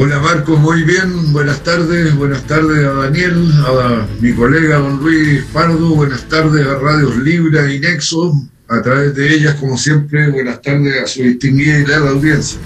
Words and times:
Hola 0.00 0.20
Marco, 0.20 0.56
muy 0.56 0.84
bien, 0.84 1.32
buenas 1.32 1.64
tardes, 1.64 2.14
buenas 2.14 2.44
tardes 2.44 2.86
a 2.86 2.92
Daniel, 2.92 3.50
a 3.66 4.06
mi 4.20 4.32
colega 4.32 4.78
don 4.78 5.00
Luis 5.00 5.42
Pardo, 5.52 5.92
buenas 5.92 6.22
tardes 6.28 6.64
a 6.64 6.78
Radios 6.78 7.16
Libra 7.16 7.74
y 7.74 7.80
Nexo, 7.80 8.32
a 8.68 8.80
través 8.80 9.16
de 9.16 9.34
ellas, 9.34 9.56
como 9.56 9.76
siempre, 9.76 10.30
buenas 10.30 10.62
tardes 10.62 11.02
a 11.02 11.06
su 11.08 11.24
distinguida 11.24 11.80
y 11.80 11.86
larga 11.86 12.10
audiencia. 12.10 12.60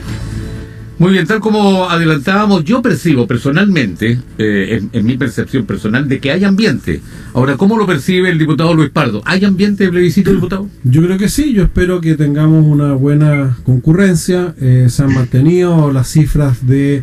Muy 0.99 1.13
bien, 1.13 1.27
tal 1.27 1.41
como 1.41 1.89
adelantábamos, 1.89 2.65
yo 2.65 2.83
percibo 2.83 3.27
personalmente, 3.27 4.19
eh, 4.37 4.83
en, 4.93 5.05
mi 5.07 5.17
percepción 5.17 5.65
personal, 5.65 6.07
de 6.09 6.21
que 6.21 6.31
hay 6.31 6.45
ambiente. 6.45 7.01
Ahora, 7.33 7.57
¿cómo 7.57 7.79
lo 7.79 7.87
percibe 7.87 8.29
el 8.29 8.39
diputado 8.39 8.75
Luis 8.75 8.91
Pardo? 8.91 9.23
¿Hay 9.25 9.45
ambiente 9.45 9.85
de 9.85 9.91
plebiscito, 9.91 10.33
diputado? 10.33 10.69
Yo 10.85 11.03
creo 11.03 11.17
que 11.17 11.29
sí, 11.31 11.55
yo 11.55 11.65
espero 11.65 12.01
que 12.01 12.15
tengamos 12.15 12.65
una 12.67 12.93
buena 12.93 13.57
concurrencia. 13.65 14.55
Eh, 14.61 14.87
se 14.91 15.03
han 15.03 15.15
mantenido 15.15 15.91
las 15.91 16.09
cifras 16.09 16.65
de, 16.67 17.03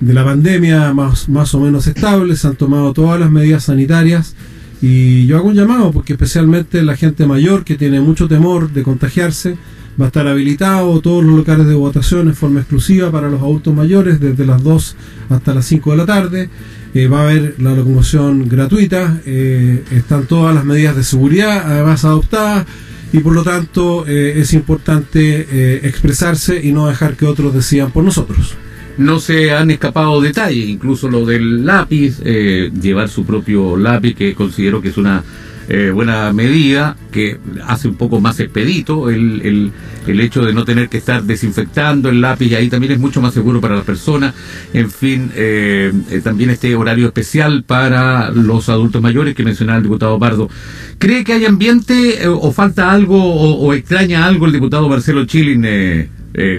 de 0.00 0.14
la 0.14 0.24
pandemia 0.24 0.92
más, 0.94 1.28
más 1.28 1.54
o 1.54 1.60
menos 1.60 1.86
estables, 1.86 2.40
se 2.40 2.48
han 2.48 2.56
tomado 2.56 2.92
todas 2.92 3.20
las 3.20 3.30
medidas 3.30 3.64
sanitarias. 3.64 4.34
Y 4.82 5.26
yo 5.26 5.36
hago 5.36 5.48
un 5.48 5.54
llamado 5.54 5.92
porque 5.92 6.14
especialmente 6.14 6.82
la 6.82 6.96
gente 6.96 7.26
mayor 7.26 7.64
que 7.64 7.76
tiene 7.76 8.00
mucho 8.00 8.26
temor 8.28 8.72
de 8.72 8.82
contagiarse, 8.82 9.56
Va 10.00 10.06
a 10.06 10.08
estar 10.08 10.26
habilitado 10.26 10.98
todos 11.00 11.22
los 11.22 11.36
locales 11.36 11.66
de 11.66 11.74
votación 11.74 12.28
en 12.28 12.34
forma 12.34 12.60
exclusiva 12.60 13.10
para 13.10 13.28
los 13.28 13.40
adultos 13.40 13.74
mayores 13.74 14.18
desde 14.18 14.46
las 14.46 14.62
2 14.62 14.96
hasta 15.28 15.52
las 15.52 15.66
5 15.66 15.90
de 15.90 15.96
la 15.96 16.06
tarde. 16.06 16.48
Eh, 16.94 17.06
va 17.06 17.20
a 17.20 17.22
haber 17.24 17.56
la 17.58 17.74
locomoción 17.74 18.48
gratuita, 18.48 19.20
eh, 19.26 19.84
están 19.90 20.26
todas 20.26 20.54
las 20.54 20.64
medidas 20.64 20.96
de 20.96 21.04
seguridad 21.04 21.64
además 21.66 22.04
adoptadas 22.04 22.66
y 23.12 23.18
por 23.18 23.34
lo 23.34 23.44
tanto 23.44 24.06
eh, 24.06 24.40
es 24.40 24.54
importante 24.54 25.86
expresarse 25.86 26.64
y 26.64 26.72
no 26.72 26.86
dejar 26.86 27.16
que 27.16 27.26
otros 27.26 27.52
decidan 27.52 27.90
por 27.90 28.02
nosotros. 28.02 28.54
No 29.00 29.18
se 29.18 29.52
han 29.52 29.70
escapado 29.70 30.20
detalles, 30.20 30.68
incluso 30.68 31.08
lo 31.08 31.24
del 31.24 31.64
lápiz, 31.64 32.20
llevar 32.20 33.08
su 33.08 33.24
propio 33.24 33.76
lápiz, 33.76 34.14
que 34.14 34.34
considero 34.34 34.80
que 34.80 34.88
es 34.88 34.96
una 34.96 35.24
eh, 35.72 35.92
buena 35.92 36.32
medida 36.32 36.96
que 37.12 37.38
hace 37.64 37.86
un 37.86 37.94
poco 37.94 38.20
más 38.20 38.40
expedito 38.40 39.08
el, 39.08 39.40
el, 39.42 39.72
el, 40.08 40.20
hecho 40.20 40.44
de 40.44 40.52
no 40.52 40.64
tener 40.64 40.88
que 40.88 40.96
estar 40.96 41.22
desinfectando 41.22 42.08
el 42.08 42.20
lápiz 42.20 42.46
y 42.46 42.56
ahí 42.56 42.68
también 42.68 42.94
es 42.94 42.98
mucho 42.98 43.20
más 43.20 43.32
seguro 43.32 43.60
para 43.60 43.76
la 43.76 43.84
persona. 43.84 44.34
En 44.74 44.90
fin, 44.90 45.30
eh, 45.36 45.92
eh, 46.10 46.20
también 46.24 46.50
este 46.50 46.74
horario 46.74 47.06
especial 47.06 47.62
para 47.62 48.32
los 48.32 48.68
adultos 48.68 49.00
mayores 49.00 49.36
que 49.36 49.44
mencionaba 49.44 49.76
el 49.76 49.84
diputado 49.84 50.18
Pardo. 50.18 50.50
¿Cree 50.98 51.22
que 51.22 51.34
hay 51.34 51.44
ambiente 51.44 52.26
o 52.26 52.50
falta 52.50 52.90
algo 52.90 53.22
o, 53.22 53.72
extraña 53.72 54.26
algo 54.26 54.46
el 54.46 54.52
diputado 54.52 54.88
Marcelo 54.88 55.24
Chilin 55.24 55.64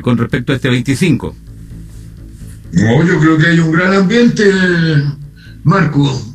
con 0.04 0.18
respecto 0.18 0.54
a 0.54 0.56
este 0.56 0.70
25? 0.70 1.36
No, 2.74 3.06
yo 3.06 3.20
creo 3.20 3.38
que 3.38 3.48
hay 3.48 3.60
un 3.60 3.72
gran 3.72 3.94
ambiente, 3.94 4.44
Marco, 5.64 6.34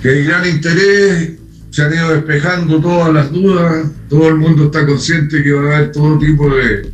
que 0.00 0.08
hay 0.08 0.24
gran 0.24 0.48
interés 0.48 1.32
se 1.72 1.82
han 1.82 1.94
ido 1.94 2.12
despejando 2.12 2.82
todas 2.82 3.14
las 3.14 3.32
dudas, 3.32 3.86
todo 4.10 4.28
el 4.28 4.36
mundo 4.36 4.66
está 4.66 4.84
consciente 4.84 5.42
que 5.42 5.52
va 5.52 5.62
a 5.72 5.76
haber 5.76 5.92
todo 5.92 6.18
tipo 6.18 6.54
de 6.54 6.92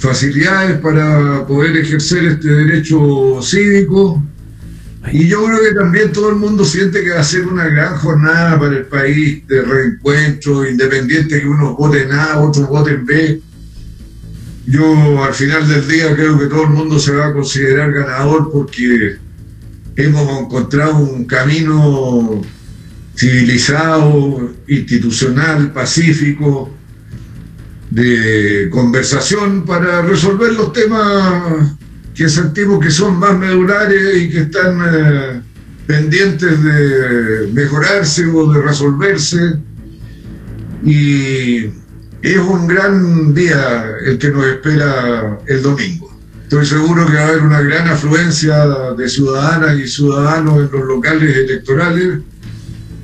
facilidades 0.00 0.80
para 0.80 1.46
poder 1.46 1.76
ejercer 1.76 2.24
este 2.24 2.48
derecho 2.48 3.40
cívico. 3.40 4.20
Y 5.12 5.28
yo 5.28 5.44
creo 5.44 5.60
que 5.60 5.72
también 5.72 6.10
todo 6.12 6.30
el 6.30 6.36
mundo 6.36 6.64
siente 6.64 7.04
que 7.04 7.10
va 7.10 7.20
a 7.20 7.24
ser 7.24 7.46
una 7.46 7.68
gran 7.68 7.94
jornada 7.96 8.58
para 8.58 8.78
el 8.78 8.86
país 8.86 9.46
de 9.46 9.62
reencuentro, 9.62 10.68
independiente 10.68 11.40
que 11.40 11.46
unos 11.46 11.76
voten 11.76 12.10
A, 12.10 12.40
otros 12.40 12.68
voten 12.68 13.06
B. 13.06 13.40
Yo 14.68 15.24
al 15.24 15.32
final 15.32 15.66
del 15.66 15.88
día 15.88 16.14
creo 16.14 16.38
que 16.38 16.46
todo 16.46 16.64
el 16.64 16.70
mundo 16.70 16.98
se 16.98 17.12
va 17.12 17.28
a 17.28 17.32
considerar 17.32 17.90
ganador 17.90 18.50
porque 18.52 19.16
hemos 19.96 20.40
encontrado 20.40 20.98
un 20.98 21.24
camino 21.24 22.42
civilizado, 23.16 24.52
institucional, 24.68 25.72
pacífico, 25.72 26.70
de 27.90 28.68
conversación 28.70 29.64
para 29.64 30.02
resolver 30.02 30.52
los 30.52 30.74
temas 30.74 31.72
que 32.14 32.28
sentimos 32.28 32.84
que 32.84 32.90
son 32.90 33.18
más 33.18 33.38
medulares 33.38 34.22
y 34.22 34.28
que 34.28 34.40
están 34.40 34.82
eh, 34.84 35.40
pendientes 35.86 36.62
de 36.62 37.50
mejorarse 37.54 38.26
o 38.26 38.52
de 38.52 38.60
resolverse. 38.60 39.54
Y 40.84 41.70
es 42.22 42.38
un 42.38 42.66
gran 42.66 43.34
día 43.34 43.84
el 44.04 44.18
que 44.18 44.30
nos 44.30 44.46
espera 44.46 45.38
el 45.46 45.62
domingo. 45.62 46.12
Estoy 46.42 46.64
seguro 46.64 47.06
que 47.06 47.14
va 47.14 47.20
a 47.20 47.28
haber 47.28 47.42
una 47.42 47.60
gran 47.60 47.88
afluencia 47.88 48.66
de 48.96 49.08
ciudadanas 49.08 49.78
y 49.78 49.86
ciudadanos 49.86 50.56
en 50.58 50.70
los 50.70 50.88
locales 50.88 51.36
electorales 51.36 52.20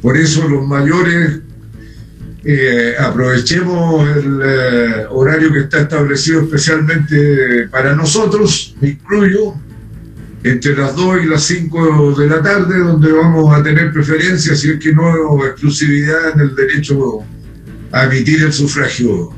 por 0.05 0.19
eso 0.19 0.47
los 0.47 0.67
mayores 0.67 1.41
eh, 2.45 2.95
aprovechemos 3.01 4.07
el 4.15 4.41
eh, 4.45 5.07
horario 5.09 5.51
que 5.51 5.61
está 5.61 5.81
establecido 5.81 6.43
especialmente 6.43 7.69
para 7.71 7.95
nosotros, 7.95 8.77
me 8.83 8.91
incluyo, 8.91 9.55
entre 10.43 10.77
las 10.77 10.95
2 10.95 11.25
y 11.25 11.27
las 11.27 11.43
5 11.45 12.21
de 12.21 12.27
la 12.29 12.43
tarde, 12.43 12.81
donde 12.81 13.13
vamos 13.13 13.59
a 13.59 13.63
tener 13.63 13.95
preferencia, 13.95 14.55
si 14.55 14.73
es 14.73 14.79
que 14.79 14.93
no 14.93 15.43
exclusividad 15.47 16.33
en 16.35 16.41
el 16.41 16.55
derecho 16.55 17.21
a 17.95 18.13
el 18.13 18.53
sufragio. 18.53 19.33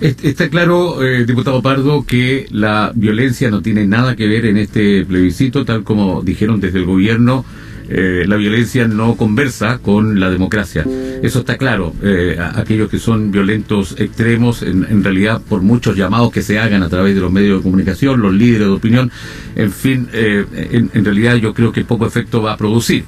Está 0.00 0.50
claro, 0.50 1.02
eh, 1.02 1.24
diputado 1.24 1.62
Pardo, 1.62 2.04
que 2.04 2.46
la 2.50 2.92
violencia 2.94 3.50
no 3.50 3.62
tiene 3.62 3.86
nada 3.86 4.14
que 4.14 4.26
ver 4.26 4.44
en 4.44 4.58
este 4.58 5.06
plebiscito, 5.06 5.64
tal 5.64 5.84
como 5.84 6.22
dijeron 6.22 6.60
desde 6.60 6.80
el 6.80 6.84
gobierno 6.84 7.46
eh, 7.88 8.24
la 8.26 8.34
violencia 8.34 8.88
no 8.88 9.16
conversa 9.16 9.78
con 9.78 10.18
la 10.18 10.28
democracia. 10.28 10.84
Eso 11.22 11.40
está 11.40 11.56
claro. 11.56 11.94
Eh, 12.02 12.36
aquellos 12.54 12.90
que 12.90 12.98
son 12.98 13.30
violentos 13.30 13.94
extremos, 13.98 14.62
en, 14.62 15.04
realidad, 15.04 15.40
por 15.48 15.62
muchos 15.62 15.96
llamados 15.96 16.32
que 16.32 16.42
se 16.42 16.58
hagan 16.58 16.82
a 16.82 16.88
través 16.88 17.14
de 17.14 17.20
los 17.20 17.30
medios 17.30 17.58
de 17.58 17.62
comunicación, 17.62 18.20
los 18.20 18.34
líderes 18.34 18.66
de 18.66 18.74
opinión, 18.74 19.10
en 19.54 19.70
fin, 19.70 20.08
eh, 20.12 20.44
en 20.92 21.04
realidad 21.04 21.36
yo 21.36 21.54
creo 21.54 21.72
que 21.72 21.84
poco 21.84 22.06
efecto 22.06 22.42
va 22.42 22.54
a 22.54 22.56
producir. 22.56 23.04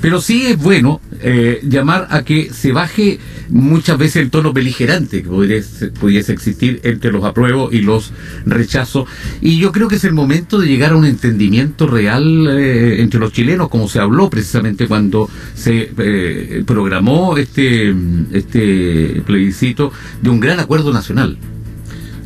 Pero 0.00 0.20
sí 0.20 0.46
es 0.46 0.58
bueno 0.58 1.00
eh, 1.20 1.60
llamar 1.64 2.06
a 2.10 2.22
que 2.22 2.50
se 2.52 2.70
baje 2.70 3.18
muchas 3.48 3.98
veces 3.98 4.22
el 4.22 4.30
tono 4.30 4.52
beligerante 4.52 5.22
que 5.22 5.28
pudiese, 5.28 6.32
existir 6.32 6.80
entre 6.84 7.10
los 7.10 7.24
apruebos 7.24 7.72
y 7.72 7.80
los 7.80 8.12
rechazos. 8.46 9.08
Y 9.40 9.58
yo 9.58 9.72
creo 9.72 9.88
que 9.88 9.96
es 9.96 10.04
el 10.04 10.12
momento 10.12 10.60
de 10.60 10.68
llegar 10.68 10.92
a 10.92 10.96
un 10.96 11.04
entendimiento 11.04 11.88
real 11.88 12.46
eh, 12.48 13.02
entre 13.02 13.18
los 13.18 13.32
chilenos, 13.32 13.68
como 13.68 13.88
se 13.88 13.98
habló 13.98 14.30
precisamente 14.30 14.86
cuando 14.86 15.28
se 15.54 15.90
eh, 15.98 16.62
programó 16.64 17.36
este, 17.36 17.92
este 18.32 19.22
plebiscito 19.26 19.92
de 20.22 20.30
un 20.30 20.38
gran 20.38 20.60
acuerdo 20.60 20.92
nacional. 20.92 21.36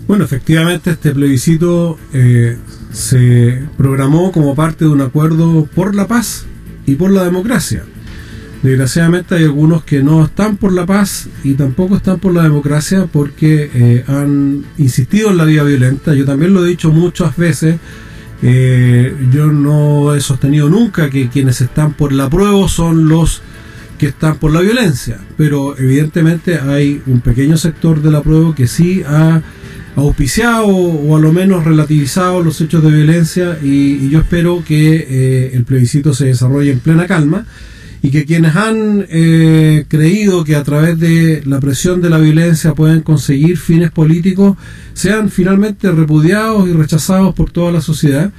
Bueno, 0.07 0.25
efectivamente 0.25 0.91
este 0.91 1.13
plebiscito 1.13 1.97
se 2.91 3.63
programó 3.79 4.31
como 4.33 4.55
parte 4.55 4.85
de 4.85 4.91
un 4.91 5.01
acuerdo 5.01 5.67
por 5.75 5.95
la 5.95 6.07
paz 6.07 6.47
y 6.87 6.95
por 6.95 7.11
la 7.11 7.25
democracia. 7.25 7.85
Desgraciadamente 8.63 9.35
hay 9.35 9.43
algunos 9.43 9.83
que 9.83 10.05
no 10.05 10.25
están 10.25 10.57
por 10.57 10.73
la 10.73 10.87
paz 10.87 11.29
y 11.43 11.55
tampoco 11.55 11.97
están 11.97 12.21
por 12.21 12.33
la 12.33 12.45
democracia 12.45 13.09
porque 13.11 13.69
eh, 13.75 14.05
han 14.07 14.65
insistido 14.79 15.31
en 15.31 15.37
la 15.37 15.45
vía 15.45 15.65
violenta. 15.65 16.15
Yo 16.15 16.25
también 16.25 16.55
lo 16.55 16.65
he 16.65 16.69
dicho 16.69 16.93
muchas 16.93 17.37
veces. 17.37 17.77
Eh, 18.41 19.15
yo 19.33 19.47
no 19.49 20.15
he 20.15 20.21
sostenido 20.21 20.69
nunca 20.69 21.11
que 21.11 21.29
quienes 21.29 21.61
están 21.61 21.95
por 21.95 22.13
la 22.13 22.31
prueba 22.31 22.69
son 22.69 23.09
los 23.09 23.43
que 23.99 24.07
están 24.07 24.37
por 24.37 24.53
la 24.53 24.61
violencia, 24.61 25.19
pero 25.37 25.79
evidentemente 25.79 26.59
hay 26.59 27.01
un 27.07 27.21
pequeño 27.21 27.57
sector 27.57 28.03
de 28.03 28.11
la 28.11 28.21
prueba 28.21 28.53
que 28.53 28.67
sí 28.67 29.03
ha 29.07 29.43
auspiciado 29.97 30.67
o 30.67 31.17
a 31.17 31.21
lo 31.21 31.33
menos 31.33 31.65
relativizado 31.65 32.43
los 32.43 32.61
hechos 32.61 32.83
de 32.83 32.91
violencia 32.91 33.59
y, 33.63 34.09
yo 34.09 34.21
espero 34.21 34.63
que 34.65 35.07
eh, 35.09 35.51
el 35.55 35.65
plebiscito 35.65 36.15
se 36.15 36.27
desarrolle 36.27 36.73
en 36.73 36.81
plena 36.81 37.07
calma 37.07 37.47
y 38.03 38.11
que 38.11 38.25
quienes 38.25 38.57
han 38.57 39.07
eh, 39.09 39.85
creído 39.89 40.45
que 40.45 40.57
a 40.57 40.65
través 40.65 40.99
de 40.99 41.43
la 41.45 41.61
presión 41.61 42.01
de 42.01 42.11
la 42.11 42.19
violencia 42.19 42.75
pueden 42.75 43.03
conseguir 43.03 43.57
fines 43.59 43.91
políticos 43.91 44.57
sean 44.93 45.31
finalmente 45.31 45.91
repudiados 45.91 46.69
y 46.69 46.73
rechazados 46.73 47.35
por 47.35 47.51
toda 47.51 47.71
la 47.71 47.81
sociedad 47.81 48.33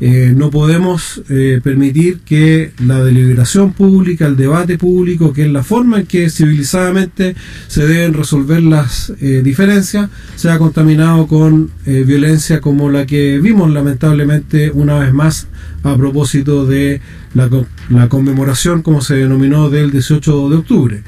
eh, 0.00 0.32
no 0.36 0.50
podemos 0.50 1.22
eh, 1.28 1.60
permitir 1.62 2.18
que 2.20 2.72
la 2.84 3.02
deliberación 3.04 3.72
pública, 3.72 4.26
el 4.26 4.36
debate 4.36 4.76
público, 4.76 5.32
que 5.32 5.42
es 5.44 5.52
la 5.52 5.62
forma 5.62 6.00
en 6.00 6.06
que 6.06 6.30
civilizadamente 6.30 7.36
se 7.68 7.86
deben 7.86 8.12
resolver 8.12 8.60
las 8.62 9.12
eh, 9.20 9.42
diferencias, 9.44 10.10
sea 10.34 10.58
contaminado 10.58 11.26
con 11.28 11.70
violencia 11.84 12.60
como 12.60 12.90
la 12.90 13.06
que 13.06 13.38
vimos 13.38 13.70
lamentablemente 13.70 14.70
una 14.70 14.98
vez 14.98 15.12
más 15.12 15.46
a 15.82 15.96
propósito 15.96 16.66
de 16.66 17.00
la, 17.34 17.48
la, 17.90 18.08
conmemoración, 18.08 18.82
como 18.82 19.00
se 19.00 19.16
denominó, 19.16 19.68
del 19.70 19.90
18 19.90 20.48
de 20.48 20.56
octubre. 20.56 21.02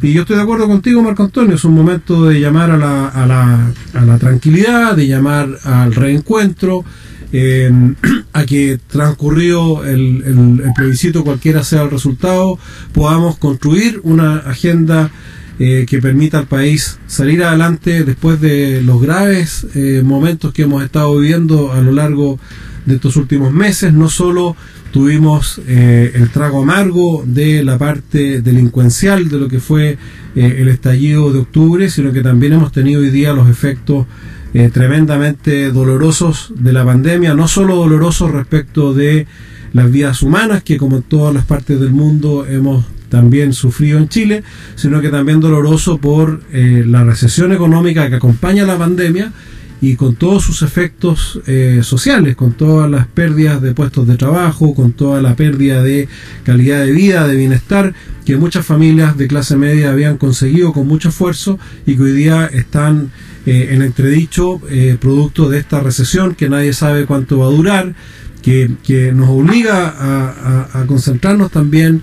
Y 0.00 0.12
yo 0.12 0.22
estoy 0.22 0.36
de 0.36 0.42
acuerdo 0.42 0.66
contigo, 0.66 1.02
Marco 1.02 1.22
Antonio, 1.22 1.54
es 1.56 1.64
un 1.64 1.74
momento 1.74 2.24
de 2.24 2.40
llamar 2.40 2.70
a 2.70 2.76
la, 2.76 3.08
a 3.08 3.26
la, 3.26 3.72
a 3.94 4.00
la 4.04 4.18
tranquilidad, 4.18 4.96
de 4.96 5.06
llamar 5.06 5.48
al 5.64 5.94
reencuentro, 5.94 6.84
a 8.32 8.44
que 8.44 8.78
transcurrido 8.88 9.84
el, 9.84 10.22
el, 10.24 10.72
plebiscito, 10.74 11.24
cualquiera 11.24 11.64
sea 11.64 11.82
el 11.82 11.90
resultado, 11.90 12.58
podamos 12.92 13.38
construir 13.38 14.00
una 14.04 14.38
agenda 14.38 15.10
eh, 15.58 15.86
que 15.86 16.00
permita 16.00 16.38
al 16.38 16.46
país 16.46 16.98
salir 17.06 17.44
adelante 17.44 18.04
después 18.04 18.40
de 18.40 18.82
los 18.82 19.00
graves 19.00 19.66
eh, 19.74 20.02
momentos 20.04 20.52
que 20.52 20.62
hemos 20.62 20.82
estado 20.82 21.16
viviendo 21.18 21.72
a 21.72 21.80
lo 21.80 21.92
largo 21.92 22.40
de 22.84 22.94
estos 22.94 23.16
últimos 23.16 23.52
meses. 23.52 23.92
No 23.92 24.08
solo 24.08 24.56
tuvimos 24.92 25.60
eh, 25.68 26.10
el 26.14 26.30
trago 26.30 26.62
amargo 26.62 27.22
de 27.26 27.62
la 27.62 27.78
parte 27.78 28.40
delincuencial 28.40 29.28
de 29.28 29.38
lo 29.38 29.48
que 29.48 29.60
fue 29.60 29.98
el 30.34 30.68
estallido 30.68 31.30
de 31.32 31.40
octubre, 31.40 31.90
sino 31.90 32.12
que 32.12 32.22
también 32.22 32.54
hemos 32.54 32.72
tenido 32.72 33.02
hoy 33.02 33.10
día 33.10 33.34
los 33.34 33.48
efectos 33.48 34.06
eh, 34.54 34.70
tremendamente 34.72 35.70
dolorosos 35.70 36.52
de 36.56 36.72
la 36.72 36.84
pandemia, 36.84 37.34
no 37.34 37.48
solo 37.48 37.76
dolorosos 37.76 38.30
respecto 38.30 38.94
de 38.94 39.26
las 39.72 39.90
vidas 39.90 40.22
humanas, 40.22 40.62
que 40.62 40.76
como 40.76 40.96
en 40.96 41.02
todas 41.02 41.34
las 41.34 41.44
partes 41.44 41.80
del 41.80 41.90
mundo 41.90 42.46
hemos 42.46 42.84
también 43.08 43.52
sufrido 43.52 43.98
en 43.98 44.08
Chile, 44.08 44.42
sino 44.74 45.00
que 45.00 45.10
también 45.10 45.40
doloroso 45.40 45.98
por 45.98 46.42
eh, 46.52 46.82
la 46.86 47.04
recesión 47.04 47.52
económica 47.52 48.08
que 48.08 48.16
acompaña 48.16 48.64
la 48.64 48.78
pandemia 48.78 49.32
y 49.82 49.96
con 49.96 50.14
todos 50.14 50.44
sus 50.44 50.62
efectos 50.62 51.40
eh, 51.48 51.80
sociales, 51.82 52.36
con 52.36 52.52
todas 52.52 52.88
las 52.88 53.08
pérdidas 53.08 53.60
de 53.60 53.74
puestos 53.74 54.06
de 54.06 54.16
trabajo, 54.16 54.74
con 54.74 54.92
toda 54.92 55.20
la 55.20 55.34
pérdida 55.34 55.82
de 55.82 56.08
calidad 56.44 56.84
de 56.84 56.92
vida, 56.92 57.26
de 57.26 57.34
bienestar, 57.34 57.92
que 58.24 58.36
muchas 58.36 58.64
familias 58.64 59.18
de 59.18 59.26
clase 59.26 59.56
media 59.56 59.90
habían 59.90 60.18
conseguido 60.18 60.72
con 60.72 60.86
mucho 60.86 61.08
esfuerzo 61.08 61.58
y 61.84 61.96
que 61.96 62.02
hoy 62.02 62.12
día 62.12 62.46
están 62.46 63.10
eh, 63.44 63.70
en 63.72 63.82
entredicho 63.82 64.60
eh, 64.70 64.96
producto 65.00 65.48
de 65.48 65.58
esta 65.58 65.80
recesión 65.80 66.36
que 66.36 66.48
nadie 66.48 66.72
sabe 66.74 67.04
cuánto 67.04 67.38
va 67.38 67.46
a 67.46 67.50
durar, 67.50 67.94
que, 68.40 69.12
nos 69.12 69.28
obliga 69.30 70.68
a, 70.72 70.84
concentrarnos 70.86 71.50
también 71.50 72.02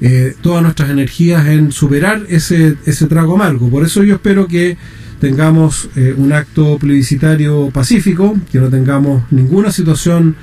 eh, 0.00 0.34
todas 0.40 0.62
nuestras 0.64 0.90
energías 0.90 1.46
en 1.46 1.70
superar 1.70 2.26
ese, 2.28 2.76
ese 2.86 3.06
trago 3.06 3.36
amargo. 3.36 3.70
Por 3.70 3.84
eso 3.84 4.02
yo 4.02 4.16
espero 4.16 4.48
que 4.48 4.76
tengamos 5.20 5.90
un 6.16 6.32
acto 6.32 6.78
plebiscitario 6.78 7.70
pacífico, 7.70 8.36
que 8.50 8.58
no 8.58 8.68
tengamos 8.68 9.22
ninguna 9.30 9.70
situación 9.70 10.34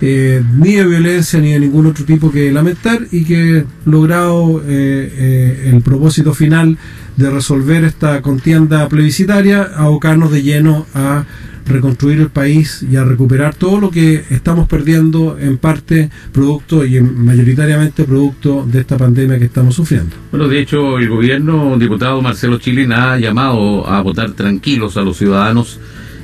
ni 0.00 0.74
de 0.74 0.86
violencia 0.86 1.38
ni 1.40 1.52
de 1.52 1.60
ningún 1.60 1.86
otro 1.86 2.04
tipo 2.04 2.30
que 2.32 2.50
lamentar 2.50 3.06
y 3.10 3.24
que 3.24 3.64
logrado 3.84 4.62
el 4.66 5.80
propósito 5.84 6.34
final 6.34 6.78
de 7.16 7.30
resolver 7.30 7.84
esta 7.84 8.22
contienda 8.22 8.88
plebiscitaria, 8.88 9.62
abocarnos 9.76 10.32
de 10.32 10.42
lleno 10.42 10.86
a 10.94 11.24
reconstruir 11.66 12.20
el 12.20 12.28
país 12.28 12.84
y 12.88 12.96
a 12.96 13.04
recuperar 13.04 13.54
todo 13.54 13.80
lo 13.80 13.90
que 13.90 14.24
estamos 14.30 14.68
perdiendo 14.68 15.38
en 15.38 15.58
parte 15.58 16.10
producto 16.32 16.84
y 16.84 17.00
mayoritariamente 17.00 18.04
producto 18.04 18.66
de 18.70 18.80
esta 18.80 18.96
pandemia 18.96 19.38
que 19.38 19.46
estamos 19.46 19.74
sufriendo. 19.74 20.16
Bueno, 20.30 20.48
de 20.48 20.60
hecho, 20.60 20.98
el 20.98 21.08
gobierno, 21.08 21.76
diputado 21.78 22.20
Marcelo 22.22 22.58
Chilin, 22.58 22.92
ha 22.92 23.18
llamado 23.18 23.86
a 23.88 24.00
votar 24.02 24.32
tranquilos 24.32 24.96
a 24.96 25.02
los 25.02 25.16
ciudadanos 25.16 25.78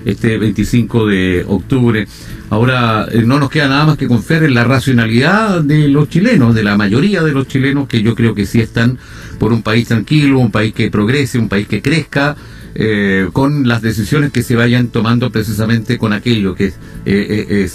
este 0.04 0.38
25 0.38 1.06
de 1.06 1.44
octubre. 1.46 2.06
Ahora, 2.50 3.06
eh, 3.10 3.22
no 3.24 3.38
nos 3.38 3.50
queda 3.50 3.68
nada 3.68 3.86
más 3.86 3.98
que 3.98 4.06
confiar 4.06 4.44
en 4.44 4.54
la 4.54 4.64
racionalidad 4.64 5.62
de 5.62 5.88
los 5.88 6.08
chilenos, 6.08 6.54
de 6.54 6.62
la 6.62 6.76
mayoría 6.76 7.22
de 7.22 7.32
los 7.32 7.46
chilenos, 7.46 7.88
que 7.88 8.02
yo 8.02 8.14
creo 8.14 8.34
que 8.34 8.46
sí 8.46 8.60
están 8.60 8.98
por 9.38 9.52
un 9.52 9.62
país 9.62 9.88
tranquilo, 9.88 10.38
un 10.38 10.50
país 10.50 10.72
que 10.72 10.90
progrese, 10.90 11.38
un 11.38 11.48
país 11.48 11.68
que 11.68 11.82
crezca, 11.82 12.36
eh, 12.80 13.28
con 13.32 13.66
las 13.66 13.82
decisiones 13.82 14.30
que 14.30 14.44
se 14.44 14.54
vayan 14.54 14.86
tomando 14.86 15.32
precisamente 15.32 15.98
con 15.98 16.12
aquello 16.12 16.54
que 16.54 16.66
es, 16.66 16.74
eh, 17.06 17.68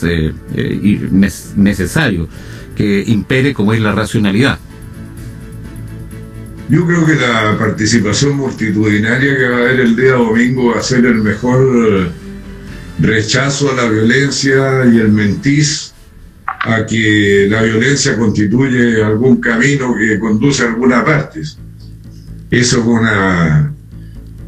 es 0.56 1.54
necesario, 1.58 2.30
que 2.74 3.04
impere 3.06 3.54
como 3.54 3.74
es 3.74 3.82
la 3.82 3.92
racionalidad. 3.92 4.60
Yo 6.70 6.88
creo 6.88 7.06
que 7.06 7.16
la 7.16 7.58
participación 7.60 8.38
multitudinaria 8.38 9.36
que 9.36 9.50
va 9.50 9.58
a 9.58 9.60
haber 9.60 9.82
el 9.82 9.96
día 9.98 10.14
domingo 10.14 10.72
va 10.74 10.80
a 10.80 10.84
ser 10.84 11.06
el 11.06 11.16
mejor 11.16 12.10
rechazo 13.00 13.74
a 13.74 13.76
la 13.76 13.90
violencia 13.90 14.86
y 14.86 15.00
el 15.00 15.12
mentís 15.12 15.94
a 16.46 16.86
que 16.86 17.48
la 17.50 17.62
violencia 17.62 18.18
constituye 18.18 19.04
algún 19.04 19.42
camino 19.42 19.94
que 19.98 20.18
conduce 20.18 20.64
a 20.64 20.68
alguna 20.68 21.04
parte. 21.04 21.42
Eso 21.42 22.80
es 22.80 22.86
una 22.86 23.74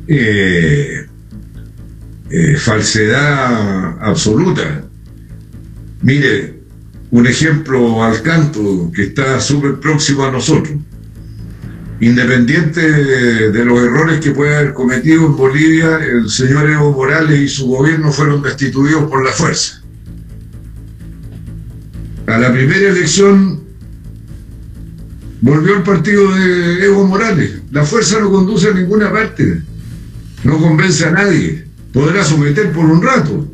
eh, 0.08 1.06
eh, 2.30 2.56
falsedad 2.58 3.98
absoluta. 4.02 4.84
Mire, 6.02 6.60
un 7.12 7.28
ejemplo 7.28 8.04
al 8.04 8.22
canto 8.22 8.92
que 8.94 9.04
está 9.04 9.40
súper 9.40 9.80
próximo 9.80 10.26
a 10.26 10.32
nosotros 10.32 10.78
Independiente 12.02 12.82
de, 13.52 13.66
los 13.66 13.80
errores 13.80 14.20
que 14.20 14.32
puede 14.32 14.56
haber 14.56 14.74
cometido 14.74 15.28
en 15.28 15.38
Bolivia, 15.38 15.98
el 16.04 16.30
señor 16.30 16.70
Evo 16.70 16.92
Morales 16.92 17.40
y 17.40 17.48
su 17.48 17.68
gobierno 17.68 18.12
fueron 18.12 18.42
destituidos 18.42 19.06
por 19.06 19.24
la 19.24 19.32
fuerza. 19.32 19.82
A 22.28 22.38
la 22.38 22.52
primera 22.52 22.90
elección 22.90 23.64
volvió 25.40 25.78
el 25.78 25.84
partido 25.84 26.36
de 26.36 26.86
Evo 26.86 27.08
Morales. 27.08 27.62
La 27.72 27.86
fuerza 27.86 28.20
no 28.20 28.30
conduce 28.30 28.70
a 28.70 28.74
ninguna 28.74 29.12
parte, 29.14 29.62
no 30.46 30.60
convence 30.60 31.06
a 31.06 31.12
nadie. 31.12 31.66
Podrá 31.92 32.24
someter 32.24 32.72
por 32.72 32.86
un 32.86 33.02
rato, 33.02 33.48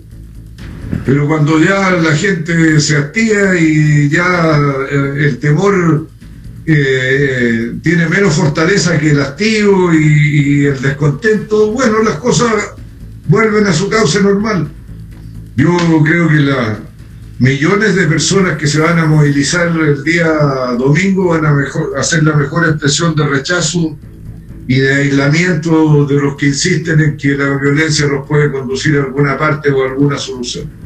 pero 1.06 1.28
cuando 1.28 1.60
ya 1.60 1.92
la 1.92 2.16
gente 2.16 2.80
se 2.80 2.98
activa 2.98 3.56
y 3.56 4.10
ya 4.10 4.60
eh, 4.92 5.14
el 5.20 5.40
temor 5.40 6.08
eh, 6.66 7.76
tiene 7.82 8.10
menos 8.10 8.34
fortaleza 8.34 9.00
que 9.00 9.12
el 9.12 9.22
hastío 9.22 9.94
y, 9.94 10.66
el 10.66 10.82
descontento, 10.82 11.72
bueno, 11.72 12.04
las 12.04 12.16
cosas 12.16 12.52
vuelven 13.28 13.68
a 13.68 13.74
su 13.74 13.90
cauce 13.90 14.22
normal. 14.22 14.70
Yo 15.56 15.78
creo 16.04 16.28
que 16.28 16.36
las 16.36 16.78
millones 17.40 17.96
de 17.96 18.08
personas 18.08 18.58
que 18.58 18.68
se 18.68 18.80
van 18.80 19.00
a 19.00 19.06
movilizar 19.06 19.68
el 19.68 20.04
día 20.04 20.28
domingo 20.78 21.30
van 21.30 21.46
a 21.46 21.54
mejor, 21.54 21.98
hacer 21.98 22.24
la 22.24 22.36
mejor 22.36 22.68
expresión 22.68 23.16
de 23.16 23.28
rechazo 23.28 23.98
y 24.68 24.80
de 24.80 24.94
aislamiento 24.94 26.06
de 26.06 26.16
los 26.16 26.36
que 26.36 26.48
insisten 26.48 27.00
en 27.02 27.18
que 27.18 27.36
la 27.36 27.58
violencia 27.58 28.08
los 28.08 28.28
puede 28.28 28.52
conducir 28.52 28.98
a 28.98 29.04
alguna 29.04 29.38
parte 29.38 29.70
o 29.72 29.84
a 29.84 29.90
alguna 29.90 30.18
solución. 30.18 30.82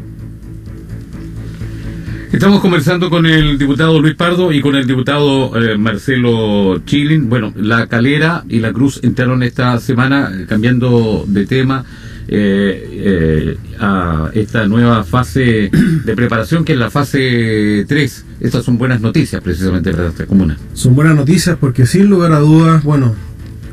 Estamos 2.36 2.60
conversando 2.60 3.10
con 3.10 3.26
el 3.26 3.58
diputado 3.58 3.98
Luis 4.02 4.16
Pardo 4.16 4.52
y 4.52 4.60
con 4.60 4.76
el 4.76 4.86
diputado 4.86 5.58
eh, 5.58 5.78
Marcelo 5.78 6.82
Chilin. 6.86 7.30
Bueno, 7.30 7.54
la 7.56 7.88
calera 7.88 8.44
y 8.50 8.60
la 8.60 8.74
cruz 8.74 9.00
entraron 9.04 9.42
esta 9.42 9.80
semana 9.80 10.32
eh, 10.34 10.46
cambiando 10.46 11.24
de 11.26 11.46
tema 11.46 11.86
eh, 12.28 13.58
a 13.80 14.32
esta 14.34 14.68
nueva 14.68 15.06
fase 15.06 15.72
de 16.04 16.16
preparación 16.16 16.66
que 16.66 16.74
es 16.74 16.80
la 16.80 16.90
fase 16.92 17.86
3. 17.88 18.26
Estas 18.42 18.66
son 18.66 18.78
buenas 18.78 19.00
noticias 19.00 19.42
precisamente 19.42 19.92
para 19.92 20.10
esta 20.10 20.26
comuna. 20.26 20.58
Son 20.74 20.94
buenas 20.94 21.16
noticias 21.16 21.56
porque 21.58 21.86
sin 21.86 22.10
lugar 22.10 22.34
a 22.34 22.40
dudas, 22.40 22.84
bueno, 22.84 23.16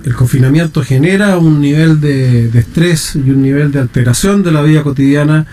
el 0.04 0.14
confinamiento 0.14 0.82
genera 0.82 1.38
un 1.38 1.60
nivel 1.60 2.00
de 2.00 2.48
estrés 2.58 3.16
y 3.16 3.30
un 3.30 3.42
nivel 3.42 3.70
de 3.70 3.80
alteración 3.80 4.42
de 4.42 4.52
la 4.52 4.62
vida 4.62 4.82
cotidiana 4.82 5.46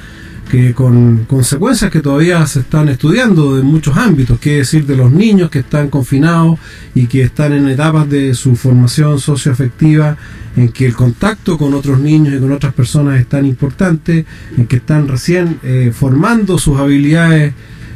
que 0.50 0.74
con 0.74 1.26
consecuencias 1.26 1.92
que 1.92 2.02
todavía 2.02 2.46
se 2.48 2.62
están 2.62 2.90
estudiando 2.90 3.60
en 3.60 3.66
muchos 3.66 3.96
ámbitos, 3.96 4.40
que 4.40 4.58
decir 4.58 4.86
de 4.86 4.98
los 4.98 5.12
niños 5.12 5.50
que 5.52 5.60
están 5.60 5.90
confinados 5.90 6.60
y 6.96 7.06
que 7.06 7.22
están 7.22 7.54
en 7.54 7.70
etapas 7.70 8.10
de 8.10 8.34
su 8.34 8.56
formación 8.56 9.20
socioafectiva, 9.20 10.18
en 10.58 10.70
que 10.70 10.88
el 10.88 10.96
contacto 10.96 11.58
con 11.58 11.76
otros 11.76 12.00
niños 12.00 12.34
y 12.34 12.40
con 12.40 12.52
otras 12.52 12.74
personas 12.74 13.20
es 13.20 13.28
tan 13.28 13.46
importante, 13.46 14.26
en 14.58 14.66
que 14.66 14.78
están 14.78 15.08
recién 15.08 15.60
eh, 15.62 15.92
formando 15.94 16.58
sus 16.58 16.80
habilidades 16.80 17.54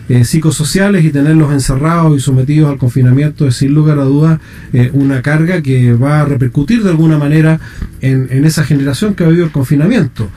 eh, 0.10 0.26
psicosociales 0.26 1.06
y 1.06 1.12
tenerlos 1.12 1.54
encerrados 1.54 2.18
y 2.18 2.20
sometidos 2.20 2.70
al 2.70 2.78
confinamiento 2.78 3.48
es 3.48 3.56
sin 3.56 3.74
lugar 3.74 4.00
a 4.00 4.04
dudas 4.04 4.40
eh, 4.74 4.90
una 4.94 5.22
carga 5.22 5.62
que 5.62 5.94
va 5.94 6.22
a 6.22 6.26
repercutir 6.26 6.84
de 6.84 6.90
alguna 6.90 7.18
manera 7.18 7.60
en, 8.02 8.28
en 8.30 8.46
esa 8.46 8.64
generación 8.64 9.16
que 9.16 9.24
ha 9.24 9.28
vivido 9.28 9.46
el 9.46 9.52
confinamiento. 9.52 10.30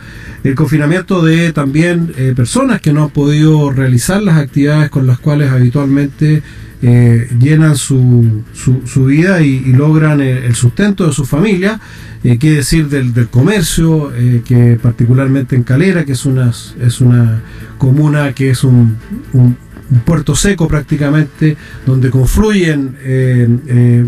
El 0.44 0.54
confinamiento 0.54 1.24
de 1.24 1.52
también 1.52 2.12
eh, 2.16 2.32
personas 2.36 2.80
que 2.80 2.92
no 2.92 3.02
han 3.02 3.10
podido 3.10 3.72
realizar 3.72 4.22
las 4.22 4.38
actividades 4.38 4.90
con 4.90 5.06
las 5.06 5.18
cuales 5.18 5.50
habitualmente 5.50 6.42
eh, 6.82 7.28
llenan 7.40 7.76
su, 7.76 8.42
su, 8.52 9.06
vida 9.06 9.40
y, 9.40 9.60
logran 9.72 10.20
el, 10.20 10.54
sustento 10.54 11.06
de 11.06 11.12
su 11.12 11.24
familia, 11.24 11.80
eh, 12.22 12.38
qué 12.38 12.50
decir 12.50 12.88
del, 12.88 13.14
del 13.14 13.28
comercio, 13.28 14.12
eh, 14.14 14.42
que 14.44 14.78
particularmente 14.80 15.56
en 15.56 15.62
Calera, 15.62 16.04
que 16.04 16.12
es 16.12 16.26
una, 16.26 16.52
es 16.80 17.00
una 17.00 17.40
comuna 17.78 18.34
que 18.34 18.50
es 18.50 18.62
un, 18.62 18.96
un, 19.32 19.56
puerto 20.04 20.34
seco 20.34 20.66
prácticamente, 20.66 21.56
donde 21.86 22.10
confluyen 22.10 22.96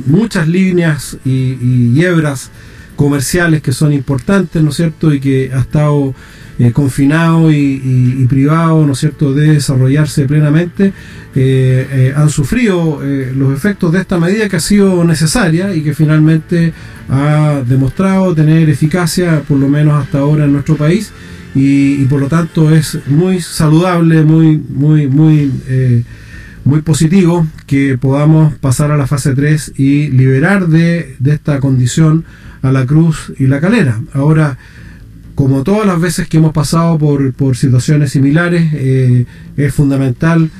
muchas 0.06 0.48
líneas 0.48 1.16
y, 1.24 1.56
y 1.60 1.92
comerciales 2.98 3.62
que 3.62 3.70
son 3.70 3.92
importantes, 3.92 4.60
¿no 4.60 4.70
es 4.70 4.76
cierto? 4.76 5.14
Y 5.14 5.20
que 5.20 5.52
ha 5.54 5.60
estado 5.60 6.14
eh, 6.58 6.72
confinado 6.72 7.52
y, 7.52 8.26
privado, 8.28 8.84
¿no 8.84 8.92
es 8.92 8.98
cierto?, 8.98 9.32
de 9.32 9.54
desarrollarse 9.54 10.26
plenamente, 10.26 10.92
eh, 11.36 11.86
eh, 11.92 12.12
han 12.16 12.28
sufrido 12.28 13.00
los 13.36 13.56
efectos 13.56 13.92
de 13.92 14.00
esta 14.00 14.18
medida 14.18 14.48
que 14.48 14.56
ha 14.56 14.60
sido 14.60 15.04
necesaria 15.04 15.72
y 15.76 15.82
que 15.82 15.94
finalmente 15.94 16.72
ha 17.08 17.62
demostrado 17.64 18.34
tener 18.34 18.68
eficacia, 18.68 19.42
por 19.46 19.58
lo 19.58 19.68
menos 19.68 20.02
hasta 20.02 20.18
ahora 20.18 20.46
en 20.46 20.52
nuestro 20.52 20.74
país, 20.76 21.12
y, 21.54 22.04
por 22.06 22.20
lo 22.20 22.26
tanto 22.26 22.74
es 22.74 22.98
muy 23.06 23.40
saludable, 23.40 24.24
muy, 24.24 24.60
muy, 24.68 25.06
muy 25.06 25.52
muy 26.68 26.82
positivo 26.82 27.46
que 27.66 27.96
podamos 27.96 28.54
pasar 28.56 28.90
a 28.90 28.98
la 28.98 29.06
fase 29.06 29.34
3 29.34 29.72
y 29.78 30.08
liberar 30.08 30.68
de, 30.68 31.16
de, 31.18 31.32
esta 31.32 31.60
condición 31.60 32.26
a 32.60 32.70
la 32.72 32.84
cruz 32.84 33.32
y 33.38 33.46
la 33.46 33.58
calera. 33.58 33.98
Ahora, 34.12 34.58
como 35.34 35.62
todas 35.62 35.86
las 35.86 35.98
veces 35.98 36.28
que 36.28 36.36
hemos 36.36 36.52
pasado 36.52 36.98
por, 36.98 37.32
por 37.32 37.56
situaciones 37.56 38.12
similares, 38.12 38.70
eh, 38.74 39.24
es 39.56 39.72
fundamental 39.72 40.50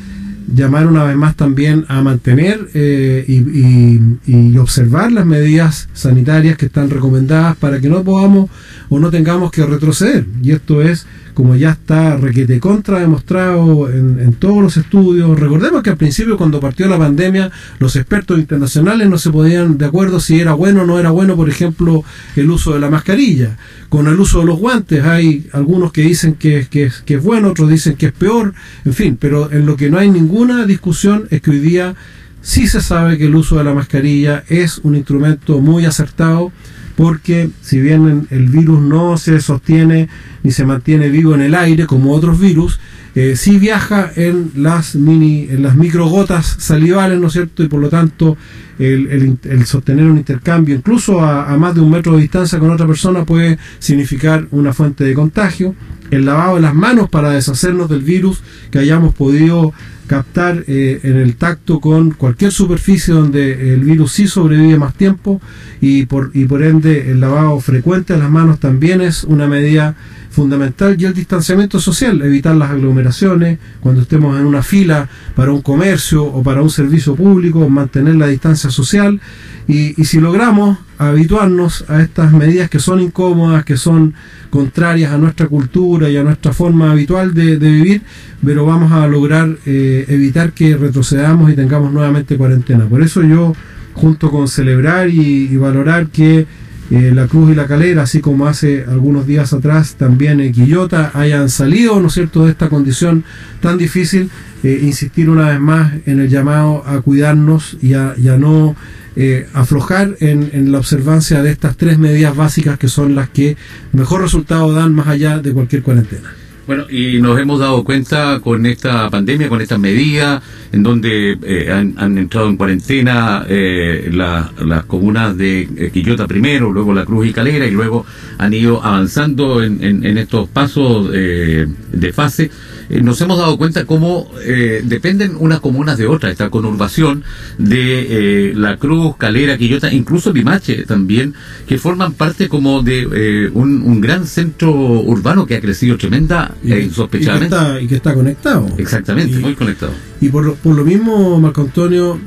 llamar 0.55 0.87
una 0.87 1.05
vez 1.05 1.17
más 1.17 1.37
también 1.37 1.85
a 1.89 2.01
mantener 2.01 2.71
eh, 2.73 3.23
y, 3.29 4.57
observar 4.57 5.13
las 5.13 5.27
medidas 5.27 5.89
sanitarias 5.93 6.57
que 6.57 6.67
están 6.67 6.91
recomendadas 6.91 7.57
para 7.57 7.81
que 7.81 7.89
no 7.89 8.03
podamos 8.03 8.51
o 8.89 8.99
no 8.99 9.11
tengamos 9.11 9.51
que 9.51 9.65
retroceder. 9.65 10.27
Y 10.43 10.53
esto 10.53 10.83
es 10.83 11.07
como 11.39 11.55
ya 11.55 11.71
está 11.71 12.17
requete 12.17 12.59
contra 12.59 12.99
demostrado 12.99 13.89
en, 13.89 14.33
todos 14.41 14.61
los 14.61 14.77
estudios. 14.77 15.39
Recordemos 15.39 15.85
que 15.85 15.91
al 15.91 15.97
principio 15.97 16.37
cuando 16.37 16.59
partió 16.59 16.89
la 16.89 16.99
pandemia 16.99 17.53
los 17.79 17.95
expertos 17.95 18.41
internacionales 18.41 19.09
no 19.09 19.19
se 19.19 19.31
podían 19.31 19.79
de 19.79 19.87
acuerdo 19.87 20.19
si 20.19 20.41
era 20.41 20.55
bueno 20.55 20.83
o 20.83 20.85
no 20.85 20.99
era 20.99 21.13
bueno, 21.13 21.37
por 21.37 21.49
ejemplo, 21.49 22.03
el 22.35 22.51
uso 22.51 22.75
de 22.75 22.81
la 22.81 22.91
mascarilla. 22.91 23.57
Con 23.89 24.09
el 24.09 24.19
uso 24.19 24.41
de 24.41 24.47
los 24.47 24.59
guantes 24.59 25.05
hay 25.05 25.47
algunos 25.53 25.93
que 25.93 26.03
dicen 26.03 26.35
que, 26.35 26.67
que, 26.69 26.91
que 27.05 27.15
es 27.15 27.23
bueno, 27.23 27.51
otros 27.51 27.71
dicen 27.71 27.95
que 27.95 28.07
es 28.07 28.13
peor, 28.13 28.53
en 28.85 28.93
fin, 28.93 29.17
pero 29.17 29.53
en 29.53 29.65
lo 29.65 29.77
que 29.77 29.91
no 29.91 29.99
hay 29.99 30.11
ninguna 30.11 30.67
discusión 30.67 31.29
es 31.31 31.41
que 31.41 31.53
hoy 31.53 31.61
día 31.61 31.95
sí 32.43 32.67
se 32.67 32.81
sabe 32.81 33.17
que 33.17 33.27
el 33.27 33.37
uso 33.37 33.59
de 33.59 33.63
la 33.63 33.75
mascarilla 33.75 34.43
es 34.49 34.79
un 34.79 34.97
instrumento 34.97 35.61
muy 35.61 35.85
acertado 35.85 36.51
porque 36.99 37.49
si 37.63 37.81
bien 37.81 38.27
el 38.31 38.49
virus 38.49 38.81
no 38.81 39.17
se 39.19 39.41
sostiene 39.41 40.09
ni 40.43 40.51
se 40.51 40.67
mantiene 40.67 41.09
vivo 41.11 41.33
en 41.33 41.43
el 41.43 41.55
aire 41.55 41.87
como 41.87 42.13
otros 42.13 42.41
virus, 42.41 42.81
eh, 43.15 43.37
sí 43.37 43.57
viaja 43.57 44.11
en 44.17 44.51
las 44.57 44.97
mini, 44.97 45.47
en 45.49 45.63
las 45.63 45.77
microgotas 45.77 46.57
salivales, 46.59 47.21
¿no 47.21 47.29
es 47.29 47.35
cierto? 47.35 47.63
Y 47.63 47.69
por 47.69 47.79
lo 47.79 47.89
tanto 47.89 48.37
el, 48.81 49.39
sostener 49.65 50.07
un 50.07 50.17
intercambio, 50.17 50.75
incluso 50.75 51.21
a, 51.21 51.57
más 51.57 51.77
de 51.77 51.83
un 51.83 51.91
metro 51.93 52.17
de 52.17 52.23
distancia 52.23 52.59
con 52.59 52.73
otra 52.73 52.89
persona, 52.89 53.25
puede 53.25 53.59
significar 53.79 54.49
una 54.51 54.73
fuente 54.73 55.05
de 55.05 55.15
contagio. 55.15 55.77
El 56.11 56.25
lavado 56.25 56.57
de 56.57 56.63
las 56.63 56.75
manos 56.75 57.09
para 57.09 57.31
deshacernos 57.31 57.89
del 57.89 58.03
virus 58.03 58.43
que 58.73 58.81
hayamos 58.81 59.15
podido 59.15 59.73
captar 60.09 60.65
eh, 60.67 60.99
en 61.05 61.17
el 61.17 61.37
tacto 61.37 61.79
con 61.79 62.11
cualquier 62.11 62.51
superficie 62.51 63.15
donde 63.15 63.73
el 63.75 63.85
virus 63.85 64.13
sí 64.13 64.27
sobrevive 64.27 64.77
más 64.77 64.95
tiempo 64.95 65.41
y 65.81 66.07
por, 66.07 66.33
y 66.35 66.47
por 66.47 66.65
ende 66.65 67.13
el 67.13 67.21
lavado 67.21 67.61
frecuente 67.61 68.15
de 68.15 68.19
las 68.19 68.31
manos 68.31 68.59
también 68.59 69.01
es 69.01 69.23
una 69.23 69.47
medida 69.47 69.95
fundamental 70.31 70.97
y 70.99 71.05
el 71.05 71.15
distanciamiento 71.15 71.81
social, 71.81 72.23
evitar 72.23 72.55
las 72.55 72.71
aglomeraciones, 72.71 73.59
cuando 73.81 74.03
estemos 74.03 74.39
en 74.39 74.47
una 74.47 74.63
fila 74.63 75.09
para 75.35 75.53
un 75.53 75.63
comercio 75.63 76.25
o 76.25 76.43
para 76.43 76.63
un 76.63 76.71
servicio 76.71 77.17
público, 77.17 77.69
mantener 77.69 78.15
la 78.15 78.29
distancia 78.29 78.71
social 78.71 79.21
y, 79.67 79.93
si 80.05 80.21
logramos 80.21 80.79
habituarnos 80.99 81.85
a 81.89 82.03
estas 82.03 82.33
medidas 82.33 82.69
que 82.69 82.79
son 82.79 83.01
incómodas, 83.01 83.65
que 83.65 83.77
son 83.77 84.15
contrarias 84.51 85.13
a 85.13 85.19
nuestra 85.19 85.47
cultura 85.47 86.11
y 86.11 86.17
a 86.17 86.23
nuestra 86.23 86.53
forma 86.53 86.91
habitual 86.91 87.35
de, 87.35 87.57
vivir, 87.57 88.03
pero 88.45 88.67
vamos 88.67 88.93
a 88.93 89.07
lograr 89.07 89.57
eh, 89.67 90.05
evitar 90.09 90.53
que 90.53 90.77
retrocedamos 90.77 91.51
y 91.51 91.55
tengamos 91.55 91.93
nuevamente 91.93 92.37
cuarentena. 92.37 92.87
Por 92.87 93.03
eso 93.03 93.23
yo, 93.23 93.55
junto 93.95 94.31
con 94.31 94.49
celebrar 94.49 95.09
y 95.09 95.57
valorar 95.57 96.09
que 96.09 96.47
eh, 96.91 97.13
la 97.15 97.27
Cruz 97.27 97.53
y 97.53 97.55
la 97.55 97.67
Calera, 97.67 98.05
así 98.05 98.21
como 98.21 98.47
hace 98.47 98.85
algunos 98.89 99.27
días 99.27 99.53
atrás 99.53 99.97
también 99.97 100.41
en 100.41 100.53
Quillota, 100.53 101.11
hayan 101.13 101.51
salido, 101.51 102.01
¿no 102.01 102.09
cierto?, 102.09 102.47
de 102.47 102.53
esta 102.53 102.71
condición 102.71 103.25
tan 103.61 103.77
difícil, 103.77 104.31
eh, 104.63 104.81
insistir 104.83 105.29
una 105.29 105.51
vez 105.51 105.61
más 105.61 105.93
en 106.07 106.21
el 106.21 106.31
llamado 106.31 106.83
a 106.87 107.03
cuidarnos 107.03 107.77
y 107.83 107.93
a, 107.93 108.15
no 108.39 108.75
eh, 109.21 109.49
aflojar 109.53 110.17
en, 110.21 110.71
la 110.71 110.79
observancia 110.79 111.43
de 111.43 111.51
estas 111.51 111.77
tres 111.77 111.99
medidas 111.99 112.37
básicas 112.37 112.79
que 112.79 112.87
son 112.87 113.17
las 113.17 113.29
que 113.29 113.57
mejor 113.93 114.23
resultado 114.23 114.73
dan 114.73 114.95
más 114.95 115.09
allá 115.09 115.41
de 115.41 115.53
cualquier 115.53 115.83
cuarentena. 115.83 116.31
Bueno, 116.69 116.85
y 116.89 117.21
nos 117.21 117.41
hemos 117.41 117.59
dado 117.59 117.83
cuenta 117.83 118.41
con 118.41 118.67
esta 118.67 119.09
pandemia, 119.09 119.49
con 119.49 119.61
estas 119.61 119.79
medidas, 119.79 120.43
en 120.71 120.83
donde 120.83 121.37
eh, 121.43 121.73
han, 121.73 122.19
entrado 122.19 122.51
en 122.51 122.59
cuarentena 122.59 123.47
eh, 123.49 124.11
las 124.13 124.85
comunas 124.85 125.35
de 125.37 125.63
eh, 125.63 125.91
Quillota 125.91 126.27
primero, 126.27 126.71
luego 126.71 126.93
La 126.93 127.07
Cruz 127.07 127.27
y 127.27 127.33
Calera, 127.33 127.67
y 127.67 127.71
luego 127.71 128.05
han 128.37 128.53
ido 128.53 128.85
avanzando 128.85 129.65
en, 129.65 130.19
estos 130.19 130.47
pasos 130.51 131.11
de 131.11 132.13
fase 132.15 132.51
nos 132.91 133.21
hemos 133.21 133.39
dado 133.39 133.57
cuenta 133.59 133.85
cómo 133.85 134.31
eh, 134.45 134.83
dependen 134.85 135.37
unas 135.39 135.61
comunas 135.61 135.99
de 135.99 136.07
otras, 136.07 136.33
esta 136.33 136.51
conurbación 136.51 137.25
de 137.59 138.51
eh, 138.51 138.55
La 138.55 138.77
Cruz, 138.77 139.17
Calera, 139.17 139.59
Quillota, 139.59 139.93
incluso 139.93 140.33
Limache 140.33 140.85
también, 140.85 141.35
que 141.67 141.79
forman 141.79 142.13
parte 142.13 142.49
como 142.49 142.83
de 142.83 143.51
un, 143.55 144.01
gran 144.01 144.27
centro 144.27 144.73
urbano 144.73 145.45
que 145.45 145.57
ha 145.57 145.61
crecido 145.61 145.99
tremenda 145.99 146.55
e 146.65 146.81
insospechadamente. 146.81 147.57
Y 147.83 147.89
que, 147.89 147.97
está, 147.97 148.15
conectado. 148.15 148.67
Exactamente, 148.79 149.39
muy 149.39 149.55
conectado. 149.55 149.93
Y 150.21 150.29
por, 150.29 150.55
por 150.57 150.77
lo 150.77 150.85
mismo, 150.85 151.39
Marco 151.41 151.63
Antonio, 151.63 152.19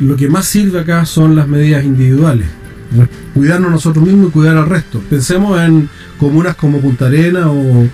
lo 0.00 0.16
que 0.16 0.28
más 0.28 0.46
sirve 0.46 0.80
acá 0.80 1.06
son 1.06 1.36
las 1.36 1.48
medidas 1.48 1.84
individuales 1.84 2.46
cuidarnos 3.32 3.70
nosotros 3.70 4.04
mismos 4.04 4.28
y 4.28 4.32
cuidar 4.32 4.56
al 4.56 4.68
resto. 4.68 5.00
Pensemos 5.10 5.60
en 5.60 5.88
comunas 6.18 6.56
como 6.56 6.80
Punta 6.80 7.06
Arena 7.06 7.50
o, 7.50 7.86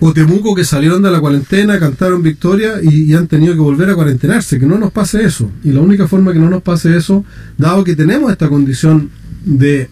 o 0.00 0.12
Temuco 0.12 0.54
que 0.54 0.64
salieron 0.64 1.02
de 1.02 1.10
la 1.10 1.20
cuarentena, 1.20 1.78
cantaron 1.78 2.22
victoria 2.22 2.74
y, 2.82 3.12
han 3.14 3.26
tenido 3.28 3.54
que 3.54 3.60
volver 3.60 3.90
a 3.90 3.94
cuarentenarse, 3.94 4.58
que 4.58 4.66
no 4.66 4.78
nos 4.78 4.92
pase 4.92 5.24
eso. 5.24 5.50
Y 5.62 5.72
la 5.72 5.80
única 5.80 6.08
forma 6.08 6.32
que 6.32 6.38
no 6.38 6.48
nos 6.48 6.62
pase 6.62 6.96
eso, 6.96 7.24
dado 7.58 7.84
que 7.84 7.94
tenemos 7.94 8.30
esta 8.32 8.48
condición 8.48 9.10
de 9.44 9.88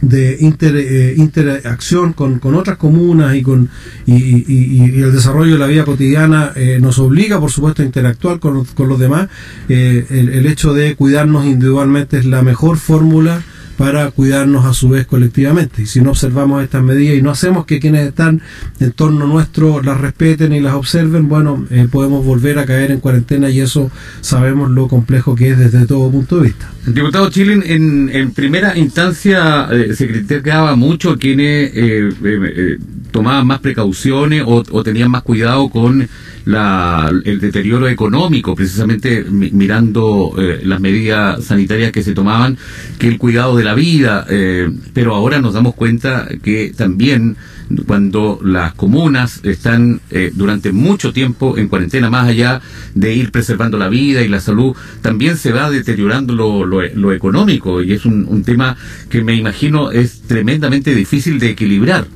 de 0.00 0.36
eh, 0.40 1.14
interacción 1.16 2.12
con, 2.12 2.40
otras 2.54 2.76
comunas 2.76 3.34
y 3.34 3.42
con 3.42 3.70
y, 4.04 5.00
el 5.00 5.12
desarrollo 5.12 5.54
de 5.54 5.58
la 5.58 5.66
vida 5.66 5.84
cotidiana 5.84 6.52
eh, 6.54 6.78
nos 6.80 6.98
obliga 6.98 7.40
por 7.40 7.50
supuesto 7.50 7.82
a 7.82 7.84
interactuar 7.86 8.38
con, 8.38 8.66
los 8.76 8.98
demás 8.98 9.28
eh, 9.68 10.06
el, 10.10 10.46
hecho 10.46 10.74
de 10.74 10.96
cuidarnos 10.96 11.46
individualmente 11.46 12.18
es 12.18 12.26
la 12.26 12.42
mejor 12.42 12.76
fórmula 12.76 13.42
para 13.76 14.10
cuidarnos 14.10 14.64
a 14.64 14.74
su 14.74 14.88
vez 14.88 15.06
colectivamente. 15.06 15.82
Y 15.82 15.86
si 15.86 16.00
no 16.00 16.10
observamos 16.10 16.62
estas 16.62 16.82
medidas 16.82 17.16
y 17.16 17.22
no 17.22 17.30
hacemos 17.30 17.66
que 17.66 17.80
quienes 17.80 18.08
están 18.08 18.40
en 18.80 18.92
torno 18.92 19.26
nuestro 19.26 19.82
las 19.82 20.00
respeten 20.00 20.52
y 20.52 20.60
las 20.60 20.74
observen, 20.74 21.28
bueno, 21.28 21.66
eh, 21.70 21.86
podemos 21.90 22.24
volver 22.24 22.58
a 22.58 22.66
caer 22.66 22.90
en 22.90 23.00
cuarentena 23.00 23.50
y 23.50 23.60
eso 23.60 23.90
sabemos 24.20 24.70
lo 24.70 24.88
complejo 24.88 25.34
que 25.34 25.50
es 25.50 25.58
desde 25.58 25.86
todo 25.86 26.10
punto 26.10 26.36
de 26.36 26.42
vista. 26.44 26.70
Diputado 26.86 27.30
Chile, 27.30 27.60
en, 27.64 28.10
en 28.12 28.30
primera 28.32 28.76
instancia 28.78 29.68
eh, 29.72 29.94
se 29.94 30.06
criticaba 30.06 30.76
mucho 30.76 31.18
quienes 31.18 31.72
eh, 31.74 32.78
tomaban 33.10 33.46
más 33.46 33.60
precauciones 33.60 34.42
o, 34.46 34.62
o 34.70 34.82
tenían 34.82 35.10
más 35.10 35.22
cuidado 35.22 35.68
con 35.68 36.08
la, 36.46 37.10
el 37.24 37.40
deterioro 37.40 37.88
económico, 37.88 38.54
precisamente 38.54 39.24
mirando 39.24 40.32
eh, 40.38 40.60
las 40.64 40.80
medidas 40.80 41.44
sanitarias 41.44 41.92
que 41.92 42.02
se 42.02 42.14
tomaban, 42.14 42.56
que 42.98 43.08
el 43.08 43.18
cuidado 43.18 43.56
de 43.56 43.64
la 43.64 43.74
vida, 43.74 44.24
eh, 44.30 44.70
pero 44.94 45.14
ahora 45.14 45.40
nos 45.40 45.54
damos 45.54 45.74
cuenta 45.74 46.28
que 46.42 46.72
también 46.74 47.36
cuando 47.84 48.38
las 48.44 48.74
comunas 48.74 49.40
están 49.42 50.00
eh, 50.10 50.30
durante 50.32 50.70
mucho 50.70 51.12
tiempo 51.12 51.58
en 51.58 51.66
cuarentena, 51.66 52.10
más 52.10 52.28
allá 52.28 52.60
de 52.94 53.12
ir 53.12 53.32
preservando 53.32 53.76
la 53.76 53.88
vida 53.88 54.22
y 54.22 54.28
la 54.28 54.38
salud, 54.38 54.76
también 55.02 55.36
se 55.36 55.52
va 55.52 55.68
deteriorando 55.68 56.32
lo, 56.32 56.64
lo, 56.64 57.12
económico 57.12 57.82
y 57.82 57.92
es 57.92 58.04
un 58.04 58.44
tema 58.44 58.76
que 59.08 59.24
me 59.24 59.34
imagino 59.34 59.90
es 59.90 60.22
tremendamente 60.22 60.94
difícil 60.94 61.40
de 61.40 61.50
equilibrar. 61.50 62.06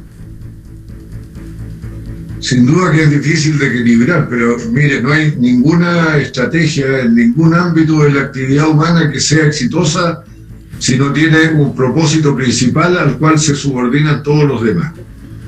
Sin 2.41 2.65
duda 2.65 2.91
que 2.91 3.03
es 3.03 3.11
difícil 3.11 3.59
de 3.59 3.69
equilibrar, 3.69 4.27
pero 4.29 4.57
mire, 4.73 5.03
no 5.03 5.13
hay 5.13 5.37
ninguna 5.39 6.17
estrategia 6.17 7.01
en 7.01 7.15
ningún 7.15 7.55
ámbito 7.55 8.03
de 8.03 8.13
la 8.13 8.23
actividad 8.23 8.69
humana 8.69 9.11
que 9.13 9.21
sea 9.21 9.47
exitosa 9.47 10.25
si 10.79 10.97
no 10.97 11.13
tiene 11.13 11.51
un 11.51 11.77
propósito 11.77 12.35
principal 12.35 12.97
al 12.97 13.19
cual 13.19 13.39
se 13.39 13.55
subordinan 13.55 14.23
todos 14.23 14.45
los 14.49 14.65
demás. 14.65 14.93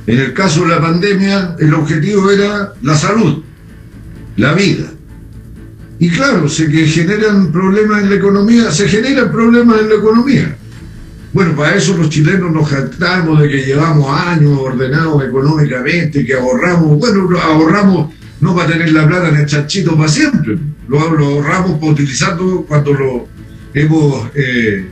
En 0.06 0.18
el 0.18 0.34
caso 0.34 0.62
de 0.62 0.68
la 0.68 0.82
pandemia, 0.82 1.56
el 1.58 1.72
objetivo 1.72 2.30
era 2.30 2.75
la 2.82 2.94
salud, 2.94 3.42
la 4.37 4.52
vida. 4.52 4.92
Y 5.99 6.11
claro, 6.11 6.49
se 6.49 6.68
que 6.68 6.87
generan 6.87 7.50
problemas 7.52 8.02
en 8.02 8.11
la 8.11 8.16
economía, 8.16 8.70
se 8.70 8.87
generan 8.88 9.30
problemas 9.32 9.80
en 9.80 9.88
la 9.88 9.94
economía. 9.94 10.56
Bueno, 11.33 11.57
para 11.57 11.77
eso 11.77 11.97
los 11.97 12.11
chilenos 12.11 12.53
nos 12.53 12.69
jactamos 12.69 13.41
de 13.41 13.49
que 13.49 13.65
llevamos 13.65 14.11
años 14.21 14.59
ordenados 14.59 15.25
económicamente, 15.25 16.27
que 16.27 16.35
ahorramos, 16.35 16.99
bueno, 16.99 17.27
ahorramos 17.41 18.12
no 18.41 18.55
para 18.55 18.73
tener 18.73 18.93
la 18.93 19.07
plata 19.07 19.31
en 19.31 19.37
el 19.37 19.47
chanchito 19.47 19.97
para 19.97 20.11
siempre, 20.11 20.59
lo, 20.89 21.01
ahorramos 21.01 21.79
para 21.79 21.93
utilizarlo 21.93 22.67
cuando 22.69 22.93
lo 22.93 23.29
hemos 23.73 24.29
eh, 24.35 24.91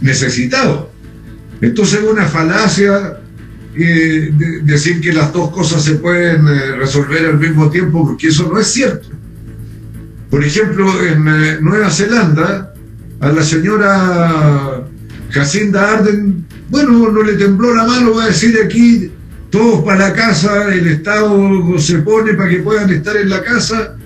necesitado. 0.00 0.90
Entonces 1.60 2.00
es 2.00 2.10
una 2.10 2.26
falacia 2.26 3.20
eh, 3.76 4.32
decir 4.64 5.00
que 5.00 5.12
las 5.12 5.32
dos 5.32 5.50
cosas 5.50 5.84
se 5.84 5.96
pueden 5.96 6.48
eh, 6.48 6.76
resolver 6.78 7.26
al 7.26 7.38
mismo 7.38 7.70
tiempo, 7.70 8.04
porque 8.08 8.28
eso 8.28 8.50
no 8.52 8.58
es 8.58 8.66
cierto. 8.66 9.08
Por 10.30 10.42
ejemplo, 10.42 11.04
en 11.04 11.62
Nueva 11.62 11.90
Zelanda, 11.90 12.74
a 13.20 13.28
la 13.28 13.42
señora 13.42 14.89
Jacinda 15.30 15.94
Arden, 15.94 16.44
bueno, 16.70 17.10
no 17.10 17.22
le 17.22 17.34
tembló 17.34 17.74
la 17.74 17.86
mano, 17.86 18.14
va 18.14 18.24
a 18.24 18.28
decir 18.28 18.56
aquí, 18.64 19.10
todos 19.50 19.84
para 19.84 20.08
la 20.08 20.12
casa, 20.12 20.72
el 20.72 20.86
Estado 20.86 21.78
se 21.78 21.98
pone 21.98 22.34
para 22.34 22.48
que 22.48 22.58
puedan 22.58 22.90
estar 22.90 23.16
en 23.16 23.30
la 23.30 23.42
casa, 23.42 23.96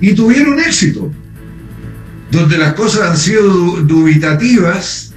y 0.00 0.14
tuvieron 0.14 0.58
éxito. 0.60 1.10
Donde 2.30 2.58
las 2.58 2.74
cosas 2.74 3.10
han 3.10 3.16
sido 3.16 3.48
dubitativas, 3.82 5.14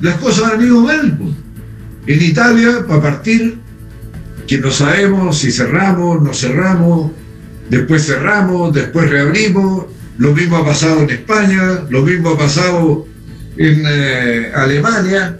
las 0.00 0.16
cosas 0.16 0.52
han 0.52 0.62
ido 0.62 0.80
mal. 0.80 1.18
Pues. 1.18 1.34
En 2.06 2.22
Italia, 2.22 2.84
para 2.86 3.02
partir, 3.02 3.58
que 4.46 4.58
no 4.58 4.70
sabemos 4.70 5.38
si 5.38 5.52
cerramos, 5.52 6.22
no 6.22 6.34
cerramos, 6.34 7.12
después 7.70 8.06
cerramos, 8.06 8.74
después 8.74 9.08
reabrimos, 9.08 9.86
lo 10.18 10.34
mismo 10.34 10.56
ha 10.56 10.64
pasado 10.64 11.02
en 11.02 11.10
España, 11.10 11.84
lo 11.90 12.02
mismo 12.02 12.30
ha 12.30 12.38
pasado 12.38 13.06
en 13.56 13.82
eh, 13.86 14.52
Alemania. 14.54 15.38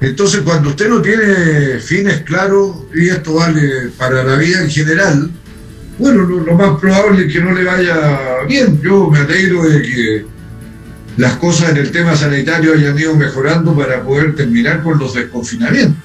Entonces, 0.00 0.42
cuando 0.42 0.70
usted 0.70 0.88
no 0.88 1.00
tiene 1.00 1.78
fines 1.80 2.22
claros, 2.22 2.84
y 2.94 3.08
esto 3.08 3.34
vale 3.34 3.90
para 3.96 4.22
la 4.22 4.36
vida 4.36 4.62
en 4.62 4.70
general, 4.70 5.30
bueno, 5.98 6.22
lo, 6.22 6.54
más 6.54 6.78
probable 6.78 7.26
es 7.26 7.32
que 7.32 7.40
no 7.40 7.52
le 7.52 7.64
vaya 7.64 8.44
bien. 8.46 8.80
Yo 8.82 9.08
me 9.10 9.18
alegro 9.18 9.62
de 9.64 9.82
que 9.82 10.26
las 11.16 11.36
cosas 11.36 11.70
en 11.70 11.78
el 11.78 11.90
tema 11.90 12.14
sanitario 12.14 12.74
hayan 12.74 12.98
ido 12.98 13.16
mejorando 13.16 13.74
para 13.74 14.02
poder 14.02 14.34
terminar 14.34 14.82
con 14.82 14.98
los 14.98 15.14
desconfinamientos. 15.14 15.96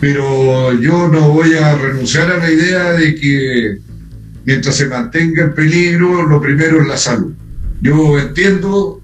Pero 0.00 0.72
yo 0.78 1.08
no 1.08 1.30
voy 1.30 1.54
a 1.54 1.76
renunciar 1.76 2.30
a 2.30 2.38
la 2.38 2.50
idea 2.50 2.92
de 2.92 3.14
que 3.14 3.78
mientras 4.44 4.76
se 4.76 4.86
mantenga 4.86 5.44
el 5.44 5.52
peligro, 5.52 6.24
lo 6.24 6.40
primero 6.42 6.82
es 6.82 6.88
la 6.88 6.98
salud. 6.98 7.32
Yo 7.80 8.18
entiendo 8.18 9.01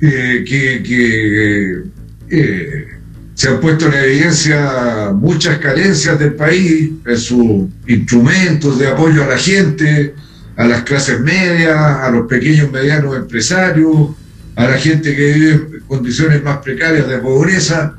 eh, 0.00 0.44
que, 0.46 1.82
eh, 2.30 2.86
se 3.34 3.48
han 3.48 3.60
puesto 3.60 3.86
en 3.86 3.94
evidencia 3.94 5.12
muchas 5.12 5.58
carencias 5.58 6.18
del 6.18 6.34
país 6.34 6.90
en 7.04 7.16
sus 7.16 7.68
instrumentos 7.86 8.78
de 8.78 8.88
apoyo 8.88 9.24
a 9.24 9.26
la 9.26 9.38
gente, 9.38 10.14
a 10.56 10.64
las 10.64 10.82
clases 10.82 11.20
medias, 11.20 11.76
a 11.76 12.10
los 12.10 12.28
pequeños 12.28 12.68
y 12.68 12.72
medianos 12.72 13.16
empresarios, 13.16 14.10
a 14.54 14.68
la 14.68 14.78
gente 14.78 15.14
que 15.16 15.32
vive 15.32 15.52
en 15.52 15.80
condiciones 15.86 16.42
más 16.44 16.58
precarias 16.58 17.08
de 17.08 17.18
pobreza. 17.18 17.94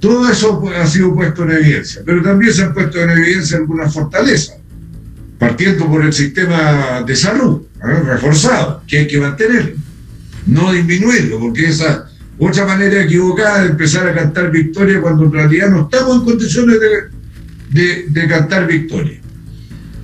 Todo 0.00 0.28
eso 0.28 0.62
ha 0.76 0.86
sido 0.86 1.14
puesto 1.14 1.44
en 1.44 1.52
evidencia, 1.52 2.02
pero 2.04 2.20
también 2.22 2.52
se 2.52 2.64
han 2.64 2.74
puesto 2.74 3.00
en 3.00 3.10
evidencia 3.10 3.58
algunas 3.58 3.94
fortalezas, 3.94 4.56
partiendo 5.38 5.86
por 5.86 6.04
el 6.04 6.12
sistema 6.12 7.02
de 7.06 7.14
salud, 7.14 7.62
¿eh? 7.76 8.00
reforzado, 8.04 8.82
que 8.86 8.98
hay 8.98 9.06
que 9.06 9.20
mantenerlo 9.20 9.83
no 10.46 10.72
disminuirlo, 10.72 11.38
porque 11.38 11.66
esa 11.66 12.08
otra 12.38 12.66
manera 12.66 13.02
equivocada 13.02 13.62
de 13.62 13.70
empezar 13.70 14.08
a 14.08 14.14
cantar 14.14 14.50
victoria 14.50 15.00
cuando 15.00 15.24
en 15.24 15.32
realidad 15.32 15.70
no 15.70 15.82
estamos 15.82 16.18
en 16.18 16.24
condiciones 16.24 16.78
de, 17.70 18.06
de, 18.08 18.28
cantar 18.28 18.66
victoria. 18.66 19.20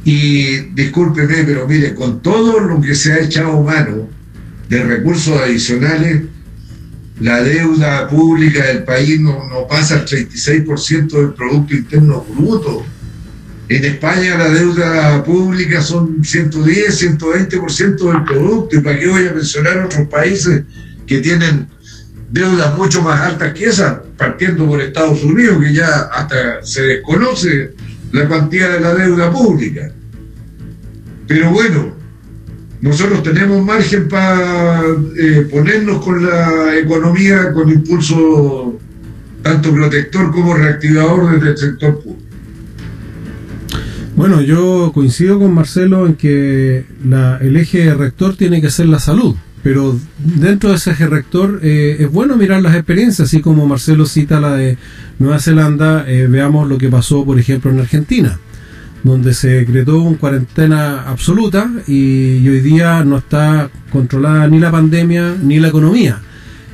Y 0.05 0.59
discúlpeme, 0.75 1.45
pero 1.45 1.67
mire, 1.67 1.95
con 1.95 2.23
todo 2.23 2.61
lo 2.61 2.81
que 2.81 2.95
se 2.95 3.13
ha 3.13 3.19
echado 3.19 3.63
mano 3.63 4.09
de 4.69 4.83
recursos 4.85 5.41
adicionales, 5.41 6.23
la 7.19 7.43
deuda 7.43 8.09
pública 8.09 8.65
del 8.65 8.85
país 8.85 9.21
no, 9.21 9.49
no 9.49 9.67
pasa 9.67 9.97
al 9.97 10.07
36% 10.07 11.11
del 11.11 11.35
Producto 11.35 11.75
Interno 11.75 12.25
Bruto 12.35 12.87
en 13.71 13.85
España 13.85 14.37
la 14.37 14.49
deuda 14.49 15.23
pública 15.23 15.81
son 15.81 16.25
110, 16.25 17.19
120% 17.19 18.13
del 18.13 18.25
producto. 18.25 18.77
¿Y 18.77 18.81
para 18.81 18.99
qué 18.99 19.07
voy 19.07 19.29
a 19.29 19.33
mencionar 19.33 19.79
otros 19.79 20.09
países 20.09 20.65
que 21.07 21.21
tienen 21.21 21.69
deudas 22.33 22.77
mucho 22.77 23.01
más 23.01 23.21
altas 23.21 23.55
que 23.55 23.67
esa, 23.67 24.03
partiendo 24.17 24.67
por 24.67 24.81
Estados 24.81 25.23
Unidos, 25.23 25.63
que 25.63 25.73
ya 25.73 25.87
hasta 26.13 26.65
se 26.65 26.83
desconoce 26.83 27.75
la 28.11 28.29
cantidad 28.29 28.73
de 28.73 28.81
la 28.81 28.93
deuda 28.93 29.31
pública? 29.31 29.93
Pero 31.29 31.53
bueno, 31.53 31.95
nosotros 32.81 33.23
tenemos 33.23 33.65
margen 33.65 34.09
para 34.09 34.83
eh, 35.17 35.47
ponernos 35.49 36.05
con 36.05 36.27
la 36.27 36.77
economía 36.77 37.53
con 37.53 37.71
impulso 37.71 38.81
tanto 39.45 39.73
protector 39.73 40.33
como 40.33 40.55
reactivador 40.55 41.35
desde 41.37 41.51
el 41.51 41.57
sector 41.57 42.03
público. 42.03 42.20
Bueno, 44.21 44.43
yo 44.43 44.93
coincido 44.93 45.39
con 45.39 45.55
Marcelo 45.55 46.07
en 46.07 46.13
que 46.13 46.85
el 47.41 47.57
eje 47.57 47.95
rector 47.95 48.37
tiene 48.37 48.61
que 48.61 48.69
ser 48.69 48.85
la 48.85 48.99
salud, 48.99 49.35
pero 49.63 49.99
dentro 50.19 50.69
de 50.69 50.77
ese 50.77 50.91
eje 50.91 51.07
rector 51.07 51.59
eh, 51.63 51.97
es 52.01 52.13
bueno 52.13 52.37
mirar 52.37 52.61
las 52.61 52.75
experiencias, 52.75 53.29
así 53.29 53.41
como 53.41 53.67
Marcelo 53.67 54.05
cita 54.05 54.39
la 54.39 54.57
de 54.57 54.77
Nueva 55.19 55.39
Zelanda, 55.39 56.05
eh, 56.07 56.27
veamos 56.27 56.69
lo 56.69 56.77
que 56.77 56.91
pasó, 56.91 57.25
por 57.25 57.39
ejemplo, 57.39 57.71
en 57.71 57.81
Argentina, 57.81 58.39
donde 59.05 59.33
se 59.33 59.49
decretó 59.49 60.03
una 60.03 60.19
cuarentena 60.19 61.05
absoluta 61.09 61.71
y, 61.87 62.47
hoy 62.47 62.61
día 62.61 63.03
no 63.05 63.17
está 63.17 63.71
controlada 63.91 64.47
ni 64.49 64.59
la 64.59 64.71
pandemia 64.71 65.35
ni 65.43 65.61
la 65.61 65.69
economía. 65.69 66.21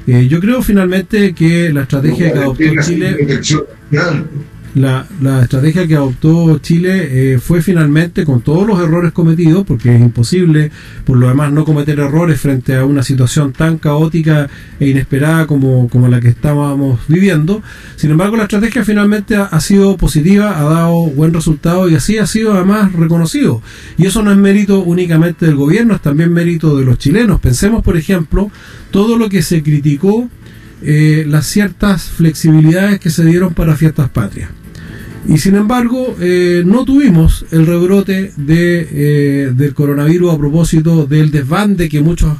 Eh, 0.09 0.26
yo 0.26 0.40
creo 0.40 0.62
finalmente 0.62 1.32
que 1.32 1.72
la 1.72 1.82
estrategia 1.82 2.32
que 2.32 2.38
adoptó 2.40 2.64
Chile 2.82 3.16
la, 4.77 5.07
la, 5.23 5.43
estrategia 5.43 5.87
que 5.87 5.97
adoptó 5.97 6.59
Chile 6.59 7.33
eh, 7.35 7.39
fue 7.39 7.62
finalmente 7.62 8.27
con 8.27 8.43
todos 8.43 8.67
los 8.67 8.79
errores 8.79 9.11
cometidos, 9.12 9.65
porque 9.65 9.95
es 9.95 10.01
imposible, 10.03 10.71
por 11.07 11.17
lo 11.17 11.29
demás, 11.29 11.51
no 11.51 11.65
cometer 11.65 11.99
errores 11.99 12.39
frente 12.39 12.77
a 12.77 12.85
una 12.85 13.03
situación 13.03 13.55
tan 13.55 13.79
caótica 13.79 14.51
e 14.79 14.89
inesperada 14.89 15.47
como, 15.47 15.89
como 15.89 16.09
la 16.09 16.21
que 16.21 16.29
estábamos 16.29 17.01
viviendo. 17.09 17.62
Sin 17.97 18.11
embargo, 18.11 18.37
la 18.37 18.43
estrategia 18.43 18.85
finalmente 18.85 19.37
ha, 19.37 19.45
ha, 19.45 19.61
sido 19.61 19.97
positiva, 19.97 20.61
ha 20.61 20.65
dado 20.65 21.07
buen 21.07 21.33
resultado 21.33 21.89
y 21.89 21.95
así 21.95 22.19
ha 22.19 22.27
sido 22.27 22.53
además 22.53 22.93
reconocido. 22.93 23.62
Y 23.97 24.05
eso 24.05 24.23
no 24.23 24.31
es 24.31 24.37
mérito 24.37 24.81
únicamente 24.81 25.47
del 25.47 25.57
gobierno, 25.57 25.95
es 25.95 26.03
también 26.03 26.35
mérito 26.35 26.77
de 26.77 26.85
los 26.85 26.99
chilenos. 26.99 27.41
Pensemos, 27.41 27.83
por 27.83 27.97
ejemplo, 27.97 28.51
todo 28.91 29.17
lo 29.17 29.31
que 29.31 29.41
se 29.41 29.62
criticó 29.62 30.29
eh, 30.83 31.25
las 31.27 31.47
ciertas 31.47 32.05
flexibilidades 32.05 33.01
que 33.01 33.09
se 33.09 33.25
dieron 33.25 33.55
para 33.55 33.75
fiestas 33.75 34.11
patrias. 34.11 34.51
Y 35.29 35.39
sin 35.39 35.57
embargo, 35.57 36.17
eh, 36.21 36.62
no 36.65 36.85
tuvimos 36.85 37.47
el 37.51 37.67
rebrote 37.67 38.33
de, 38.37 38.89
eh, 38.91 39.53
del 39.53 39.75
coronavirus 39.75 40.35
a 40.35 40.39
propósito 40.39 41.07
del 41.07 41.33
desbande 41.33 41.89
que 41.89 42.01
muchos 42.01 42.39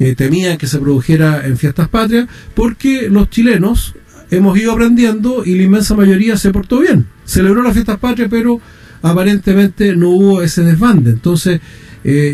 eh, 0.00 0.14
temían 0.16 0.58
que 0.58 0.66
se 0.66 0.78
produjera 0.78 1.46
en 1.46 1.56
fiestas 1.56 1.88
patrias, 1.88 2.26
porque 2.54 3.08
los 3.08 3.30
chilenos 3.30 3.94
hemos 4.30 4.58
ido 4.58 4.72
aprendiendo 4.72 5.44
y 5.44 5.54
la 5.54 5.62
inmensa 5.62 5.94
mayoría 5.94 6.36
se 6.36 6.50
portó 6.50 6.80
bien. 6.80 7.06
Celebró 7.24 7.62
las 7.62 7.74
fiestas 7.74 7.98
patrias, 7.98 8.28
pero 8.28 8.60
aparentemente 9.02 9.94
no 9.94 10.10
hubo 10.10 10.42
ese 10.42 10.64
desbande. 10.64 11.10
Entonces, 11.10 11.60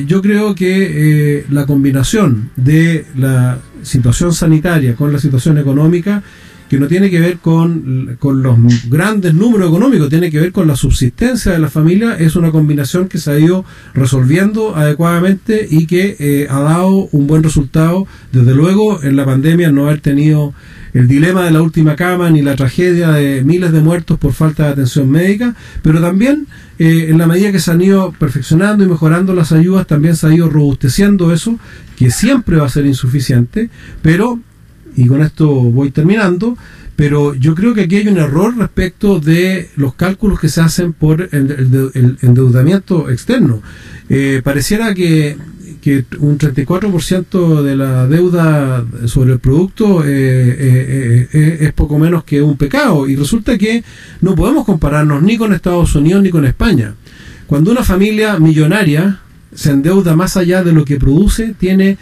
yo 0.07 0.21
creo 0.21 0.55
que 0.55 1.45
la 1.51 1.65
combinación 1.65 2.51
de 2.57 3.05
la 3.17 3.59
situación 3.83 4.33
sanitaria 4.33 4.97
con 4.97 5.13
la 5.13 5.21
situación 5.21 5.59
económica 5.59 6.25
que 6.70 6.78
no 6.78 6.87
tiene 6.87 7.11
que 7.11 7.18
ver 7.18 7.38
con, 7.38 8.16
los 8.22 8.88
grandes 8.88 9.35
números 9.35 9.70
económicos, 9.70 10.09
tiene 10.09 10.30
que 10.30 10.38
ver 10.38 10.52
con 10.52 10.68
la 10.68 10.76
subsistencia 10.76 11.50
de 11.50 11.59
la 11.59 11.68
familia, 11.68 12.14
es 12.16 12.37
una 12.37 12.52
combinación 12.52 13.09
que 13.09 13.18
se 13.18 13.33
ha 13.33 13.38
ido 13.40 13.64
resolviendo 13.92 14.76
adecuadamente 14.76 15.66
y 15.68 15.88
que 15.88 16.14
eh, 16.20 16.46
ha 16.48 16.61
dado 16.61 17.09
un 17.11 17.26
buen 17.26 17.42
resultado. 17.42 18.06
Desde 18.30 18.54
luego, 18.54 19.02
en 19.02 19.16
la 19.16 19.24
pandemia 19.24 19.72
no 19.72 19.88
haber 19.88 20.00
tenido 20.00 20.54
el 20.94 21.09
dilema 21.09 21.44
de 21.44 21.50
la 21.50 21.61
última 21.61 21.96
cama 21.96 22.30
ni 22.30 22.40
la 22.40 22.54
tragedia 22.54 23.11
de 23.11 23.42
miles 23.42 23.72
de 23.72 23.80
muertos 23.80 24.16
por 24.20 24.33
falta 24.33 24.66
de 24.66 24.70
atención 24.70 25.11
médica, 25.11 25.56
pero 25.83 26.00
también 26.00 26.46
eh, 26.78 27.06
en 27.09 27.18
la 27.18 27.26
medida 27.26 27.50
que 27.50 27.59
se 27.59 27.72
han 27.72 27.80
ido 27.80 28.12
perfeccionando 28.12 28.85
y 28.85 28.88
mejorando 28.88 29.35
las 29.35 29.50
ayudas, 29.50 29.88
también 29.88 30.14
se 30.14 30.28
ha 30.28 30.33
ido 30.33 30.48
robusteciendo 30.48 31.33
eso, 31.33 31.59
que 31.96 32.12
siempre 32.12 32.59
va 32.59 32.66
a 32.66 32.70
ser 32.70 32.87
insuficiente, 32.87 33.70
pero 34.02 34.38
y 34.96 35.07
con 35.07 35.22
esto 35.22 35.48
voy 35.48 35.90
terminando, 35.90 36.57
pero 36.96 37.35
yo 37.35 37.55
creo 37.55 37.72
que 37.72 37.83
aquí 37.83 37.96
hay 37.96 38.09
un 38.09 38.18
error 38.18 38.57
respecto 38.57 39.20
de 39.20 39.70
los 39.76 39.94
cálculos 39.94 40.38
que 40.38 40.48
se 40.48 40.61
hacen 40.61 40.92
por 40.92 41.29
el, 41.33 42.18
endeudamiento 42.22 43.09
externo. 43.09 43.62
Eh, 44.09 44.42
pareciera 44.44 44.92
que, 44.94 45.37
que 45.81 46.05
un 46.18 46.37
34% 46.38 47.62
de 47.62 47.76
la 47.76 48.07
deuda 48.07 48.85
sobre 49.07 49.33
el 49.33 49.38
producto 49.38 50.05
es 50.05 51.72
poco 51.72 51.98
menos 51.98 52.24
que 52.24 52.42
un 52.42 52.57
pecado. 52.57 53.09
Y 53.09 53.16
resulta 53.16 53.57
que 53.57 53.83
no 54.20 54.35
podemos 54.35 54.66
compararnos 54.66 55.22
ni 55.22 55.38
con 55.38 55.55
Estados 55.55 55.94
Unidos 55.94 56.22
ni 56.22 56.31
con 56.31 56.44
España. 56.44 56.94
Cuando 57.46 57.72
una 57.72 57.83
familia 57.83 58.38
millonaria 58.38 59.20
se 59.55 59.70
endeuda 59.70 60.14
más 60.14 60.37
allá 60.37 60.62
de 60.62 60.72
lo 60.72 60.85
que 60.85 60.98
produce, 60.98 61.55
tiene 61.59 61.98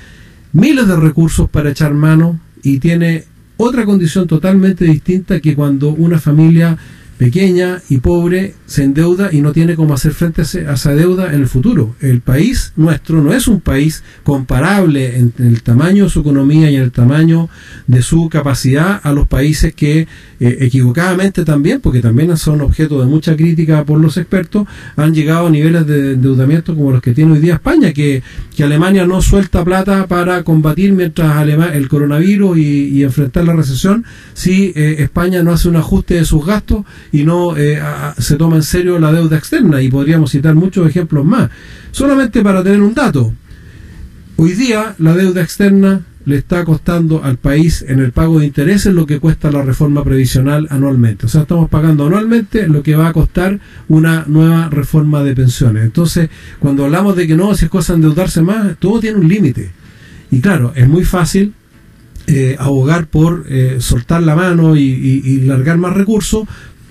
miles 0.53 0.87
de 0.87 0.97
recursos 0.97 1.49
para 1.49 1.71
echar 1.71 1.95
mano 1.95 2.39
y 2.63 2.79
tiene 2.79 3.25
otra 3.57 3.85
condición 3.85 4.27
totalmente 4.27 4.85
distinta 4.85 5.41
que 5.41 5.55
cuando 5.55 5.91
una 5.91 6.19
familia 6.19 6.77
pequeña 7.19 7.83
y 7.89 7.99
pobre 7.99 8.55
se 8.67 8.85
endeuda 8.85 9.31
y 9.33 9.41
no 9.41 9.53
tiene 9.53 9.75
cómo 9.75 9.95
hacer 9.95 10.13
frente 10.13 10.43
a 10.43 10.73
esa 10.75 10.95
deuda 10.95 11.33
en 11.35 11.41
el 11.41 11.49
futuro. 11.49 11.95
El 12.01 12.21
país 12.21 12.73
nuestro 12.77 13.23
no 13.23 13.33
es 13.33 13.49
un 13.49 13.61
país 13.61 14.05
comparable 14.23 15.17
en, 15.19 15.33
el 15.39 15.63
tamaño 15.63 16.05
de 16.05 16.11
su 16.11 16.21
economía 16.21 16.71
y 16.71 16.77
en 16.77 16.83
el 16.83 16.93
tamaño 16.93 17.49
de 17.87 18.03
su 18.03 18.29
capacidad 18.29 19.01
a 19.03 19.13
los 19.13 19.27
países 19.27 19.75
que 19.75 20.07
eh, 20.41 20.59
equivocadamente 20.61 21.45
también, 21.45 21.81
porque 21.81 22.01
también 22.01 22.37
son 22.37 22.61
objeto 22.61 23.01
de 23.01 23.07
mucha 23.07 23.37
crítica 23.37 23.85
por 23.85 24.01
los 24.01 24.17
expertos, 24.17 24.67
han 24.97 25.13
llegado 25.13 25.49
a 25.49 25.51
niveles 25.51 25.87
de 25.87 26.13
endeudamiento 26.13 26.77
como 26.77 26.93
los 26.93 27.03
que 27.03 27.13
tiene 27.13 27.33
hoy 27.33 27.41
día 27.41 27.55
España, 27.55 27.93
que, 27.93 28.23
que 28.55 28.63
Alemania 28.63 29.07
no 29.07 29.21
suelta 29.23 29.65
plata 29.65 30.07
para 30.07 30.45
combatir 30.45 30.93
mientras 30.93 31.49
el 31.75 31.89
coronavirus 31.89 32.59
y, 32.59 33.03
enfrentar 33.03 33.45
la 33.45 33.55
recesión, 33.55 34.05
si 34.35 34.73
eh, 34.77 34.97
España 34.99 35.43
no 35.43 35.53
hace 35.53 35.69
un 35.69 35.77
ajuste 35.77 36.15
de 36.15 36.25
sus 36.25 36.45
gastos 36.45 36.85
y 37.13 37.25
no 37.25 37.57
eh, 37.57 37.81
se 38.19 38.37
toma 38.37 38.57
en 38.57 38.63
serio 38.63 38.99
la 38.99 39.13
deuda 39.13 39.37
externa 39.37 39.81
y 39.83 39.89
podríamos 39.89 40.31
citar 40.33 40.55
muchos 40.55 40.89
ejemplos 40.89 41.25
más. 41.25 41.51
Solamente 41.91 42.43
para 42.43 42.63
tener 42.63 42.83
un 42.83 42.95
dato, 42.95 43.33
hoy 44.37 44.53
día 44.53 44.95
la 44.99 45.15
deuda 45.15 45.43
externa 45.43 46.03
le 46.29 46.37
está 46.37 46.63
costando 46.67 47.25
al 47.25 47.39
país 47.39 47.83
en 47.89 48.01
el 48.01 48.13
pago 48.13 48.39
de 48.39 48.45
intereses 48.45 48.93
lo 48.93 49.07
que 49.07 49.19
cuesta 49.19 49.51
la 49.51 49.63
reforma 49.63 50.05
previsional 50.05 50.67
anualmente. 50.69 51.25
O 51.25 51.29
sea, 51.29 51.41
estamos 51.41 51.71
pagando 51.71 52.07
anualmente 52.07 52.69
lo 52.69 52.83
que 52.83 52.97
va 52.97 53.09
a 53.09 53.15
costar 53.15 53.61
una 53.89 54.25
nueva 54.27 54.69
reforma 54.69 55.23
de 55.25 55.35
pensiones. 55.35 55.85
Entonces, 55.85 56.29
cuando 56.59 56.85
hablamos 56.85 57.17
de 57.17 57.27
que 57.27 57.35
no, 57.35 57.55
si 57.55 57.65
es 57.65 57.71
cosa 57.71 57.95
de 57.95 58.01
endeudarse 58.01 58.43
más, 58.43 58.77
todo 58.79 59.01
tiene 59.01 59.19
un 59.19 59.27
límite. 59.27 59.71
Y 60.31 60.43
claro, 60.43 60.75
es 60.77 60.87
muy 60.87 61.05
fácil 61.07 61.55
eh, 62.27 62.57
abogar 62.59 63.07
por 63.07 63.47
eh, 63.49 63.79
soltar 63.81 64.23
la 64.23 64.37
mano 64.37 64.77
y, 64.77 65.41
largar 65.47 65.79
más 65.79 65.95
recursos, 65.95 66.47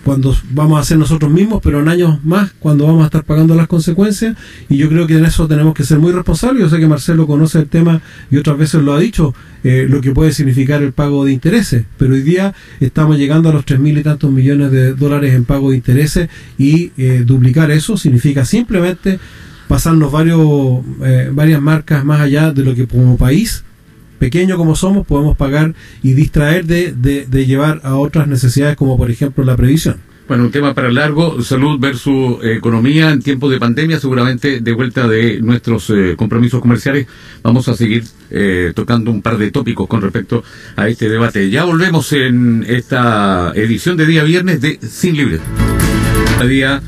cuando 0.08 0.34
vamos 0.52 0.80
a 0.80 0.86
ser 0.86 0.98
nosotros 0.98 1.30
mismos, 1.30 1.60
pero 1.62 1.82
en 1.82 1.90
años 1.90 2.24
más, 2.24 2.54
cuando 2.60 2.88
vamos 2.88 3.02
a 3.02 3.08
estar 3.08 3.26
pagando 3.26 3.56
las 3.56 3.68
consecuencias. 3.68 4.38
Y 4.70 4.78
yo 4.78 4.88
creo 4.88 5.06
que 5.06 5.18
en 5.18 5.26
eso 5.26 5.50
tenemos 5.50 5.74
que 5.74 5.84
ser 5.84 6.00
muy 6.00 6.14
responsables. 6.14 6.64
Yo 6.64 6.70
sé 6.70 6.80
que 6.80 6.88
Marcelo 6.88 7.28
conoce 7.28 7.60
el 7.60 7.68
tema 7.68 8.02
y 8.32 8.38
otras 8.38 8.58
veces 8.58 8.82
lo 8.84 8.94
ha 8.94 9.00
dicho, 9.00 9.36
eh, 9.66 9.86
lo 9.90 10.00
que 10.00 10.14
puede 10.14 10.32
significar 10.32 10.82
el 10.82 10.94
pago 10.94 11.26
de 11.26 11.34
intereses. 11.34 11.84
Pero 11.98 12.14
hoy 12.14 12.22
día 12.22 12.54
estamos 12.80 13.18
llegando 13.18 13.50
a 13.50 13.52
los 13.52 13.66
tres 13.66 13.82
mil 13.82 13.98
y 13.98 14.04
tantos 14.04 14.32
millones 14.32 14.72
de 14.72 14.94
dólares 14.94 15.34
en 15.34 15.44
pago 15.44 15.72
de 15.72 15.76
intereses 15.76 16.30
y 16.58 16.94
eh, 16.96 17.24
duplicar 17.26 17.70
eso 17.72 17.98
significa 17.98 18.46
simplemente 18.46 19.20
pasarnos 19.68 20.10
varios, 20.10 20.40
eh, 21.04 21.30
varias 21.34 21.62
marcas 21.62 22.06
más 22.06 22.22
allá 22.22 22.54
de 22.54 22.64
lo 22.64 22.74
que 22.74 22.88
como 22.88 23.18
país 23.18 23.66
pequeño 24.18 24.58
como 24.58 24.76
somos, 24.76 25.06
podemos 25.06 25.38
pagar 25.38 25.74
y 26.04 26.14
distraer 26.14 26.66
de, 26.66 26.94
de, 26.94 27.46
llevar 27.46 27.82
a 27.84 27.96
otras 27.96 28.28
necesidades 28.28 28.76
como 28.76 28.98
por 28.98 29.12
ejemplo 29.12 29.44
la 29.44 29.56
previsión. 29.56 29.98
Bueno, 30.28 30.44
un 30.44 30.52
tema 30.52 30.74
para 30.74 30.92
largo, 30.92 31.42
salud 31.42 31.80
versus 31.80 32.44
eh, 32.44 32.56
economía 32.58 33.12
en 33.12 33.22
tiempos 33.22 33.50
de 33.50 33.60
pandemia, 33.60 33.98
seguramente 33.98 34.60
de 34.60 34.74
vuelta 34.74 35.08
de 35.08 35.42
nuestros 35.42 35.90
eh, 35.90 36.16
compromisos 36.18 36.60
comerciales, 36.60 37.08
vamos 37.44 37.70
a 37.70 37.76
seguir 37.76 38.04
eh, 38.30 38.74
tocando 38.76 39.10
un 39.10 39.22
par 39.22 39.38
de 39.38 39.52
tópicos 39.52 39.88
con 39.88 40.02
respecto 40.02 40.44
a 40.76 40.90
este 40.90 41.08
debate. 41.08 41.50
Ya 41.50 41.64
volvemos 41.64 42.12
en 42.12 42.66
esta 42.68 43.54
edición 43.56 43.96
de 43.96 44.06
día 44.06 44.24
viernes 44.24 44.60
de 44.60 44.80
Sin 44.82 45.16
Libre. 45.16 45.40
Día 46.46 46.82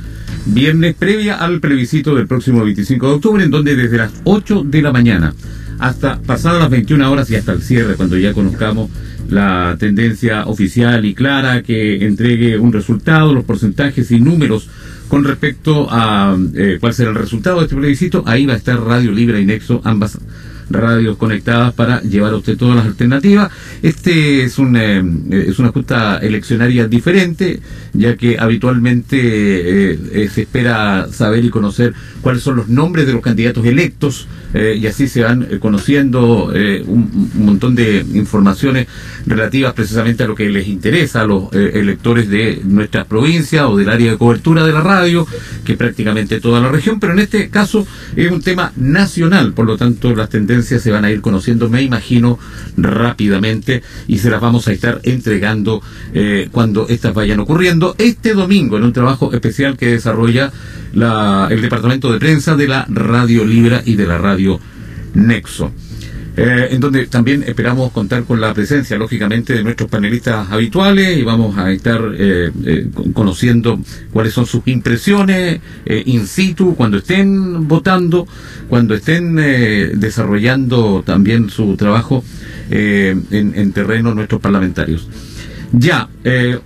viernes 0.46 0.96
previa 1.00 1.36
al 1.36 1.62
plebiscito 1.62 2.16
del 2.16 2.28
próximo 2.28 2.64
25 2.66 3.08
de 3.08 3.14
octubre, 3.14 3.44
en 3.44 3.52
donde 3.52 3.78
desde 3.78 3.98
las 3.98 4.12
8 4.26 4.64
de 4.66 4.82
la 4.82 4.92
mañana 4.92 5.34
hasta 5.80 6.22
pasadas 6.22 6.60
las 6.60 6.70
21 6.70 7.12
horas 7.12 7.30
y 7.32 7.36
hasta 7.36 7.54
el 7.54 7.62
cierre, 7.62 7.96
cuando 7.96 8.18
ya 8.18 8.34
conozcamos 8.34 8.90
la 9.30 9.78
tendencia 9.80 10.46
oficial 10.46 11.06
y 11.06 11.14
clara 11.14 11.64
que 11.64 12.06
entregue 12.06 12.60
un 12.60 12.74
resultado, 12.74 13.34
los 13.34 13.46
porcentajes 13.46 14.12
y 14.12 14.20
números 14.20 14.70
con 15.08 15.24
respecto 15.24 15.88
a 15.90 16.38
eh, 16.56 16.78
cuál 16.80 16.94
será 16.94 17.10
el 17.10 17.16
resultado 17.16 17.58
de 17.58 17.64
este 17.64 17.76
plebiscito, 17.76 18.24
ahí 18.28 18.46
va 18.46 18.54
a 18.54 18.58
estar 18.58 18.80
Radio 18.80 19.12
Libre 19.12 19.42
y 19.42 19.46
Nexo, 19.46 19.82
ambas 19.84 20.20
radios 20.70 21.18
conectadas 21.18 21.74
para 21.74 22.02
llevar 22.02 22.34
a 22.34 22.38
usted 22.38 22.58
todas 22.58 22.76
las 22.76 22.86
alternativas. 22.86 23.52
Este 23.82 24.44
es, 24.44 24.60
un, 24.60 24.76
eh, 24.78 25.04
es 25.48 25.60
una 25.60 25.70
justa 25.70 26.18
eleccionaria 26.20 26.88
diferente, 26.88 27.60
ya 27.94 28.16
que 28.16 28.38
habitualmente 28.40 29.18
eh, 29.92 30.30
se 30.30 30.42
espera 30.42 31.08
saber 31.12 31.44
y 31.44 31.50
conocer 31.50 31.94
cuáles 32.22 32.44
son 32.44 32.58
los 32.58 32.70
nombres 32.70 33.08
de 33.08 33.14
los 33.14 33.22
candidatos 33.22 33.66
electos 33.66 34.28
eh, 34.54 34.78
y 34.80 34.88
así 34.88 35.08
se 35.08 35.24
van 35.24 35.60
conociendo 35.60 36.52
un, 36.86 37.30
montón 37.36 37.76
de 37.76 38.06
informaciones 38.14 38.88
relativas 39.26 39.74
precisamente 39.74 40.24
a 40.24 40.28
lo 40.28 40.36
que 40.36 40.50
les 40.50 40.68
interesa 40.68 41.22
a 41.22 41.26
los 41.26 41.52
electores 41.54 42.30
de 42.30 42.62
nuestra 42.64 43.06
provincia 43.06 43.68
o 43.68 43.78
del 43.78 43.90
área 43.90 44.12
de 44.12 44.18
cobertura 44.18 44.66
de 44.66 44.74
la 44.74 44.82
radio, 44.82 45.26
que 45.64 45.76
prácticamente 45.76 46.40
toda 46.40 46.60
la 46.60 46.70
región, 46.70 47.00
pero 47.00 47.14
en 47.14 47.20
este 47.20 47.50
caso 47.50 47.86
es 48.16 48.32
un 48.32 48.42
tema 48.42 48.72
nacional, 48.76 49.54
por 49.54 49.66
lo 49.66 49.78
tanto 49.78 50.16
las 50.16 50.30
tendencias 50.30 50.59
se 50.64 50.92
van 50.92 51.06
a 51.06 51.12
ir 51.12 51.22
conociendo, 51.22 51.70
me 51.70 51.82
imagino, 51.82 52.40
rápidamente 52.78 53.84
y 54.08 54.20
se 54.20 54.30
las 54.30 54.42
vamos 54.42 54.68
a 54.68 54.72
estar 54.72 55.00
entregando 55.04 55.82
eh, 56.14 56.50
cuando 56.52 56.88
estas 56.88 57.14
vayan 57.14 57.40
ocurriendo. 57.40 57.96
Este 57.98 58.34
domingo, 58.34 58.78
en 58.78 58.84
un 58.84 58.94
trabajo 58.94 59.34
especial 59.34 59.78
que 59.78 59.88
desarrolla 59.88 60.52
la, 60.94 61.48
el 61.50 61.62
Departamento 61.62 62.12
de 62.12 62.20
Prensa 62.20 62.56
de 62.56 62.68
la 62.68 62.86
Radio 62.90 63.46
Libra 63.46 63.82
y 63.86 63.96
de 63.96 64.08
la 64.08 64.18
Radio 64.18 64.60
Nexo. 65.14 65.72
Eh, 66.42 66.70
en 66.72 66.80
donde 66.80 67.08
también 67.08 67.44
esperamos 67.46 67.92
contar 67.92 68.24
con 68.24 68.40
la 68.40 68.54
presencia, 68.54 68.98
lógicamente, 68.98 69.54
de 69.56 69.62
nuestros 69.62 69.90
panelistas 69.90 70.50
habituales 70.50 71.18
y 71.18 71.24
vamos 71.24 71.58
a 71.58 71.70
estar 71.70 72.02
eh, 72.18 72.50
eh, 72.66 72.88
conociendo 73.14 73.78
cuáles 74.14 74.32
son 74.32 74.46
sus 74.46 74.62
impresiones 74.68 75.60
in 75.86 76.26
situ 76.28 76.76
cuando 76.76 77.00
estén 77.00 77.68
votando, 77.68 78.26
cuando 78.70 78.96
estén 78.96 79.36
desarrollando 79.36 81.04
también 81.06 81.50
su 81.50 81.76
trabajo 81.76 82.24
en, 82.70 83.26
en, 83.32 83.74
terreno 83.74 84.16
nuestros 84.16 84.40
parlamentarios. 84.40 85.10
Ya, 85.74 86.08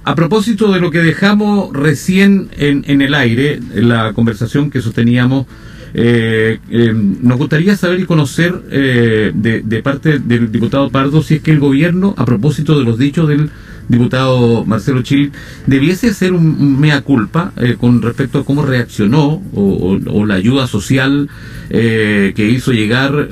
a 0.03 0.15
propósito 0.15 0.71
de 0.71 0.81
lo 0.81 0.91
que 0.91 0.99
dejamos 0.99 1.73
recién 1.73 2.49
en, 2.57 2.83
en 2.87 3.01
el 3.01 3.15
aire, 3.15 3.59
la 3.73 4.13
conversación 4.13 4.69
que 4.69 4.81
sosteníamos 4.81 5.47
eh, 5.93 6.59
eh, 6.71 6.93
nos 6.93 7.37
gustaría 7.37 7.75
saber 7.77 7.99
y 7.99 8.05
conocer 8.05 8.61
eh, 8.71 9.31
de, 9.33 9.83
parte 9.83 10.17
del 10.17 10.51
diputado 10.51 10.89
Pardo 10.89 11.21
si 11.21 11.35
es 11.35 11.41
que 11.41 11.51
el 11.51 11.59
gobierno, 11.59 12.15
a 12.17 12.25
propósito 12.25 12.77
de 12.77 12.83
los 12.83 12.97
dichos 12.97 13.27
del 13.27 13.51
diputado 13.87 14.65
Marcelo 14.65 15.03
Chil, 15.03 15.31
debiese 15.67 16.09
hacer 16.09 16.33
un, 16.33 16.79
mea 16.79 17.01
culpa 17.01 17.51
eh, 17.57 17.75
con 17.79 18.01
respecto 18.01 18.39
a 18.39 18.45
cómo 18.45 18.65
reaccionó 18.65 19.43
o, 19.53 20.25
la 20.25 20.35
ayuda 20.35 20.67
social 20.67 21.29
que 21.69 22.49
hizo 22.49 22.71
llegar 22.71 23.29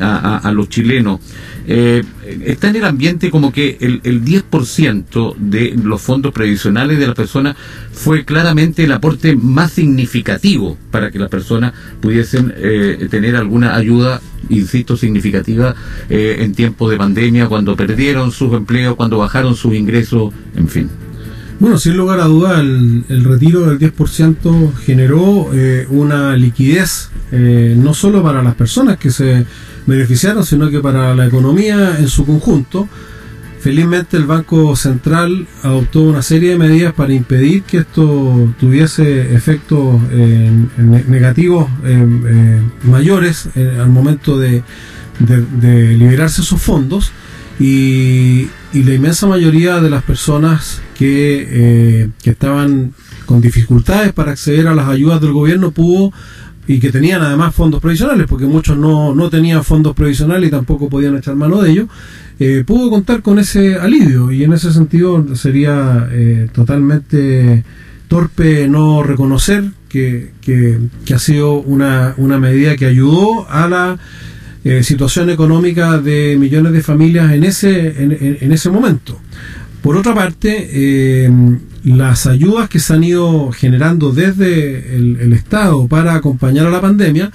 a, 0.00 0.52
los 0.54 0.68
chilenos. 0.68 1.20
Está 1.66 2.68
en 2.68 2.76
el 2.76 2.84
ambiente 2.84 3.30
como 3.30 3.52
que 3.52 3.78
el, 3.80 4.00
el 4.04 4.24
10% 4.24 5.36
de 5.36 5.74
los 5.82 6.02
fondos 6.02 6.32
previsionales 6.32 6.98
de 6.98 7.06
la 7.06 7.14
persona 7.14 7.56
fue 7.92 8.24
claramente 8.24 8.84
el 8.84 8.92
aporte 8.92 9.36
más 9.36 9.72
significativo 9.72 10.76
para 10.90 11.10
que 11.10 11.18
las 11.18 11.28
personas 11.28 11.72
pudiesen 12.00 12.52
eh, 12.56 13.08
tener 13.10 13.36
alguna 13.36 13.74
ayuda, 13.76 14.20
insisto, 14.48 14.96
significativa 14.96 15.74
eh, 16.08 16.36
en 16.40 16.54
tiempos 16.54 16.90
de 16.90 16.96
pandemia, 16.96 17.46
cuando 17.46 17.76
perdieron 17.76 18.30
sus 18.30 18.52
empleos, 18.52 18.96
cuando 18.96 19.18
bajaron 19.18 19.56
sus 19.56 19.74
ingresos, 19.74 20.32
en 20.56 20.68
fin. 20.68 20.90
Bueno, 21.60 21.78
sin 21.78 21.96
lugar 21.96 22.20
a 22.20 22.24
duda, 22.24 22.60
el, 22.60 23.24
retiro 23.24 23.62
del 23.62 23.78
10% 23.78 24.74
generó 24.74 25.50
eh, 25.54 25.86
una 25.88 26.36
liquidez 26.36 27.10
no 27.32 27.94
solo 27.94 28.22
para 28.22 28.44
las 28.44 28.54
personas 28.54 28.96
que 28.96 29.10
se 29.10 29.44
beneficiaron, 29.86 30.44
sino 30.44 30.70
que 30.70 30.80
para 30.80 31.14
la 31.14 31.26
economía 31.26 31.98
en 31.98 32.08
su 32.08 32.24
conjunto. 32.24 32.88
Felizmente 33.64 34.18
el 34.18 34.26
Banco 34.26 34.76
Central 34.76 35.46
adoptó 35.62 36.02
una 36.02 36.20
serie 36.20 36.50
de 36.50 36.58
medidas 36.58 36.92
para 36.92 37.14
impedir 37.14 37.62
que 37.62 37.78
esto 37.78 38.52
tuviese 38.60 39.34
efectos 39.34 40.02
eh, 40.12 40.50
negativos 41.08 41.70
eh, 41.82 42.06
eh, 42.26 42.60
mayores 42.82 43.48
al 43.56 43.88
momento 43.88 44.38
de, 44.38 44.62
liberarse 45.96 46.42
esos 46.42 46.60
fondos 46.60 47.10
y, 47.58 48.48
la 48.72 48.94
inmensa 48.94 49.26
mayoría 49.26 49.80
de 49.80 49.88
las 49.88 50.02
personas 50.02 50.82
que, 50.98 52.10
que 52.22 52.30
estaban 52.30 52.92
con 53.24 53.40
dificultades 53.40 54.12
para 54.12 54.32
acceder 54.32 54.66
a 54.66 54.74
las 54.74 54.88
ayudas 54.88 55.20
del 55.20 55.32
gobierno 55.32 55.70
pudo 55.70 56.12
y 56.66 56.80
que 56.80 56.90
tenían 56.90 57.22
además 57.22 57.54
fondos 57.54 57.80
provisionales, 57.80 58.26
porque 58.26 58.46
muchos 58.46 58.76
no, 58.76 59.14
no 59.14 59.28
tenían 59.28 59.62
fondos 59.64 59.94
provisionales 59.94 60.48
y 60.48 60.50
tampoco 60.50 60.88
podían 60.88 61.16
echar 61.16 61.36
mano 61.36 61.60
de 61.60 61.70
ellos, 61.70 61.88
eh, 62.38 62.64
pudo 62.66 62.90
contar 62.90 63.22
con 63.22 63.38
ese 63.38 63.76
alivio. 63.76 64.32
Y 64.32 64.44
en 64.44 64.52
ese 64.54 64.72
sentido 64.72 65.36
sería 65.36 66.08
eh, 66.10 66.48
totalmente 66.52 67.64
torpe 68.08 68.68
no 68.68 69.02
reconocer 69.02 69.64
que, 69.88 70.32
que, 70.40 70.78
ha 71.14 71.18
sido 71.18 71.54
una, 71.54 72.14
una, 72.16 72.38
medida 72.38 72.76
que 72.76 72.86
ayudó 72.86 73.48
a 73.48 73.68
la 73.68 73.98
eh, 74.64 74.82
situación 74.82 75.28
económica 75.28 75.98
de 75.98 76.36
millones 76.38 76.72
de 76.72 76.82
familias 76.82 77.32
en 77.32 77.44
ese, 77.44 78.02
en, 78.02 78.50
ese 78.50 78.70
momento. 78.70 79.20
Por 79.82 79.98
otra 79.98 80.14
parte, 80.14 80.70
eh, 80.72 81.30
las 81.84 82.26
ayudas 82.26 82.70
que 82.70 82.78
se 82.78 82.94
han 82.94 83.04
ido 83.04 83.52
generando 83.52 84.12
desde 84.12 84.96
el, 84.96 85.32
Estado 85.34 85.86
para 85.86 86.14
acompañar 86.14 86.66
a 86.66 86.70
la 86.70 86.80
pandemia, 86.80 87.30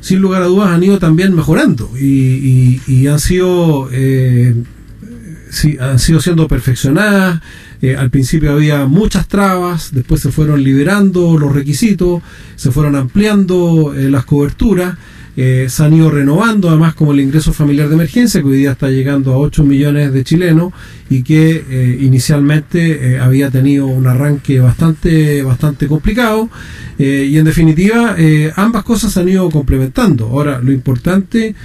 sin 0.00 0.20
lugar 0.20 0.42
a 0.42 0.46
dudas 0.46 0.70
han 0.70 0.82
ido 0.82 0.98
también 0.98 1.34
mejorando 1.34 1.90
y, 1.98 3.06
han 3.06 3.20
sido 3.20 3.90
eh, 3.92 4.54
han 5.80 5.98
sido 5.98 6.20
siendo 6.20 6.48
perfeccionadas 6.48 7.42
eh, 7.82 7.96
al 7.96 8.10
principio 8.10 8.52
había 8.52 8.86
muchas 8.86 9.26
trabas, 9.26 9.90
después 9.92 10.20
se 10.20 10.30
fueron 10.30 10.62
liberando 10.62 11.38
los 11.38 11.54
requisitos, 11.54 12.22
se 12.56 12.70
fueron 12.70 12.94
ampliando 12.94 13.94
las 13.94 14.24
coberturas, 14.26 14.96
eh, 15.42 15.68
se 15.68 15.84
han 15.84 15.94
ido 15.94 16.10
renovando, 16.10 16.68
además 16.68 16.94
como 16.94 17.12
el 17.12 17.20
ingreso 17.20 17.52
familiar 17.52 17.88
de 17.88 17.94
emergencia, 17.94 18.40
que 18.40 18.48
hoy 18.48 18.58
día 18.58 18.72
está 18.72 18.90
llegando 18.90 19.32
a 19.32 19.38
8 19.38 19.64
millones 19.64 20.12
de 20.12 20.24
chilenos 20.24 20.72
y 21.08 21.22
que 21.22 21.98
inicialmente 22.00 23.18
había 23.18 23.50
tenido 23.50 23.86
un 23.86 24.06
arranque 24.06 24.60
bastante, 24.60 25.42
bastante 25.42 25.88
complicado. 25.88 26.48
y 26.98 27.36
en 27.36 27.44
definitiva, 27.44 28.14
ambas 28.54 28.84
cosas 28.84 29.12
se 29.12 29.20
han 29.20 29.28
ido 29.28 29.50
complementando. 29.50 30.26
Ahora, 30.26 30.60
lo 30.62 30.70
importante 30.70 31.56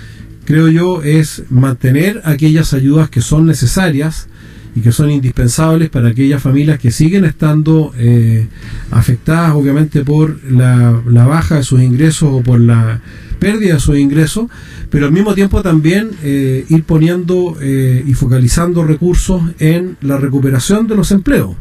creo 0.45 0.69
yo, 0.69 1.03
es 1.03 1.43
mantener 1.49 2.21
aquellas 2.23 2.73
ayudas 2.73 3.09
que 3.09 3.21
son 3.21 3.45
necesarias 3.45 4.27
y 4.75 4.81
que 4.81 4.91
son 4.91 5.09
indispensables 5.09 5.89
para 5.89 6.09
aquellas 6.09 6.41
familias 6.41 6.79
que 6.79 6.91
siguen 6.91 7.25
estando 7.25 7.93
eh, 7.97 8.47
afectadas 8.91 9.53
obviamente 9.53 10.03
por 10.03 10.39
la, 10.51 11.01
baja 11.25 11.55
de 11.55 11.63
sus 11.63 11.81
ingresos 11.81 12.29
o 12.31 12.41
por 12.41 12.59
la 12.59 13.01
pérdida 13.35 13.75
de 13.75 13.79
sus 13.79 13.97
ingresos, 13.97 14.49
pero 14.89 15.05
al 15.05 15.11
mismo 15.11 15.33
tiempo 15.33 15.61
también 15.61 16.11
eh, 16.23 16.65
ir 16.69 16.83
poniendo 16.83 17.57
eh, 17.61 18.03
y 18.05 18.13
focalizando 18.13 18.83
recursos 18.83 19.41
en 19.59 19.97
la 20.01 20.17
recuperación 20.17 20.87
de 20.87 20.95
los 20.95 21.11
empleos, 21.11 21.55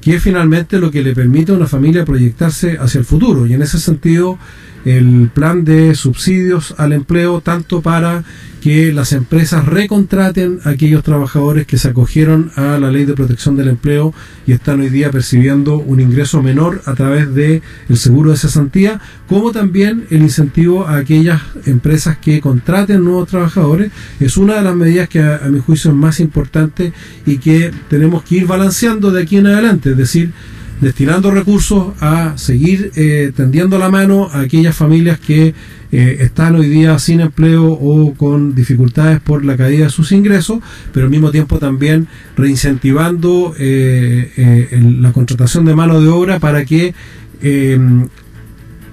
que 0.00 0.16
es 0.16 0.22
finalmente 0.22 0.78
lo 0.78 0.90
que 0.90 1.02
le 1.02 1.14
permite 1.14 1.52
a 1.52 1.56
una 1.56 1.66
familia 1.66 2.04
proyectarse 2.04 2.78
hacia 2.78 2.98
el 2.98 3.04
futuro. 3.04 3.46
Y 3.46 3.54
en 3.54 3.62
ese 3.62 3.78
sentido, 3.78 4.38
el 4.84 5.30
plan 5.32 5.64
de 5.64 5.94
subsidios 5.94 6.74
al 6.78 6.92
empleo, 6.92 7.40
tanto 7.40 7.82
para 7.82 8.24
que 8.60 8.92
las 8.92 9.12
empresas 9.12 9.64
recontraten 9.64 10.60
a 10.64 10.70
aquellos 10.70 11.02
trabajadores 11.02 11.66
que 11.66 11.78
se 11.78 11.88
acogieron 11.88 12.50
a 12.56 12.78
la 12.78 12.90
ley 12.90 13.04
de 13.04 13.14
protección 13.14 13.56
del 13.56 13.68
empleo 13.68 14.12
y 14.46 14.52
están 14.52 14.80
hoy 14.80 14.90
día 14.90 15.10
percibiendo 15.10 15.78
un 15.78 16.00
ingreso 16.00 16.42
menor 16.42 16.82
a 16.84 16.94
través 16.94 17.34
de 17.34 17.62
el 17.88 17.96
seguro 17.96 18.30
de 18.30 18.36
cesantía, 18.36 19.00
como 19.28 19.50
también 19.52 20.06
el 20.10 20.22
incentivo 20.22 20.86
a 20.86 20.98
aquellas 20.98 21.40
empresas 21.66 22.18
que 22.18 22.40
contraten 22.40 23.02
nuevos 23.02 23.28
trabajadores, 23.28 23.92
es 24.20 24.36
una 24.36 24.56
de 24.56 24.62
las 24.62 24.76
medidas 24.76 25.08
que 25.08 25.20
a, 25.20 25.40
mi 25.50 25.60
juicio 25.60 25.90
es 25.90 25.96
más 25.96 26.20
importante 26.20 26.92
y 27.24 27.38
que 27.38 27.70
tenemos 27.88 28.22
que 28.24 28.36
ir 28.36 28.46
balanceando 28.46 29.10
de 29.10 29.22
aquí 29.22 29.38
en 29.38 29.46
adelante, 29.46 29.90
es 29.90 29.96
decir, 29.96 30.32
destinando 30.80 31.30
recursos 31.30 31.92
a 32.00 32.36
seguir 32.38 32.92
eh, 32.96 33.32
tendiendo 33.36 33.78
la 33.78 33.90
mano 33.90 34.30
a 34.32 34.40
aquellas 34.40 34.74
familias 34.74 35.20
que 35.20 35.54
eh, 35.92 36.16
están 36.20 36.54
hoy 36.56 36.68
día 36.68 36.98
sin 36.98 37.20
empleo 37.20 37.66
o 37.66 38.14
con 38.14 38.54
dificultades 38.54 39.20
por 39.20 39.44
la 39.44 39.56
caída 39.56 39.84
de 39.84 39.90
sus 39.90 40.12
ingresos, 40.12 40.60
pero 40.92 41.06
al 41.06 41.10
mismo 41.10 41.30
tiempo 41.30 41.58
también 41.58 42.08
reincentivando 42.36 43.54
eh, 43.58 44.68
la 45.00 45.12
contratación 45.12 45.64
de 45.64 45.74
mano 45.74 46.00
de 46.00 46.08
obra 46.08 46.38
para 46.38 46.64
que 46.64 46.94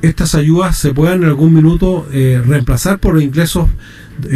estas 0.02 0.36
ayudas 0.36 0.78
se 0.78 0.94
puedan 0.94 1.24
en 1.24 1.30
algún 1.30 1.54
minuto 1.54 2.08
reemplazar 2.12 3.00
por 3.00 3.22
ingresos 3.22 3.70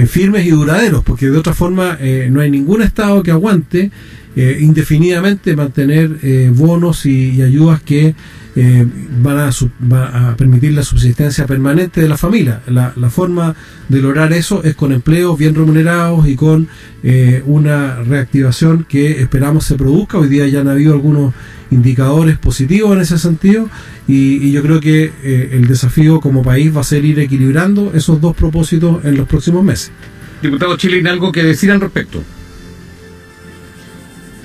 firmes 0.07 0.45
y 0.45 0.49
duraderos, 0.49 1.03
porque 1.03 1.29
de 1.29 1.37
otra 1.37 1.53
forma 1.53 1.97
no 2.29 2.41
hay 2.41 2.51
ningún 2.51 2.81
Estado 2.81 3.23
que 3.23 3.31
aguante 3.31 3.89
eh, 4.33 4.59
indefinidamente 4.61 5.57
mantener 5.57 6.19
eh, 6.23 6.49
bonos 6.55 7.05
y, 7.05 7.41
ayudas 7.41 7.81
que 7.81 8.15
eh, 8.55 8.87
van, 9.21 9.37
a, 9.39 10.35
permitir 10.37 10.71
la 10.71 10.83
subsistencia 10.83 11.45
permanente 11.45 11.99
de 11.99 12.07
la 12.07 12.17
familia. 12.17 12.61
La, 12.67 13.09
forma 13.09 13.55
de 13.89 14.01
lograr 14.01 14.31
eso 14.31 14.63
es 14.63 14.75
con 14.75 14.93
empleos 14.93 15.37
bien 15.37 15.53
remunerados 15.53 16.27
y 16.27 16.35
con 16.35 16.69
una 17.45 17.95
reactivación 18.03 18.85
que 18.87 19.21
esperamos 19.21 19.65
se 19.65 19.75
produzca. 19.75 20.17
Hoy 20.17 20.29
día 20.29 20.47
ya 20.47 20.61
han 20.61 20.69
habido 20.69 20.93
algunos 20.93 21.33
indicadores 21.69 22.37
positivos 22.37 22.95
en 22.95 23.01
ese 23.01 23.17
sentido 23.17 23.69
y, 24.07 24.35
y 24.35 24.51
yo 24.53 24.61
creo 24.61 24.79
que 24.79 25.11
el 25.51 25.67
desafío 25.67 26.21
como 26.21 26.41
país 26.41 26.75
va 26.75 26.81
a 26.81 26.85
ser 26.85 27.03
ir 27.03 27.19
equilibrando 27.19 27.91
esos 27.93 28.21
dos 28.21 28.35
propósitos 28.35 29.03
en 29.03 29.17
los 29.17 29.27
próximos 29.27 29.63
meses. 29.63 29.91
Diputado 30.41 30.77
Chile, 30.77 31.07
¿algo 31.09 31.31
que 31.31 31.43
decir 31.43 31.69
al 31.71 31.81
respecto? 31.81 32.23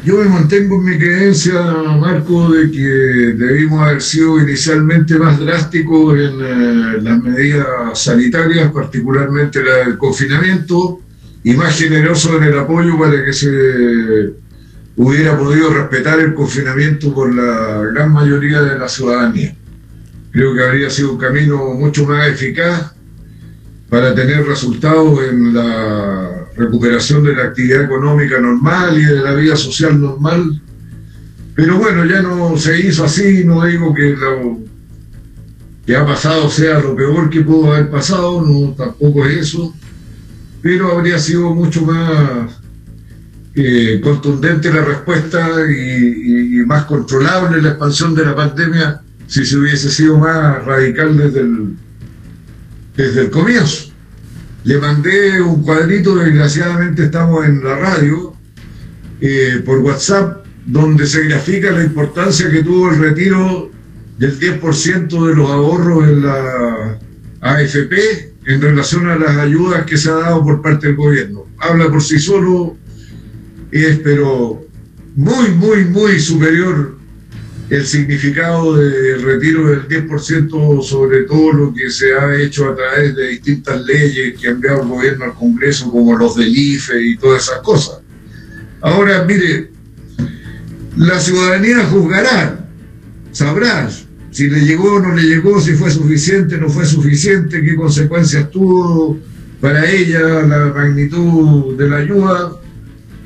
Yo 0.07 0.19
me 0.19 0.29
mantengo 0.29 0.77
en 0.77 0.85
mi 0.85 0.99
creencia, 0.99 1.61
Marco, 2.01 2.53
de 2.53 2.71
que 2.71 2.79
debimos 2.79 3.85
haber 3.85 4.01
sido 4.01 4.41
inicialmente 4.41 5.19
más 5.19 5.37
drásticos 5.41 6.17
en 6.17 6.35
eh, 6.41 7.03
las 7.03 7.21
medidas 7.21 7.67
sanitarias, 7.95 8.71
particularmente 8.71 9.65
la 9.65 9.79
del 9.79 9.99
confinamiento, 9.99 11.01
y 11.43 11.55
más 11.55 11.77
generosos 11.77 12.37
en 12.37 12.45
el 12.45 12.57
apoyo 12.57 12.97
para 12.97 13.25
que 13.25 13.33
se 13.33 13.49
hubiera 14.95 15.37
podido 15.37 15.75
respetar 15.75 16.21
el 16.21 16.35
confinamiento 16.35 17.13
por 17.13 17.35
la 17.35 17.91
gran 17.93 18.13
mayoría 18.13 18.63
de 18.63 18.79
la 18.79 18.89
ciudadanía. 18.89 19.57
Creo 20.31 20.55
que 20.55 20.63
habría 20.63 20.89
sido 20.89 21.15
un 21.15 21.19
camino 21.19 21.75
mucho 21.75 22.07
más 22.07 22.29
eficaz 22.29 22.95
para 23.89 24.15
tener 24.15 24.47
resultados 24.47 25.19
en 25.29 25.53
la 25.53 26.46
recuperación 26.57 27.25
de 27.25 27.35
la 27.35 27.45
actividad 27.45 27.83
económica 27.83 28.41
normal 28.41 28.99
y 28.99 29.05
de 29.05 29.21
la 29.21 29.35
vida 29.35 29.57
social 29.57 30.01
normal. 30.01 30.61
Pero 31.55 31.79
bueno, 31.79 32.05
ya 32.05 32.23
no 32.23 32.57
se 32.57 32.81
hizo 32.81 33.05
así, 33.05 33.45
no 33.45 33.65
digo 33.65 33.95
que 33.95 34.17
lo 34.17 34.59
que 35.87 35.97
ha 35.97 36.05
pasado 36.05 36.51
sea 36.51 36.81
lo 36.81 36.97
peor 36.97 37.31
que 37.31 37.43
pudo 37.43 37.73
haber 37.73 37.91
pasado, 37.91 38.43
no 38.43 38.73
tampoco 38.73 39.25
es 39.25 39.39
eso, 39.39 39.73
pero 40.61 40.91
habría 40.93 41.19
sido 41.19 41.55
mucho 41.55 41.83
más 41.83 42.61
eh, 43.55 44.01
contundente 44.03 44.73
la 44.73 44.85
respuesta 44.85 45.49
y, 45.71 46.59
y, 46.61 46.67
más 46.67 46.85
controlable 46.85 47.63
la 47.63 47.71
expansión 47.71 48.15
de 48.15 48.27
la 48.27 48.37
pandemia 48.37 49.01
si 49.27 49.47
se 49.47 49.57
hubiese 49.57 49.91
sido 49.91 50.19
más 50.19 50.65
radical 50.65 51.17
desde 51.17 51.41
el, 51.41 51.77
desde 52.97 53.21
el 53.23 53.31
comienzo. 53.31 53.93
Le 54.67 54.79
mandé 54.79 55.41
un 55.41 55.63
cuadrito, 55.63 56.17
desgraciadamente 56.17 57.05
estamos 57.05 57.47
en 57.47 57.63
la 57.63 57.77
radio, 57.77 58.35
eh, 59.21 59.63
por 59.65 59.79
WhatsApp, 59.79 60.45
donde 60.67 61.07
se 61.07 61.23
grafica 61.23 61.71
la 61.71 61.85
importancia 61.85 62.51
que 62.51 62.65
tuvo 62.65 62.91
el 62.91 62.99
retiro 62.99 63.71
del 64.19 64.37
10% 64.37 65.29
de 65.29 65.37
los 65.37 65.49
ahorros 65.49 66.09
en 66.09 66.21
la 66.21 66.99
AFP 67.43 67.95
en 68.47 68.61
relación 68.61 69.07
a 69.07 69.17
las 69.17 69.37
ayudas 69.37 69.87
que 69.87 69.97
se 69.97 70.11
ha 70.11 70.15
dado 70.15 70.43
por 70.43 70.61
parte 70.61 70.89
del 70.89 70.97
gobierno. 70.97 71.45
Habla 71.59 71.89
por 71.89 72.03
sí 72.03 72.19
solo, 72.19 72.77
es 73.71 74.01
pero 74.01 74.67
muy, 75.15 75.51
muy, 75.51 75.85
muy 75.85 76.19
superior 76.19 76.96
el 77.69 77.85
significado 77.85 78.77
del 78.77 79.23
retiro 79.23 79.69
del 79.69 79.89
10% 79.89 80.83
sobre 80.83 81.23
todo 81.23 81.53
lo 81.53 81.75
que 81.75 81.91
se 81.91 82.13
ha 82.15 82.37
hecho 82.41 82.71
a 82.71 82.77
través 82.77 83.17
de 83.17 83.29
distintas 83.29 83.85
leyes 83.85 84.39
que 84.39 84.47
ha 84.47 84.51
enviado 84.53 84.83
el 84.83 84.89
gobierno 84.89 85.25
al 85.25 85.35
Congreso, 85.35 85.91
como 85.91 86.17
los 86.17 86.37
del 86.37 86.57
IFE 86.57 87.03
y 87.03 87.17
todas 87.17 87.45
esas 87.45 87.61
cosas. 87.63 88.01
Ahora, 88.81 89.25
mire, 89.25 89.71
la 90.97 91.19
ciudadanía 91.19 91.85
juzgará, 91.87 92.69
sabrá 93.33 93.91
si 94.31 94.49
le 94.49 94.61
llegó 94.61 94.95
o 94.95 95.01
no 95.01 95.15
le 95.15 95.23
llegó, 95.23 95.61
si 95.61 95.73
fue 95.73 95.91
suficiente 95.91 96.59
no 96.59 96.69
fue 96.69 96.85
suficiente, 96.85 97.63
qué 97.63 97.75
consecuencias 97.75 98.51
tuvo 98.51 99.19
para 99.61 99.91
ella 99.91 100.43
la 100.43 100.73
magnitud 100.75 101.77
de 101.77 101.89
la 101.89 101.97
ayuda. 101.97 102.53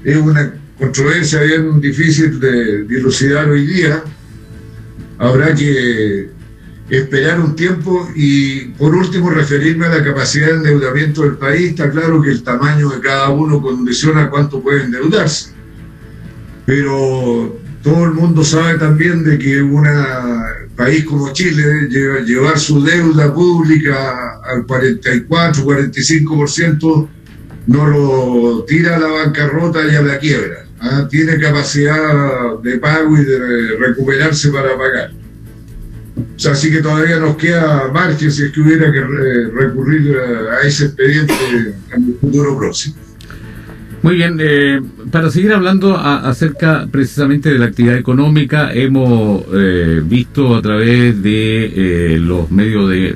Es 0.05 0.17
una 0.17 0.55
controversia 0.79 1.43
bien 1.43 1.81
difícil 1.81 2.41
de 2.41 2.85
dilucidar 2.85 3.51
hoy 3.51 3.67
día 3.67 4.03
habrá 5.21 5.55
que 5.55 6.31
esperar 6.89 7.39
un 7.41 7.55
tiempo 7.55 8.11
y 8.17 8.63
por 8.79 8.95
último 8.95 9.31
referirme 9.31 9.87
a 9.87 9.91
la 9.91 10.05
capacidad 10.05 10.49
de 10.49 10.55
endeudamiento 10.55 11.23
del 11.23 11.37
país. 11.37 11.71
Está 11.71 11.91
claro 11.91 12.21
que 12.21 12.31
el 12.31 12.43
tamaño 12.43 12.89
de 12.89 13.01
cada 13.01 13.29
uno 13.29 13.63
condiciona 13.63 14.29
cuánto 14.29 14.61
puede 14.61 14.85
endeudarse. 14.85 15.53
Pero 16.67 17.57
todo 17.83 18.05
el 18.07 18.13
mundo 18.13 18.43
sabe 18.43 18.79
también 18.79 19.23
de 19.23 19.39
que 19.39 19.63
un 19.63 19.87
país 20.75 21.05
como 21.05 21.33
Chile 21.33 21.89
llevar 22.25 22.59
su 22.59 22.83
deuda 22.83 23.33
pública 23.33 24.41
al 24.43 24.67
44, 24.67 25.63
45% 25.65 27.09
no 27.67 27.87
lo 27.87 28.65
tira 28.65 28.97
a 28.97 28.99
la 28.99 29.09
bancarrota 29.09 29.81
y 29.85 29.95
a 29.95 30.03
la 30.03 30.19
quiebra. 30.19 30.60
¿Ah? 30.81 31.07
Tiene 31.09 31.39
capacidad 31.39 32.59
de 32.63 32.79
pago 32.79 33.17
y 33.17 33.25
de 33.25 33.77
recuperarse 33.79 34.51
para 34.51 34.77
pagar. 34.77 35.13
O 36.17 36.39
sea, 36.39 36.53
así 36.53 36.71
que 36.71 36.83
todavía 36.83 37.19
nos 37.19 37.37
queda 37.37 37.91
margen 37.93 38.31
si 38.31 38.45
es 38.45 38.53
que 38.53 38.61
hubiera 38.61 38.91
que 38.93 39.01
recurrir 39.55 40.17
a 40.17 40.67
ese 40.67 40.87
expediente 40.87 41.35
en 41.95 42.05
el 42.05 42.15
futuro 42.21 42.59
próximo. 42.59 42.97
Muy 44.03 44.15
bien, 44.15 44.39
eh, 44.41 44.81
para 45.11 45.31
seguir 45.31 45.53
hablando 45.53 45.95
acerca 45.95 46.89
precisamente 46.91 47.53
de 47.53 47.59
la 47.59 47.67
actividad 47.67 47.97
económica, 47.97 48.73
hemos 48.73 49.43
eh, 49.53 50.01
visto 50.03 50.57
a 50.57 50.63
través 50.63 51.23
de 51.23 52.15
eh, 52.15 52.19
los 52.19 52.51
medios 52.51 52.89
de 52.89 53.15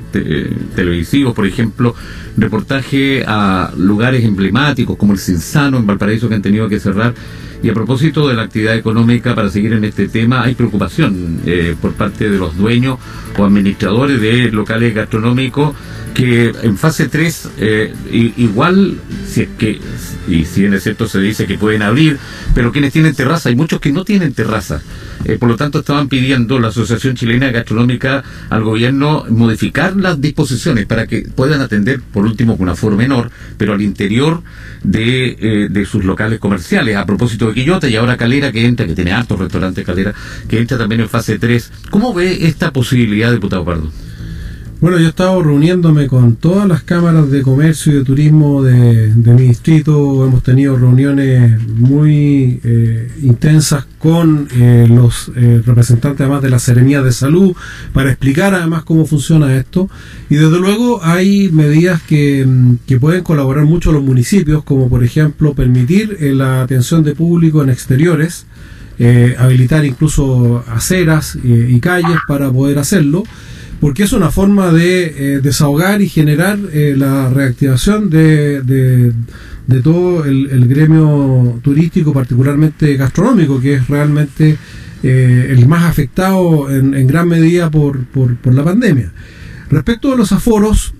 televisivos, 0.75 1.33
por 1.33 1.47
ejemplo, 1.47 1.95
reportaje 2.37 3.23
a 3.25 3.73
lugares 3.75 4.23
emblemáticos 4.23 4.95
como 4.95 5.13
el 5.13 5.19
Cinsano 5.19 5.77
en 5.77 5.87
Valparaíso 5.87 6.29
que 6.29 6.35
han 6.35 6.43
tenido 6.43 6.69
que 6.69 6.79
cerrar. 6.79 7.15
Y 7.65 7.69
a 7.71 7.73
propósito 7.73 8.27
de 8.27 8.35
la 8.35 8.43
actividad 8.43 8.75
económica, 8.75 9.33
para 9.33 9.49
seguir 9.49 9.73
en 9.73 9.83
este 9.85 10.07
tema, 10.07 10.43
hay 10.43 10.53
preocupación 10.53 11.39
por 11.81 11.93
parte 11.93 12.29
de 12.29 12.37
los 12.37 12.55
dueños 12.55 12.99
o 13.39 13.43
administradores 13.43 14.21
de 14.21 14.51
locales 14.51 14.93
gastronómicos 14.93 15.75
que 16.13 16.53
en 16.61 16.77
fase 16.77 17.09
3 17.09 17.49
eh, 17.57 17.93
igual 18.37 18.99
si 19.27 19.41
es 19.41 19.49
que 19.57 19.79
y 20.27 20.45
si 20.45 20.65
en 20.65 20.75
es 20.75 20.83
cierto 20.83 21.07
se 21.07 21.19
dice 21.19 21.45
que 21.45 21.57
pueden 21.57 21.81
abrir 21.81 22.17
pero 22.53 22.71
quienes 22.71 22.93
tienen 22.93 23.13
terraza 23.13 23.49
hay 23.49 23.55
muchos 23.55 23.81
que 23.81 23.91
no 23.91 24.05
tienen 24.05 24.33
terraza 24.33 24.81
eh, 25.25 25.37
por 25.37 25.49
lo 25.49 25.55
tanto 25.55 25.79
estaban 25.79 26.07
pidiendo 26.07 26.59
la 26.59 26.69
Asociación 26.69 27.15
Chilena 27.15 27.51
Gastronómica 27.51 28.23
al 28.49 28.63
gobierno 28.63 29.25
modificar 29.29 29.95
las 29.95 30.21
disposiciones 30.21 30.85
para 30.85 31.07
que 31.07 31.23
puedan 31.23 31.61
atender 31.61 32.01
por 32.01 32.25
último 32.25 32.57
con 32.57 32.63
una 32.63 32.75
forma 32.75 32.97
menor 32.97 33.31
pero 33.57 33.73
al 33.73 33.81
interior 33.81 34.41
de, 34.83 35.37
eh, 35.39 35.67
de 35.69 35.85
sus 35.85 36.05
locales 36.05 36.39
comerciales 36.39 36.95
a 36.95 37.05
propósito 37.05 37.47
de 37.47 37.53
Quillota 37.53 37.89
y 37.89 37.95
ahora 37.95 38.17
Calera 38.17 38.51
que 38.51 38.65
entra 38.65 38.85
que 38.85 38.95
tiene 38.95 39.11
hartos 39.11 39.39
restaurantes 39.39 39.85
Calera 39.85 40.13
que 40.47 40.59
entra 40.59 40.77
también 40.77 41.01
en 41.01 41.09
fase 41.09 41.39
3 41.39 41.71
¿cómo 41.89 42.13
ve 42.13 42.47
esta 42.47 42.71
posibilidad 42.71 43.31
diputado 43.31 43.65
Pardo? 43.65 43.91
Bueno, 44.81 44.99
yo 44.99 45.05
he 45.05 45.09
estado 45.09 45.41
reuniéndome 45.41 46.07
con 46.07 46.35
todas 46.35 46.67
las 46.67 46.83
cámaras 46.83 47.31
de 47.31 47.41
comercio 47.41 47.93
y 47.93 47.95
de 47.95 48.03
turismo 48.03 48.61
de, 48.61 49.09
mi 49.15 49.47
distrito. 49.47 50.25
Hemos 50.25 50.43
tenido 50.43 50.75
reuniones 50.75 51.65
muy 51.65 52.59
eh, 52.61 53.09
intensas 53.23 53.85
con 53.97 54.49
eh, 54.53 54.85
los 54.89 55.31
eh, 55.33 55.61
representantes 55.65 56.19
además 56.21 56.41
de 56.41 56.49
la 56.49 56.59
Seremía 56.59 57.01
de 57.01 57.13
Salud 57.13 57.55
para 57.93 58.09
explicar 58.09 58.53
además 58.53 58.83
cómo 58.83 59.05
funciona 59.05 59.55
esto. 59.55 59.89
Y 60.29 60.35
desde 60.35 60.59
luego 60.59 61.01
hay 61.03 61.49
medidas 61.53 62.01
que, 62.01 62.45
mm, 62.45 62.79
que 62.85 62.99
pueden 62.99 63.23
colaborar 63.23 63.63
mucho 63.63 63.93
los 63.93 64.03
municipios, 64.03 64.65
como 64.65 64.89
por 64.89 65.05
ejemplo 65.05 65.53
permitir 65.53 66.17
la 66.19 66.61
atención 66.61 67.01
de 67.03 67.15
público 67.15 67.63
en 67.63 67.69
exteriores. 67.69 68.45
habilitar 69.37 69.83
incluso 69.83 70.63
aceras 70.67 71.37
y 71.43 71.77
calles 71.81 72.17
para 72.29 72.49
poder 72.49 72.79
hacerlo 72.79 73.23
porque 73.79 74.03
es 74.03 74.13
una 74.13 74.31
forma 74.31 74.71
de 74.71 75.05
eh, 75.35 75.39
desahogar 75.41 76.01
y 76.01 76.09
generar 76.09 76.57
eh, 76.71 76.95
la 76.97 77.29
reactivación 77.29 78.09
de, 78.09 78.61
de, 78.61 79.81
todo 79.81 80.25
el, 80.25 80.67
gremio 80.67 81.59
turístico, 81.63 82.13
particularmente 82.13 82.95
gastronómico, 82.95 83.59
que 83.59 83.75
es 83.75 83.87
realmente 83.87 84.57
eh, 85.03 85.47
el 85.49 85.67
más 85.67 85.83
afectado 85.83 86.69
en, 86.71 87.07
gran 87.07 87.27
medida 87.27 87.69
por, 87.69 88.05
por, 88.05 88.53
la 88.53 88.63
pandemia. 88.63 89.11
Respecto 89.69 90.13
a 90.13 90.15
los 90.15 90.31
aforos, 90.31 90.93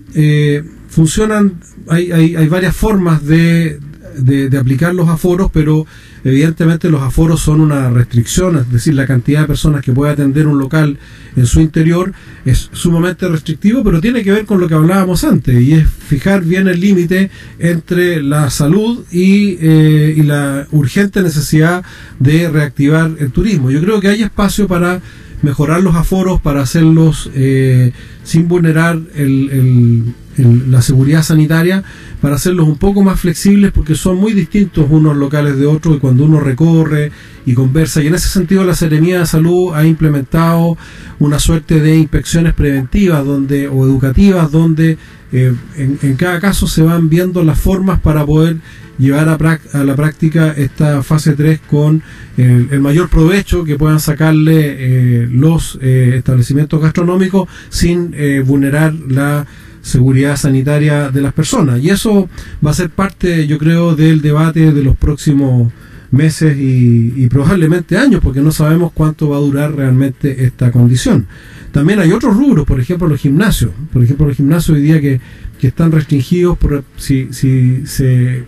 funcionan, 0.88 1.54
hay, 1.88 2.12
hay 2.12 2.48
varias 2.48 2.76
formas 2.76 3.24
de, 3.24 3.78
de, 4.16 4.56
aplicar 4.58 4.94
los 4.94 5.08
aforos, 5.08 5.50
pero 5.52 5.86
evidentemente 6.24 6.90
los 6.90 7.02
aforos 7.02 7.40
son 7.40 7.60
una 7.60 7.90
restricción, 7.90 8.56
es 8.56 8.70
decir, 8.70 8.94
la 8.94 9.06
cantidad 9.06 9.42
de 9.42 9.46
personas 9.46 9.82
que 9.82 9.92
puede 9.92 10.12
atender 10.12 10.46
un 10.46 10.58
local 10.58 10.98
en 11.36 11.46
su 11.46 11.60
interior 11.60 12.12
es 12.44 12.70
sumamente 12.72 13.28
restrictivo, 13.28 13.84
pero 13.84 14.00
tiene 14.00 14.22
que 14.22 14.32
ver 14.32 14.46
con 14.46 14.60
lo 14.60 14.68
que 14.68 14.74
hablábamos 14.74 15.24
antes, 15.24 15.60
y 15.60 15.74
es 15.74 15.88
fijar 15.88 16.44
bien 16.44 16.68
el 16.68 16.80
límite 16.80 17.30
entre 17.58 18.22
la 18.22 18.50
salud 18.50 19.04
y, 19.10 19.58
eh, 19.60 20.14
y 20.16 20.22
la 20.22 20.66
urgente 20.72 21.22
necesidad 21.22 21.84
de 22.18 22.48
reactivar 22.48 23.12
el 23.18 23.30
turismo. 23.30 23.70
Yo 23.70 23.80
creo 23.80 24.00
que 24.00 24.08
hay 24.08 24.22
espacio 24.22 24.66
para 24.66 25.00
mejorar 25.42 25.82
los 25.82 25.94
aforos, 25.94 26.40
para 26.40 26.62
hacerlos 26.62 27.30
eh, 27.34 27.92
sin 28.24 28.48
vulnerar 28.48 28.98
el 29.14 30.14
la 30.36 30.82
seguridad 30.82 31.22
sanitaria 31.22 31.82
para 32.20 32.36
hacerlos 32.36 32.68
un 32.68 32.76
poco 32.76 33.02
más 33.02 33.20
flexibles 33.20 33.72
porque 33.72 33.94
son 33.94 34.18
muy 34.18 34.32
distintos 34.32 34.86
unos 34.90 35.16
locales 35.16 35.58
de 35.58 35.66
otros 35.66 35.96
y 35.96 35.98
cuando 35.98 36.24
uno 36.24 36.40
recorre 36.40 37.12
y 37.44 37.54
conversa. 37.54 38.02
Y 38.02 38.08
en 38.08 38.14
ese 38.14 38.28
sentido 38.28 38.64
la 38.64 38.74
Seremía 38.74 39.20
de 39.20 39.26
Salud 39.26 39.74
ha 39.74 39.86
implementado 39.86 40.76
una 41.18 41.38
suerte 41.38 41.80
de 41.80 41.96
inspecciones 41.96 42.54
preventivas 42.54 43.24
donde 43.24 43.68
o 43.68 43.84
educativas 43.84 44.50
donde 44.50 44.98
eh, 45.32 45.52
en, 45.76 46.16
cada 46.16 46.40
caso 46.40 46.68
se 46.68 46.82
van 46.82 47.08
viendo 47.08 47.42
las 47.42 47.58
formas 47.58 48.00
para 48.00 48.24
poder 48.24 48.58
llevar 48.96 49.28
a, 49.28 49.84
la 49.84 49.96
práctica 49.96 50.52
esta 50.52 51.02
fase 51.02 51.32
3 51.32 51.60
con 51.68 52.02
el, 52.36 52.80
mayor 52.80 53.08
provecho 53.08 53.64
que 53.64 53.76
puedan 53.76 54.00
sacarle 54.00 54.76
eh, 54.78 55.28
los 55.30 55.78
eh, 55.82 56.14
establecimientos 56.16 56.80
gastronómicos 56.80 57.48
sin 57.68 58.14
vulnerar 58.46 58.94
la 58.94 59.46
seguridad 59.86 60.36
sanitaria 60.36 61.10
de 61.10 61.22
las 61.22 61.32
personas. 61.32 61.80
Y 61.80 61.90
eso 61.90 62.28
va 62.64 62.72
a 62.72 62.74
ser 62.74 62.90
parte, 62.90 63.46
yo 63.46 63.56
creo, 63.56 63.94
del 63.94 64.20
debate 64.20 64.72
de 64.72 64.82
los 64.82 64.96
próximos 64.96 65.72
meses 66.10 66.56
y, 66.58 67.28
probablemente 67.28 67.96
años, 67.96 68.20
porque 68.22 68.40
no 68.40 68.50
sabemos 68.50 68.92
cuánto 68.92 69.28
va 69.28 69.36
a 69.36 69.40
durar 69.40 69.74
realmente 69.74 70.44
esta 70.44 70.72
condición. 70.72 71.26
También 71.70 72.00
hay 72.00 72.10
otros 72.12 72.36
rubros, 72.36 72.66
por 72.66 72.80
ejemplo 72.80 73.06
los 73.06 73.20
gimnasios. 73.20 73.70
Por 73.92 74.02
ejemplo 74.02 74.26
los 74.26 74.36
gimnasios 74.36 74.76
hoy 74.76 74.82
día 74.82 75.00
que, 75.00 75.20
que 75.60 75.68
están 75.68 75.92
restringidos 75.92 76.58
por 76.58 76.82
si, 76.96 77.28
si 77.32 77.86
se 77.86 78.44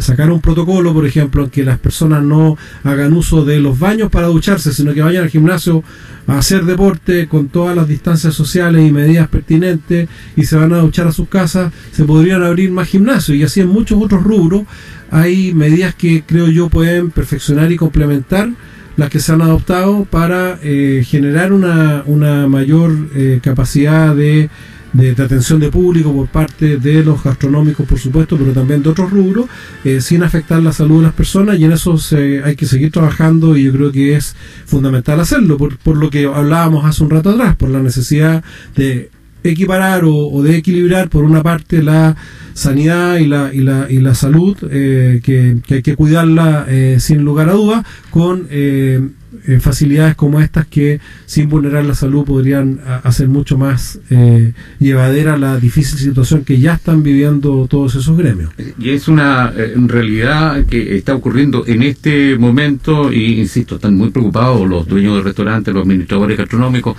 sacar 0.00 0.30
un 0.30 0.40
protocolo, 0.40 0.92
por 0.92 1.06
ejemplo, 1.06 1.50
que 1.50 1.64
las 1.64 1.78
personas 1.78 2.22
no 2.22 2.56
hagan 2.84 3.12
uso 3.12 3.44
de 3.44 3.60
los 3.60 3.78
baños 3.78 4.10
para 4.10 4.26
ducharse, 4.28 4.72
sino 4.72 4.94
que 4.94 5.02
vayan 5.02 5.24
al 5.24 5.30
gimnasio 5.30 5.82
a 6.26 6.38
hacer 6.38 6.64
deporte 6.64 7.26
con 7.28 7.48
todas 7.48 7.74
las 7.74 7.88
distancias 7.88 8.34
sociales 8.34 8.86
y 8.86 8.92
medidas 8.92 9.28
pertinentes 9.28 10.08
y 10.36 10.44
se 10.44 10.56
van 10.56 10.72
a 10.72 10.78
duchar 10.78 11.08
a 11.08 11.12
sus 11.12 11.28
casas, 11.28 11.72
se 11.92 12.04
podrían 12.04 12.42
abrir 12.42 12.70
más 12.70 12.88
gimnasios. 12.88 13.36
Y 13.36 13.42
así 13.42 13.60
en 13.60 13.68
muchos 13.68 14.00
otros 14.00 14.22
rubros 14.22 14.62
hay 15.10 15.52
medidas 15.54 15.94
que 15.94 16.22
creo 16.24 16.48
yo 16.48 16.68
pueden 16.68 17.10
perfeccionar 17.10 17.72
y 17.72 17.76
complementar 17.76 18.50
las 18.96 19.08
que 19.10 19.18
se 19.18 19.32
han 19.32 19.42
adoptado 19.42 20.04
para 20.04 20.58
eh, 20.62 21.02
generar 21.06 21.52
una, 21.52 22.02
una 22.06 22.46
mayor 22.48 22.92
eh, 23.14 23.40
capacidad 23.42 24.14
de 24.14 24.50
de, 24.92 25.10
atención 25.10 25.60
de 25.60 25.70
público 25.70 26.12
por 26.12 26.28
parte 26.28 26.76
de 26.78 27.02
los 27.04 27.22
gastronómicos, 27.22 27.86
por 27.86 27.98
supuesto, 27.98 28.36
pero 28.36 28.52
también 28.52 28.82
de 28.82 28.90
otros 28.90 29.10
rubros, 29.10 29.46
eh, 29.84 30.00
sin 30.00 30.22
afectar 30.22 30.62
la 30.62 30.72
salud 30.72 30.98
de 30.98 31.04
las 31.04 31.14
personas 31.14 31.58
y 31.58 31.64
en 31.64 31.72
eso 31.72 31.96
se, 31.98 32.42
hay 32.42 32.56
que 32.56 32.66
seguir 32.66 32.90
trabajando 32.90 33.56
y 33.56 33.64
yo 33.64 33.72
creo 33.72 33.92
que 33.92 34.16
es 34.16 34.36
fundamental 34.66 35.20
hacerlo, 35.20 35.56
por, 35.56 35.78
por 35.78 35.96
lo 35.96 36.10
que 36.10 36.26
hablábamos 36.26 36.84
hace 36.84 37.02
un 37.02 37.10
rato 37.10 37.30
atrás, 37.30 37.56
por 37.56 37.70
la 37.70 37.80
necesidad 37.80 38.42
de 38.76 39.10
equiparar 39.42 40.02
o, 40.04 40.42
de 40.42 40.56
equilibrar 40.56 41.08
por 41.08 41.24
una 41.24 41.42
parte 41.42 41.82
la 41.82 42.16
sanidad 42.52 43.16
y 43.16 43.26
la, 43.26 43.54
y 43.54 43.60
la, 43.60 43.86
y 43.88 43.98
la 43.98 44.14
salud, 44.14 44.56
eh, 44.70 45.20
que, 45.22 45.58
que, 45.66 45.74
hay 45.74 45.82
que 45.82 45.96
cuidarla 45.96 46.66
eh, 46.68 46.96
sin 47.00 47.22
lugar 47.22 47.48
a 47.48 47.52
dudas, 47.52 47.86
con 48.10 48.46
eh, 48.50 49.00
eh, 49.46 49.58
facilidades 49.60 50.14
como 50.14 50.40
estas 50.40 50.66
que 50.66 51.00
sin 51.26 51.48
vulnerar 51.48 51.84
la 51.84 51.94
salud 51.94 52.24
podrían 52.24 52.80
hacer 53.02 53.28
mucho 53.28 53.56
más 53.56 53.98
eh, 54.10 54.52
llevadera 54.78 55.36
la 55.36 55.58
difícil 55.58 55.98
situación 55.98 56.44
que 56.44 56.58
ya 56.58 56.74
están 56.74 57.02
viviendo 57.02 57.66
todos 57.68 57.94
esos 57.94 58.16
gremios. 58.16 58.50
Y 58.78 58.90
es 58.90 59.08
una 59.08 59.52
eh, 59.56 59.74
realidad 59.76 60.66
que 60.66 60.96
está 60.96 61.14
ocurriendo 61.14 61.64
en 61.66 61.82
este 61.82 62.36
momento 62.36 63.12
y 63.12 63.40
insisto, 63.40 63.76
están 63.76 63.96
muy 63.96 64.10
preocupados 64.10 64.68
los 64.68 64.86
dueños 64.86 65.16
de 65.16 65.22
restaurantes, 65.22 65.72
los 65.72 65.84
administradores 65.84 66.36
gastronómicos. 66.36 66.96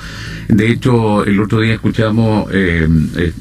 De 0.47 0.71
hecho, 0.71 1.23
el 1.23 1.39
otro 1.39 1.61
día 1.61 1.75
escuchamos 1.75 2.49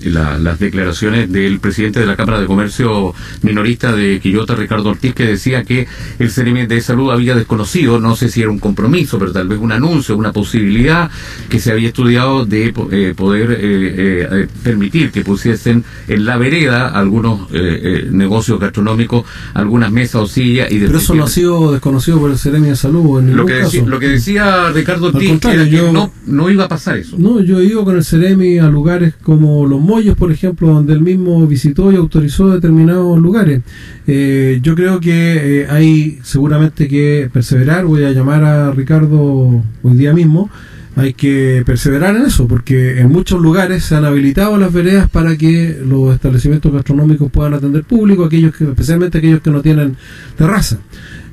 las 0.04 0.58
declaraciones 0.58 1.30
del 1.30 1.60
presidente 1.60 2.00
de 2.00 2.06
la 2.06 2.10
la 2.10 2.16
Cámara 2.16 2.40
de 2.40 2.46
Comercio 2.46 3.14
Minorista 3.42 3.92
de 3.92 4.18
Quillota, 4.18 4.56
Ricardo 4.56 4.90
Ortiz, 4.90 5.14
que 5.14 5.26
decía 5.26 5.62
que 5.62 5.86
el 6.18 6.30
CNM 6.30 6.66
de 6.66 6.80
Salud 6.80 7.12
había 7.12 7.36
desconocido, 7.36 8.00
no 8.00 8.16
sé 8.16 8.28
si 8.28 8.42
era 8.42 8.50
un 8.50 8.58
compromiso, 8.58 8.79
pero 9.18 9.32
tal 9.32 9.48
vez 9.48 9.58
un 9.58 9.72
anuncio, 9.72 10.16
una 10.16 10.32
posibilidad 10.32 11.10
que 11.48 11.58
se 11.58 11.72
había 11.72 11.88
estudiado 11.88 12.44
de 12.44 12.72
eh, 12.90 13.14
poder 13.16 13.56
eh, 13.60 14.46
permitir 14.62 15.10
que 15.10 15.22
pusiesen 15.22 15.84
en 16.08 16.24
la 16.24 16.36
vereda 16.36 16.88
algunos 16.88 17.50
negocios 17.50 18.58
gastronómicos, 18.60 19.24
algunas 19.54 19.90
mesas 19.90 20.22
o 20.22 20.26
sillas. 20.26 20.70
Y 20.70 20.78
pero 20.80 20.98
eso 20.98 21.14
no 21.14 21.24
ha 21.24 21.28
sido 21.28 21.72
desconocido 21.72 22.18
por 22.18 22.30
el 22.30 22.38
CNM 22.38 22.62
de 22.62 22.76
Salud 22.76 23.20
en 23.20 23.36
lo 23.36 23.46
que, 23.46 23.54
decía, 23.54 23.84
lo 23.84 23.98
que 23.98 24.08
decía 24.08 24.70
Ricardo 24.72 25.08
Ortiz 25.08 25.30
era 25.44 25.64
que 25.64 25.92
no, 25.92 26.12
no 26.26 26.50
iba 26.50 26.64
a 26.64 26.68
pasar 26.68 26.98
eso. 26.98 27.16
No, 27.18 27.40
yo 27.40 27.60
he 27.60 27.64
ido 27.64 27.84
con 27.84 27.96
el 27.96 28.04
CEREMI 28.04 28.58
a 28.58 28.68
lugares 28.68 29.14
como 29.22 29.66
Los 29.66 29.80
Mollos, 29.80 30.16
por 30.16 30.30
ejemplo, 30.32 30.68
donde 30.68 30.92
él 30.92 31.00
mismo 31.00 31.46
visitó 31.46 31.92
y 31.92 31.96
autorizó 31.96 32.50
determinados 32.50 33.18
lugares. 33.18 33.62
Eh, 34.06 34.58
yo 34.62 34.74
creo 34.74 35.00
que 35.00 35.60
eh, 35.62 35.66
hay 35.68 36.18
seguramente 36.22 36.88
que 36.88 37.30
perseverar. 37.32 37.84
Voy 37.84 38.04
a 38.04 38.10
llamar 38.10 38.44
a 38.44 38.69
Ricardo 38.72 39.62
hoy 39.82 39.96
día 39.96 40.12
mismo. 40.12 40.50
Hay 40.96 41.14
que 41.14 41.62
perseverar 41.64 42.16
en 42.16 42.22
eso, 42.22 42.48
porque 42.48 43.00
en 43.00 43.10
muchos 43.10 43.40
lugares 43.40 43.84
se 43.84 43.94
han 43.94 44.04
habilitado 44.04 44.58
las 44.58 44.72
veredas 44.72 45.08
para 45.08 45.36
que 45.36 45.80
los 45.86 46.14
establecimientos 46.14 46.72
gastronómicos 46.72 47.30
puedan 47.30 47.54
atender 47.54 47.84
público, 47.84 48.24
aquellos 48.24 48.54
que, 48.54 48.64
especialmente 48.64 49.18
aquellos 49.18 49.40
que 49.40 49.50
no 49.50 49.62
tienen 49.62 49.96
terraza. 50.36 50.78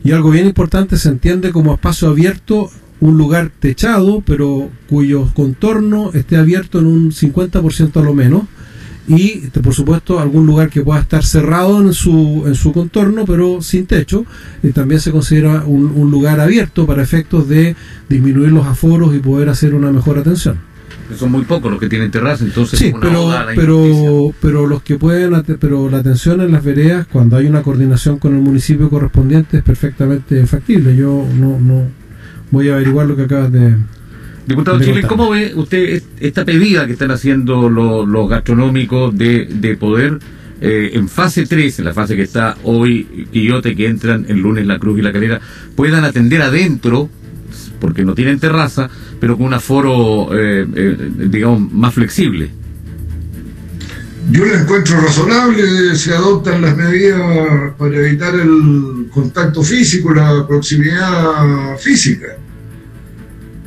Y 0.04 0.12
algo 0.12 0.30
bien 0.30 0.46
importante 0.46 0.96
se 0.98 1.10
entiende 1.10 1.52
como 1.52 1.74
espacio 1.74 2.08
abierto 2.10 2.70
un 3.00 3.18
lugar 3.18 3.52
techado, 3.60 4.22
pero 4.26 4.70
cuyo 4.88 5.30
contorno 5.34 6.12
esté 6.14 6.38
abierto 6.38 6.80
en 6.80 6.86
un 6.86 7.12
50% 7.12 8.00
a 8.00 8.04
lo 8.04 8.14
menos. 8.14 8.44
Y, 9.08 9.48
por 9.48 9.74
supuesto, 9.74 10.20
algún 10.20 10.46
lugar 10.46 10.70
que 10.70 10.82
pueda 10.82 11.00
estar 11.00 11.24
cerrado 11.24 11.82
en 11.82 11.94
su, 11.94 12.44
en 12.46 12.56
su 12.56 12.74
contorno, 12.74 13.26
pero 13.26 13.62
sin 13.62 13.86
techo. 13.86 14.26
Y 14.62 14.72
también 14.72 15.00
se 15.00 15.12
considera 15.12 15.64
un, 15.66 16.12
lugar 16.12 16.40
abierto 16.40 16.86
para 16.86 17.04
efectos 17.04 17.48
de 17.48 17.76
disminuir 18.10 18.52
los 18.52 18.66
aforos 18.66 19.16
y 19.16 19.20
poder 19.20 19.50
hacer 19.50 19.76
una 19.76 19.92
mejor 19.92 20.18
atención 20.18 20.58
son 21.18 21.32
muy 21.32 21.44
pocos 21.44 21.72
los 21.72 21.80
que 21.80 21.88
tienen 21.88 22.12
terraza, 22.12 22.44
entonces 22.44 22.78
sí, 22.78 22.94
pero, 23.00 23.34
pero, 23.56 24.34
pero 24.42 24.68
los 24.68 24.84
que 24.84 24.98
pueden, 24.98 25.42
pero 25.58 25.90
la 25.90 26.00
atención 26.00 26.42
en 26.42 26.52
las 26.52 26.62
veredas, 26.66 27.08
cuando 27.10 27.38
hay 27.38 27.46
una 27.46 27.64
coordinación 27.64 28.20
con 28.20 28.36
el 28.36 28.42
municipio 28.42 28.90
correspondiente, 28.90 29.60
es 29.60 29.64
perfectamente 29.64 30.46
factible. 30.46 30.98
Yo 30.98 31.26
no, 31.40 31.62
no, 31.62 31.84
voy 32.52 32.68
a 32.68 32.74
averiguar 32.74 33.08
lo 33.08 33.16
que 33.16 33.22
acabas 33.24 33.54
de. 33.54 33.78
Diputado 34.48 34.80
Chile, 34.80 35.04
¿cómo 35.06 35.30
ve 35.30 35.52
usted 35.56 36.02
esta 36.22 36.46
pedida 36.46 36.88
que 36.88 36.94
están 36.94 37.12
haciendo 37.12 37.70
los, 37.70 38.30
gastronómicos 38.30 39.16
de, 39.18 39.46
de 39.46 39.76
poder, 39.76 40.20
eh, 40.62 40.92
en 40.94 41.10
fase 41.10 41.46
3, 41.46 41.80
en 41.80 41.86
la 41.86 41.94
fase 41.94 42.16
que 42.16 42.22
está 42.22 42.56
hoy, 42.64 43.28
Quillote, 43.32 43.76
que 43.76 43.88
entran 43.88 44.26
el 44.30 44.38
lunes 44.38 44.66
La 44.66 44.80
Cruz 44.80 45.00
y 45.00 45.02
La 45.02 45.12
Calera, 45.12 45.42
puedan 45.76 46.06
atender 46.06 46.42
adentro, 46.42 47.10
porque 47.82 48.06
no 48.06 48.16
tienen 48.16 48.40
terraza, 48.40 48.90
pero 49.20 49.36
con 49.36 49.48
un 49.48 49.54
aforo, 49.54 50.30
eh, 50.32 50.66
eh, 50.74 50.98
digamos, 51.30 51.70
más 51.74 51.94
flexible? 51.94 52.50
Yo 54.32 54.46
lo 54.46 54.56
encuentro 54.56 54.98
razonable, 55.02 55.94
se 55.98 56.14
adoptan 56.14 56.62
las 56.62 56.78
medidas 56.78 57.74
para 57.78 57.98
evitar 57.98 58.34
el 58.34 59.08
contacto 59.12 59.62
físico, 59.62 60.14
la 60.14 60.48
proximidad 60.48 61.78
física. 61.78 62.38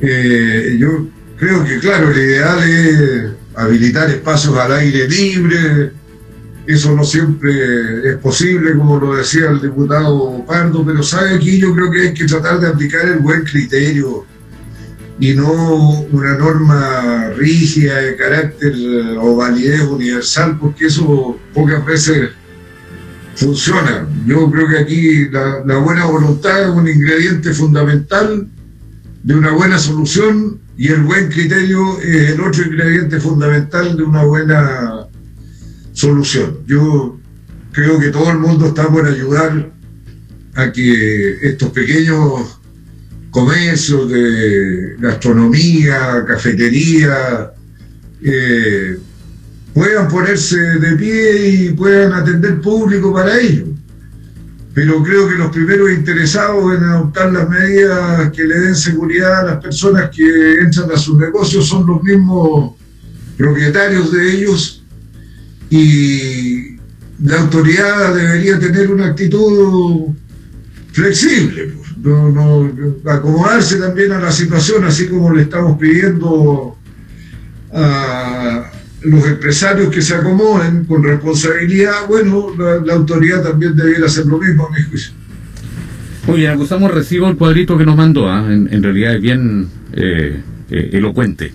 Eh, 0.01 0.77
yo 0.79 1.07
creo 1.37 1.63
que, 1.63 1.79
claro, 1.79 2.11
el 2.11 2.17
ideal 2.17 2.63
es 2.63 3.31
habilitar 3.55 4.09
espacios 4.09 4.57
al 4.57 4.71
aire 4.73 5.07
libre, 5.07 5.91
eso 6.65 6.95
no 6.95 7.03
siempre 7.03 8.09
es 8.09 8.15
posible, 8.17 8.75
como 8.75 8.99
lo 8.99 9.15
decía 9.15 9.49
el 9.49 9.61
diputado 9.61 10.45
Pardo, 10.45 10.85
pero 10.85 11.03
sabe 11.03 11.35
aquí 11.35 11.59
yo 11.59 11.73
creo 11.73 11.91
que 11.91 12.01
hay 12.01 12.13
que 12.13 12.25
tratar 12.25 12.59
de 12.59 12.67
aplicar 12.67 13.07
el 13.07 13.19
buen 13.19 13.43
criterio 13.43 14.25
y 15.19 15.33
no 15.33 16.01
una 16.11 16.37
norma 16.37 17.29
rígida 17.37 17.97
de 17.97 18.15
carácter 18.15 18.73
eh, 18.75 19.17
o 19.19 19.35
validez 19.35 19.81
universal, 19.81 20.57
porque 20.59 20.87
eso 20.87 21.37
pocas 21.53 21.85
veces 21.85 22.29
funciona. 23.35 24.07
Yo 24.25 24.49
creo 24.51 24.67
que 24.67 24.79
aquí 24.79 25.29
la, 25.29 25.77
buena 25.77 26.05
voluntad 26.05 26.63
es 26.63 26.69
un 26.69 26.87
ingrediente 26.87 27.53
fundamental 27.53 28.47
de 29.23 29.35
una 29.35 29.51
buena 29.51 29.77
solución 29.77 30.59
y 30.77 30.87
el 30.87 31.03
buen 31.03 31.29
criterio 31.29 31.99
es 31.99 32.31
el 32.31 32.41
otro 32.41 32.63
ingrediente 32.63 33.19
fundamental 33.19 33.95
de 33.95 34.03
una 34.03 34.23
buena 34.23 35.07
solución. 35.93 36.59
Yo 36.65 37.19
creo 37.71 37.99
que 37.99 38.09
todo 38.09 38.31
el 38.31 38.39
mundo 38.39 38.67
está 38.67 38.87
por 38.87 39.05
ayudar 39.05 39.71
a 40.55 40.71
que 40.71 41.37
estos 41.47 41.69
pequeños 41.69 42.59
comercios 43.29 44.09
de 44.09 44.95
gastronomía, 44.99 46.25
cafetería, 46.27 47.51
eh, 48.23 48.97
puedan 49.73 50.09
ponerse 50.09 50.57
de 50.57 50.95
pie 50.97 51.47
y 51.47 51.69
puedan 51.73 52.13
atender 52.13 52.59
público 52.59 53.13
para 53.13 53.39
ello. 53.39 53.65
Pero 54.73 55.03
creo 55.03 55.27
que 55.27 55.35
los 55.35 55.51
primeros 55.51 55.91
interesados 55.91 56.77
en 56.77 56.83
adoptar 56.83 57.31
las 57.33 57.49
medidas 57.49 58.31
que 58.31 58.43
le 58.43 58.59
den 58.59 58.75
seguridad 58.75 59.41
a 59.41 59.43
las 59.43 59.63
personas 59.63 60.09
que 60.15 60.55
entran 60.55 60.89
a 60.91 60.97
sus 60.97 61.17
negocios 61.17 61.67
son 61.67 61.85
los 61.85 62.01
mismos 62.01 62.75
propietarios 63.37 64.11
de 64.13 64.31
ellos 64.33 64.83
y 65.69 66.77
la 67.23 67.41
autoridad 67.41 68.15
debería 68.15 68.59
tener 68.59 68.91
una 68.91 69.07
actitud 69.07 70.07
flexible 70.93 71.81
no, 72.03 72.71
acomodarse 73.05 73.77
también 73.77 74.11
a 74.11 74.19
la 74.19 74.31
situación, 74.31 74.83
así 74.85 75.07
como 75.07 75.33
le 75.33 75.43
estamos 75.43 75.77
pidiendo 75.77 76.77
a 77.73 78.40
los 79.03 79.25
empresarios 79.25 79.89
que 79.89 80.01
se 80.01 80.15
acomoden 80.15 80.85
con 80.85 81.03
responsabilidad, 81.03 82.07
bueno, 82.07 82.47
la, 82.57 82.93
autoridad 82.93 83.43
también 83.43 83.75
debiera 83.75 84.05
hacer 84.05 84.25
lo 84.25 84.37
mismo, 84.37 84.67
a 84.67 84.71
mi 84.71 84.83
juicio. 84.83 85.13
Muy 86.27 86.45
acusamos 86.45 86.91
recibo 86.91 87.27
el 87.27 87.35
cuadrito 87.35 87.77
que 87.77 87.85
nos 87.85 87.95
mandó, 87.95 88.29
¿ah? 88.29 88.45
en, 88.47 88.83
realidad 88.83 89.15
es 89.15 89.21
bien 89.21 89.67
eh, 89.93 90.41
eh, 90.69 90.89
elocuente 90.93 91.51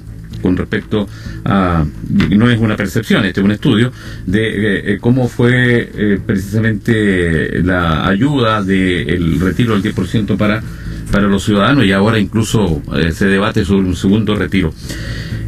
con 0.46 0.56
respecto 0.56 1.08
a, 1.44 1.84
no 2.30 2.50
es 2.50 2.60
una 2.60 2.76
percepción, 2.76 3.24
este 3.24 3.40
es 3.40 3.44
un 3.44 3.50
estudio, 3.50 3.92
de 4.26 4.48
eh, 4.48 4.92
eh, 4.92 4.98
cómo 5.00 5.28
fue 5.28 5.90
eh, 5.92 6.20
precisamente 6.24 7.62
la 7.62 8.06
ayuda 8.06 8.62
del 8.62 9.40
retiro 9.40 9.78
del 9.78 9.94
10% 9.94 10.36
para, 10.36 10.62
para 11.10 11.26
los 11.26 11.44
ciudadanos 11.44 11.84
y 11.84 11.92
ahora 11.92 12.18
incluso 12.18 12.82
se 13.12 13.26
debate 13.26 13.64
sobre 13.64 13.88
un 13.88 13.96
segundo 13.96 14.36
retiro. 14.36 14.72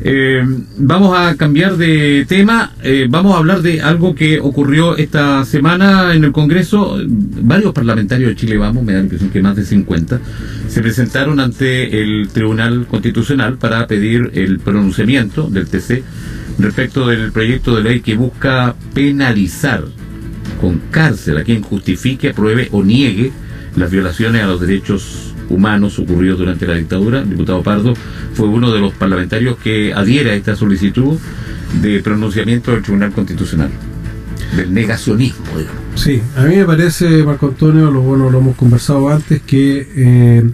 Eh, 0.00 0.44
vamos 0.76 1.18
a 1.18 1.36
cambiar 1.36 1.76
de 1.76 2.24
tema, 2.28 2.72
eh, 2.82 3.06
vamos 3.10 3.34
a 3.34 3.38
hablar 3.38 3.62
de 3.62 3.80
algo 3.80 4.14
que 4.14 4.38
ocurrió 4.38 4.96
esta 4.96 5.44
semana 5.44 6.14
en 6.14 6.24
el 6.24 6.32
Congreso. 6.32 6.98
Varios 7.06 7.72
parlamentarios 7.72 8.30
de 8.30 8.36
Chile 8.36 8.58
Vamos, 8.58 8.84
me 8.84 8.92
da 8.92 8.98
la 8.98 9.04
impresión 9.04 9.30
que 9.30 9.42
más 9.42 9.56
de 9.56 9.64
50, 9.64 10.20
se 10.68 10.80
presentaron 10.82 11.40
ante 11.40 12.00
el 12.00 12.28
Tribunal 12.28 12.86
Constitucional 12.86 13.58
para 13.58 13.86
pedir 13.86 14.30
el 14.34 14.60
pronunciamiento 14.60 15.48
del 15.50 15.66
TC 15.66 16.02
respecto 16.58 17.06
del 17.08 17.32
proyecto 17.32 17.74
de 17.76 17.82
ley 17.82 18.00
que 18.00 18.16
busca 18.16 18.74
penalizar 18.94 19.84
con 20.60 20.80
cárcel 20.90 21.38
a 21.38 21.44
quien 21.44 21.62
justifique, 21.62 22.30
apruebe 22.30 22.68
o 22.72 22.82
niegue 22.82 23.32
las 23.76 23.90
violaciones 23.90 24.42
a 24.42 24.46
los 24.46 24.60
derechos 24.60 25.34
humanos 25.48 25.98
ocurridos 25.98 26.38
durante 26.38 26.66
la 26.66 26.74
dictadura. 26.74 27.20
El 27.20 27.30
diputado 27.30 27.62
Pardo 27.62 27.94
fue 28.34 28.48
uno 28.48 28.72
de 28.72 28.80
los 28.80 28.92
parlamentarios 28.92 29.56
que 29.58 29.92
adhiere 29.92 30.30
a 30.30 30.34
esta 30.34 30.56
solicitud 30.56 31.18
de 31.82 32.00
pronunciamiento 32.00 32.72
del 32.72 32.82
Tribunal 32.82 33.12
Constitucional, 33.12 33.70
del 34.56 34.72
negacionismo, 34.72 35.46
digamos. 35.56 35.78
Sí, 35.94 36.22
a 36.36 36.44
mí 36.44 36.56
me 36.56 36.64
parece, 36.64 37.24
Marco 37.24 37.48
Antonio, 37.48 37.90
lo 37.90 38.00
bueno 38.00 38.30
lo 38.30 38.38
hemos 38.38 38.56
conversado 38.56 39.08
antes, 39.08 39.42
que 39.42 39.86
eh, 39.96 40.50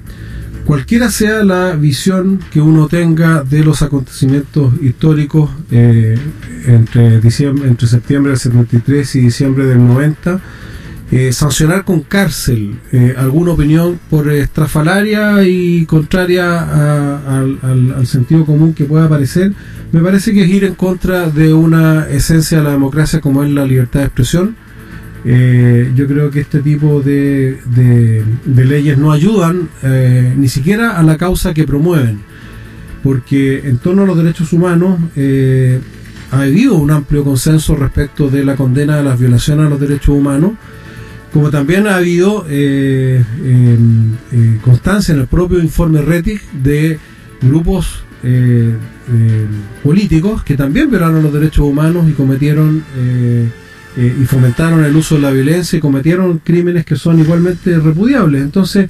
cualquiera 0.64 1.10
sea 1.10 1.44
la 1.44 1.76
visión 1.76 2.40
que 2.50 2.60
uno 2.60 2.88
tenga 2.88 3.44
de 3.44 3.62
los 3.62 3.82
acontecimientos 3.82 4.72
históricos 4.80 5.50
eh, 5.70 6.18
entre, 6.66 7.20
diciembre, 7.20 7.68
entre 7.68 7.86
septiembre 7.86 8.30
del 8.30 8.38
73 8.38 9.16
y 9.16 9.20
diciembre 9.20 9.66
del 9.66 9.86
90, 9.86 10.40
eh, 11.16 11.32
sancionar 11.32 11.84
con 11.84 12.00
cárcel 12.00 12.80
eh, 12.90 13.14
alguna 13.16 13.52
opinión 13.52 14.00
por 14.10 14.32
estrafalaria 14.32 15.44
y 15.44 15.86
contraria 15.86 17.20
al, 17.38 18.04
sentido 18.04 18.44
común 18.44 18.74
que 18.74 18.84
pueda 18.84 19.08
parecer, 19.08 19.52
me 19.92 20.00
parece 20.00 20.32
que 20.32 20.42
es 20.42 20.48
ir 20.48 20.64
en 20.64 20.74
contra 20.74 21.30
de 21.30 21.54
una 21.54 22.08
esencia 22.08 22.58
de 22.58 22.64
la 22.64 22.72
democracia 22.72 23.20
como 23.20 23.44
es 23.44 23.50
la 23.50 23.64
libertad 23.64 24.00
de 24.00 24.06
expresión. 24.06 24.56
Eh, 25.24 25.92
yo 25.94 26.08
creo 26.08 26.32
que 26.32 26.40
este 26.40 26.58
tipo 26.62 27.00
de 27.00 27.60
leyes 28.44 28.98
no 28.98 29.12
ayudan 29.12 29.68
ni 30.36 30.48
siquiera 30.48 30.98
a 30.98 31.04
la 31.04 31.16
causa 31.16 31.54
que 31.54 31.62
promueven, 31.62 32.22
porque 33.04 33.68
en 33.68 33.78
torno 33.78 34.02
a 34.02 34.06
los 34.06 34.16
derechos 34.16 34.52
humanos 34.52 34.98
ha 36.32 36.40
habido 36.40 36.74
un 36.74 36.90
amplio 36.90 37.22
consenso 37.22 37.76
respecto 37.76 38.28
de 38.30 38.44
la 38.44 38.56
condena 38.56 38.96
de 38.96 39.04
las 39.04 39.16
violaciones 39.16 39.66
a 39.66 39.70
los 39.70 39.78
derechos 39.78 40.08
humanos, 40.08 40.54
como 41.34 41.50
también 41.50 41.88
ha 41.88 41.96
habido 41.96 42.46
eh, 42.48 43.20
em, 43.44 44.12
eh, 44.30 44.58
constancia 44.62 45.12
en 45.12 45.20
el 45.20 45.26
propio 45.26 45.58
informe 45.58 46.00
RETIC 46.00 46.40
de 46.62 46.96
grupos 47.42 48.04
eh, 48.22 48.72
políticos 49.82 50.44
que 50.44 50.56
también 50.56 50.88
violaron 50.88 51.24
los 51.24 51.32
derechos 51.32 51.66
humanos 51.66 52.08
y 52.08 52.12
cometieron 52.12 52.84
y 53.96 54.24
fomentaron 54.24 54.84
el 54.84 54.94
uso 54.96 55.16
de 55.16 55.22
la 55.22 55.32
violencia 55.32 55.76
y 55.76 55.80
cometieron 55.80 56.38
crímenes 56.38 56.84
que 56.84 56.96
son 56.96 57.18
igualmente 57.18 57.78
repudiables. 57.80 58.40
Entonces, 58.40 58.88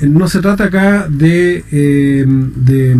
no 0.00 0.28
se 0.28 0.40
trata 0.40 0.64
acá 0.64 1.08
de, 1.08 1.64
de 2.54 2.96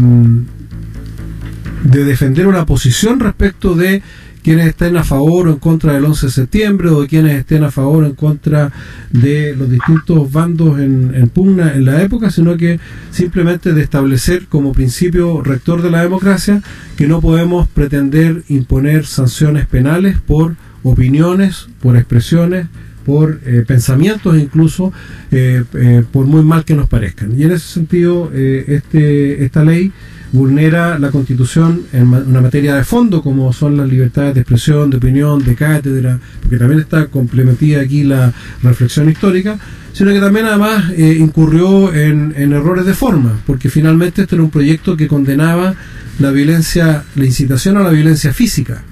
de 1.84 2.04
defender 2.04 2.46
una 2.46 2.64
posición 2.66 3.20
respecto 3.20 3.74
de 3.74 4.02
quienes 4.44 4.66
estén 4.66 4.98
a 4.98 5.04
favor 5.04 5.48
o 5.48 5.52
en 5.52 5.58
contra 5.58 5.94
del 5.94 6.04
11 6.04 6.26
de 6.26 6.32
septiembre 6.32 6.90
o 6.90 7.00
de 7.00 7.08
quienes 7.08 7.38
estén 7.38 7.64
a 7.64 7.70
favor 7.70 8.04
o 8.04 8.06
en 8.06 8.14
contra 8.14 8.70
de 9.10 9.56
los 9.56 9.70
distintos 9.70 10.30
bandos 10.30 10.78
en, 10.78 11.30
pugna 11.30 11.72
en 11.72 11.86
la 11.86 12.02
época, 12.02 12.30
sino 12.30 12.54
que 12.58 12.78
simplemente 13.10 13.72
de 13.72 13.82
establecer 13.82 14.46
como 14.46 14.72
principio 14.72 15.40
rector 15.42 15.80
de 15.80 15.90
la 15.90 16.02
democracia 16.02 16.60
que 16.94 17.08
no 17.08 17.22
podemos 17.22 17.68
pretender 17.68 18.44
imponer 18.48 19.06
sanciones 19.06 19.66
penales 19.66 20.18
por 20.20 20.56
opiniones, 20.82 21.68
por 21.80 21.96
expresiones, 21.96 22.66
por 23.04 23.40
eh, 23.44 23.64
pensamientos 23.66 24.36
incluso, 24.38 24.92
eh, 25.30 25.64
eh, 25.74 26.04
por 26.10 26.26
muy 26.26 26.42
mal 26.42 26.64
que 26.64 26.74
nos 26.74 26.88
parezcan. 26.88 27.38
Y 27.38 27.44
en 27.44 27.52
ese 27.52 27.66
sentido, 27.66 28.30
este, 28.32 29.44
esta 29.44 29.64
ley 29.64 29.92
vulnera 30.34 30.98
la 30.98 31.12
Constitución 31.12 31.82
en 31.92 32.12
una 32.12 32.40
materia 32.40 32.74
de 32.74 32.82
fondo, 32.82 33.22
como 33.22 33.52
son 33.52 33.76
las 33.76 33.88
libertades 33.88 34.34
de 34.34 34.40
expresión, 34.40 34.90
de 34.90 34.96
opinión, 34.96 35.44
de 35.44 35.54
cátedra, 35.54 36.18
porque 36.42 36.58
también 36.58 36.80
está 36.80 37.06
complementida 37.06 37.80
aquí 37.80 38.02
la 38.02 38.32
reflexión 38.60 39.08
histórica, 39.08 39.56
sino 39.92 40.10
que 40.12 40.18
también 40.18 40.46
además 40.46 40.90
eh, 40.96 41.16
incurrió 41.20 41.94
en, 41.94 42.34
errores 42.52 42.84
de 42.84 42.94
forma, 42.94 43.38
porque 43.46 43.70
finalmente 43.70 44.22
este 44.22 44.34
era 44.34 44.42
un 44.42 44.50
proyecto 44.50 44.96
que 44.96 45.06
condenaba 45.06 45.76
la 46.18 46.32
violencia, 46.32 47.04
la 47.14 47.24
incitación 47.24 47.76
a 47.76 47.84
la 47.84 47.90
violencia 47.90 48.32
física. 48.32 48.82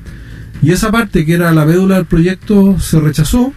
Y 0.63 0.71
esa 0.71 0.93
parte 0.93 1.27
que 1.27 1.35
era 1.35 1.51
la 1.51 1.67
médula 1.67 1.97
del 1.97 2.07
proyecto 2.07 2.79
se 2.79 3.01
rechazó 3.01 3.53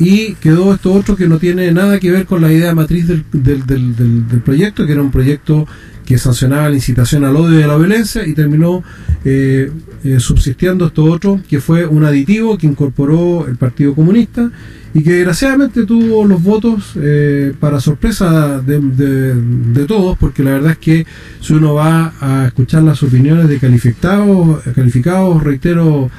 y 0.00 0.34
quedó 0.34 0.74
esto 0.74 0.92
otro 0.92 1.14
que 1.14 1.28
no 1.28 1.38
tiene 1.38 1.70
nada 1.72 2.00
que 2.00 2.10
ver 2.10 2.26
con 2.26 2.40
la 2.40 2.52
idea 2.52 2.74
matriz 2.74 3.06
del, 3.06 3.24
del, 3.32 3.66
del, 3.66 4.26
del 4.28 4.40
proyecto, 4.40 4.86
que 4.86 4.92
era 4.92 5.02
un 5.02 5.10
proyecto 5.10 5.66
que 6.10 6.18
sancionaba 6.18 6.68
la 6.68 6.74
incitación 6.74 7.24
al 7.24 7.36
odio 7.36 7.60
y 7.60 7.62
a 7.62 7.68
la 7.68 7.76
violencia 7.76 8.26
y 8.26 8.34
terminó 8.34 8.82
eh, 9.24 9.70
eh, 10.02 10.18
subsistiendo 10.18 10.86
esto 10.86 11.04
otro, 11.04 11.40
que 11.48 11.60
fue 11.60 11.86
un 11.86 12.04
aditivo 12.04 12.58
que 12.58 12.66
incorporó 12.66 13.46
el 13.46 13.56
Partido 13.56 13.94
Comunista 13.94 14.50
y 14.92 15.02
que 15.02 15.12
desgraciadamente 15.12 15.84
tuvo 15.86 16.24
los 16.26 16.42
votos 16.42 16.92
eh, 16.96 17.52
para 17.60 17.80
sorpresa 17.80 18.60
de, 18.60 18.80
de, 18.80 19.84
todos, 19.86 20.18
porque 20.18 20.42
la 20.42 20.52
verdad 20.52 20.72
es 20.72 20.78
que 20.78 21.06
si 21.40 21.52
uno 21.54 21.74
va 21.74 22.12
a 22.20 22.46
escuchar 22.46 22.82
las 22.82 23.02
opiniones 23.02 23.48
de 23.48 23.58
calificados, 23.58 24.62
calificados 24.74 25.42
reitero, 25.42 26.10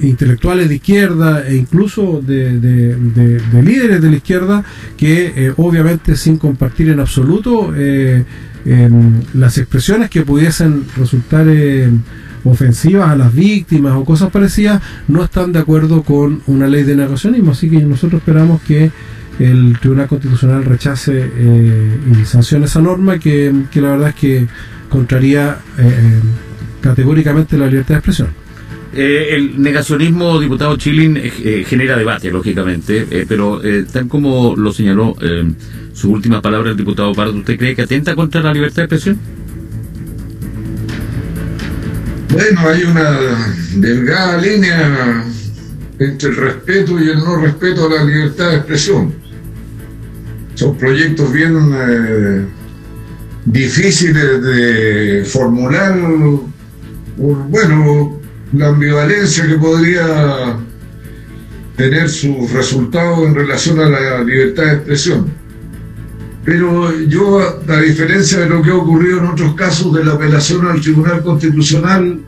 intelectuales 0.00 0.68
de 0.68 0.76
izquierda 0.76 1.46
e 1.46 1.54
incluso 1.54 2.20
de, 2.20 2.58
de 2.58 3.62
líderes 3.62 4.02
de 4.02 4.10
la 4.10 4.16
izquierda 4.16 4.64
que 4.96 5.52
obviamente 5.56 6.16
sin 6.16 6.36
compartir 6.38 6.88
en 6.88 6.98
absoluto 6.98 7.72
las 9.34 9.58
expresiones 9.58 10.10
que 10.10 10.22
pudiesen 10.22 10.84
resultar 10.96 11.46
ofensivas 12.44 13.10
a 13.10 13.16
las 13.16 13.34
víctimas 13.34 13.94
o 13.94 14.04
cosas 14.04 14.30
parecidas 14.30 14.82
no 15.08 15.24
están 15.24 15.52
de 15.52 15.58
acuerdo 15.58 16.02
con 16.02 16.42
una 16.46 16.66
ley 16.66 16.82
de 16.84 16.96
negacionismo. 16.96 17.52
Así 17.52 17.70
que 17.70 17.78
nosotros 17.80 18.20
esperamos 18.20 18.62
que 18.62 18.90
el 19.38 19.78
Tribunal 19.78 20.08
Constitucional 20.08 20.64
rechace 20.64 21.30
eh, 21.36 21.98
y 22.12 22.24
sancione 22.24 22.66
esa 22.66 22.80
norma 22.80 23.18
que, 23.18 23.52
la 23.74 23.90
verdad 23.90 24.08
es 24.08 24.14
que 24.14 24.46
contraría 24.88 25.58
eh, 25.78 25.82
eh, 25.82 26.20
categóricamente 26.80 27.56
la 27.56 27.66
libertad 27.66 27.94
de 27.94 27.98
expresión. 27.98 28.28
el 28.92 29.60
negacionismo, 29.60 30.40
diputado 30.40 30.76
Chilin, 30.76 31.20
genera 31.66 31.96
debate, 31.96 32.30
lógicamente, 32.30 33.06
pero 33.28 33.60
tal 33.92 34.08
como 34.08 34.56
lo 34.56 34.72
señaló 34.72 35.14
su 35.92 36.10
última 36.12 36.40
palabra 36.40 36.70
el 36.70 36.76
diputado 36.76 37.12
Pardo, 37.12 37.36
¿usted 37.36 37.58
cree 37.58 37.74
que 37.74 37.82
atenta 37.82 38.14
contra 38.14 38.40
la 38.40 38.52
libertad 38.52 38.76
de 38.76 38.82
expresión? 38.84 39.18
Bueno, 42.38 42.68
hay 42.68 42.84
una 42.84 43.18
delgada 43.74 44.36
línea 44.40 45.24
entre 45.98 46.28
el 46.28 46.36
respeto 46.36 47.00
y 47.00 47.08
el 47.08 47.18
no 47.18 47.36
respeto 47.38 47.86
a 47.86 47.94
la 47.94 48.04
libertad 48.04 48.50
de 48.50 48.56
expresión. 48.58 49.12
Son 50.54 50.78
proyectos 50.78 51.32
bien 51.32 51.56
eh, 51.74 52.46
difíciles 53.44 54.40
de 54.40 55.24
formular 55.24 55.98
bueno, 57.16 58.20
la 58.52 58.68
ambivalencia 58.68 59.44
que 59.44 59.56
podría 59.56 60.58
tener 61.76 62.08
sus 62.08 62.52
resultados 62.52 63.26
en 63.26 63.34
relación 63.34 63.80
a 63.80 63.88
la 63.88 64.22
libertad 64.22 64.62
de 64.62 64.72
expresión. 64.74 65.26
Pero 66.44 66.96
yo, 67.00 67.60
a 67.68 67.80
diferencia 67.80 68.38
de 68.38 68.48
lo 68.48 68.62
que 68.62 68.70
ha 68.70 68.76
ocurrido 68.76 69.18
en 69.18 69.26
otros 69.26 69.56
casos 69.56 69.92
de 69.92 70.04
la 70.04 70.12
apelación 70.12 70.68
al 70.68 70.80
Tribunal 70.80 71.24
Constitucional, 71.24 72.20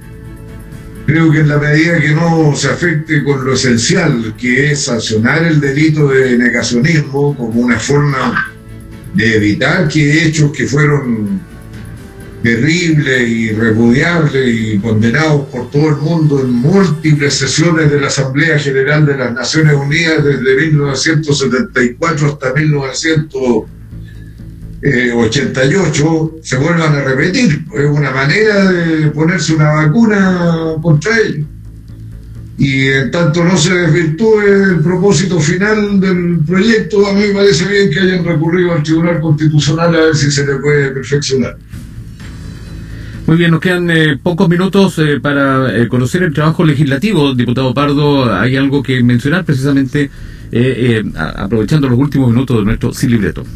creo 1.10 1.32
que 1.32 1.40
en 1.40 1.48
la 1.48 1.58
medida 1.58 2.00
que 2.00 2.10
no 2.10 2.54
se 2.54 2.68
afecte 2.68 3.24
con 3.24 3.44
lo 3.44 3.54
esencial, 3.54 4.32
que 4.38 4.70
es 4.70 4.84
sancionar 4.84 5.42
el 5.42 5.60
delito 5.60 6.06
de 6.06 6.38
negacionismo 6.38 7.36
como 7.36 7.60
una 7.60 7.80
forma 7.80 8.54
de 9.14 9.36
evitar 9.36 9.88
que 9.88 10.24
hechos 10.24 10.52
que 10.52 10.68
fueron 10.68 11.40
terribles 12.44 13.28
y 13.28 13.50
repudiables 13.50 14.54
y 14.54 14.78
condenados 14.78 15.48
por 15.48 15.68
todo 15.72 15.88
el 15.88 15.96
mundo 15.96 16.40
en 16.40 16.52
múltiples 16.52 17.34
sesiones 17.34 17.90
de 17.90 18.00
la 18.00 18.06
Asamblea 18.06 18.56
General 18.56 19.04
de 19.04 19.16
las 19.16 19.34
Naciones 19.34 19.74
Unidas 19.74 20.24
desde 20.24 20.66
1974 20.68 22.26
hasta 22.28 22.54
1900 22.54 23.42
88 24.82 26.32
eh, 26.36 26.40
se 26.42 26.56
vuelvan 26.56 26.94
a 26.94 27.02
repetir. 27.02 27.64
Es 27.74 27.86
una 27.86 28.10
manera 28.10 28.70
de 28.70 29.10
ponerse 29.10 29.54
una 29.54 29.72
vacuna 29.72 30.76
contra 30.80 31.18
ellos. 31.18 31.46
Y 32.56 32.86
en 32.88 33.10
tanto 33.10 33.42
no 33.42 33.56
se 33.56 33.74
desvirtúe 33.74 34.40
el 34.42 34.80
propósito 34.80 35.40
final 35.40 35.98
del 35.98 36.40
proyecto, 36.46 37.06
a 37.06 37.14
mí 37.14 37.22
me 37.28 37.32
parece 37.32 37.66
bien 37.66 37.90
que 37.90 38.00
hayan 38.00 38.22
recurrido 38.22 38.72
al 38.72 38.82
Tribunal 38.82 39.18
Constitucional 39.18 39.94
a 39.94 40.00
ver 40.00 40.14
si 40.14 40.30
se 40.30 40.46
le 40.46 40.56
puede 40.56 40.90
perfeccionar. 40.90 41.56
Muy 43.26 43.36
bien, 43.38 43.50
nos 43.50 43.60
quedan 43.60 43.90
eh, 43.90 44.18
pocos 44.22 44.46
minutos 44.48 44.98
eh, 44.98 45.20
para 45.20 45.88
conocer 45.88 46.22
el 46.22 46.34
trabajo 46.34 46.64
legislativo. 46.64 47.34
Diputado 47.34 47.72
Pardo, 47.72 48.30
hay 48.34 48.56
algo 48.56 48.82
que 48.82 49.02
mencionar 49.02 49.44
precisamente 49.44 50.10
aprovechando 51.16 51.88
los 51.88 51.98
últimos 51.98 52.30
minutos 52.30 52.58
de 52.58 52.64
nuestro 52.64 52.92
sin. 52.92 53.46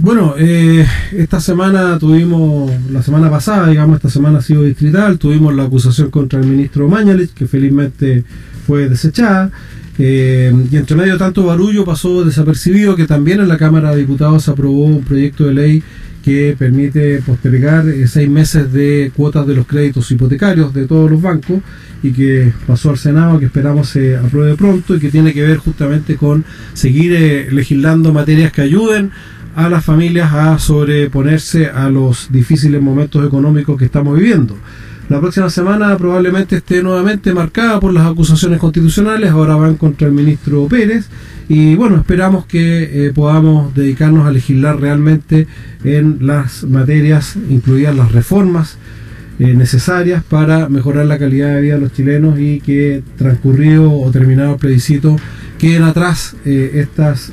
Bueno, 0.00 0.36
eh, 0.38 0.86
esta 1.10 1.40
semana 1.40 1.98
tuvimos, 1.98 2.70
la 2.88 3.02
semana 3.02 3.28
pasada, 3.28 3.68
digamos, 3.68 3.96
esta 3.96 4.08
semana 4.08 4.38
ha 4.38 4.42
sido 4.42 4.62
distrital, 4.62 5.18
tuvimos 5.18 5.52
la 5.56 5.64
acusación 5.64 6.08
contra 6.08 6.38
el 6.38 6.46
ministro 6.46 6.88
Mañalich, 6.88 7.34
que 7.34 7.48
felizmente 7.48 8.22
fue 8.64 8.88
desechada, 8.88 9.50
eh, 9.98 10.54
y 10.70 10.76
entre 10.76 10.96
medio 10.96 11.18
tanto 11.18 11.44
barullo 11.46 11.84
pasó 11.84 12.24
desapercibido 12.24 12.94
que 12.94 13.08
también 13.08 13.40
en 13.40 13.48
la 13.48 13.58
Cámara 13.58 13.90
de 13.90 13.96
Diputados 13.96 14.48
aprobó 14.48 14.84
un 14.84 15.02
proyecto 15.02 15.46
de 15.46 15.54
ley 15.54 15.82
que 16.24 16.54
permite 16.56 17.20
postergar 17.22 17.88
eh, 17.88 18.06
seis 18.06 18.28
meses 18.28 18.72
de 18.72 19.10
cuotas 19.16 19.48
de 19.48 19.56
los 19.56 19.66
créditos 19.66 20.08
hipotecarios 20.12 20.72
de 20.74 20.86
todos 20.86 21.10
los 21.10 21.20
bancos 21.20 21.60
y 22.04 22.12
que 22.12 22.52
pasó 22.68 22.90
al 22.90 22.98
Senado, 22.98 23.40
que 23.40 23.46
esperamos 23.46 23.88
se 23.88 24.16
apruebe 24.16 24.54
pronto 24.54 24.94
y 24.94 25.00
que 25.00 25.10
tiene 25.10 25.32
que 25.32 25.42
ver 25.42 25.56
justamente 25.56 26.14
con 26.14 26.44
seguir 26.72 27.48
legislando 27.52 28.12
materias 28.12 28.52
que 28.52 28.62
ayuden 28.62 29.10
a 29.58 29.68
las 29.68 29.84
familias 29.84 30.32
a 30.32 30.56
sobreponerse 30.60 31.66
a 31.66 31.90
los 31.90 32.30
difíciles 32.30 32.80
momentos 32.80 33.26
económicos 33.26 33.76
que 33.76 33.86
estamos 33.86 34.16
viviendo. 34.16 34.56
La 35.08 35.18
próxima 35.18 35.50
semana 35.50 35.96
probablemente 35.96 36.54
esté 36.54 36.80
nuevamente 36.80 37.34
marcada 37.34 37.80
por 37.80 37.92
las 37.92 38.06
acusaciones 38.06 38.60
constitucionales, 38.60 39.32
ahora 39.32 39.56
van 39.56 39.74
contra 39.74 40.06
el 40.06 40.14
ministro 40.14 40.68
Pérez 40.68 41.08
y 41.48 41.74
bueno, 41.74 41.96
esperamos 41.96 42.46
que 42.46 43.06
eh, 43.06 43.12
podamos 43.12 43.74
dedicarnos 43.74 44.28
a 44.28 44.30
legislar 44.30 44.80
realmente 44.80 45.48
en 45.82 46.18
las 46.20 46.62
materias, 46.62 47.34
incluidas 47.50 47.96
las 47.96 48.12
reformas 48.12 48.78
eh, 49.40 49.54
necesarias 49.54 50.22
para 50.22 50.68
mejorar 50.68 51.06
la 51.06 51.18
calidad 51.18 51.56
de 51.56 51.62
vida 51.62 51.74
de 51.74 51.80
los 51.80 51.92
chilenos 51.92 52.38
y 52.38 52.60
que 52.60 53.02
transcurrido 53.16 53.90
o 53.90 54.08
terminado 54.12 54.52
el 54.52 54.60
plebiscito 54.60 55.16
queden 55.58 55.82
atrás 55.82 56.36
eh, 56.44 56.70
estas 56.74 57.32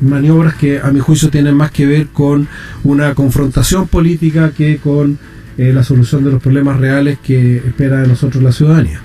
maniobras 0.00 0.54
que 0.54 0.80
a 0.80 0.90
mi 0.90 1.00
juicio 1.00 1.30
tienen 1.30 1.54
más 1.54 1.70
que 1.70 1.86
ver 1.86 2.08
con 2.08 2.48
una 2.84 3.14
confrontación 3.14 3.88
política 3.88 4.52
que 4.56 4.78
con 4.78 5.18
eh, 5.58 5.72
la 5.72 5.82
solución 5.82 6.24
de 6.24 6.30
los 6.32 6.42
problemas 6.42 6.78
reales 6.80 7.18
que 7.22 7.56
espera 7.58 8.00
de 8.00 8.08
nosotros 8.08 8.42
la 8.42 8.52
ciudadanía. 8.52 9.00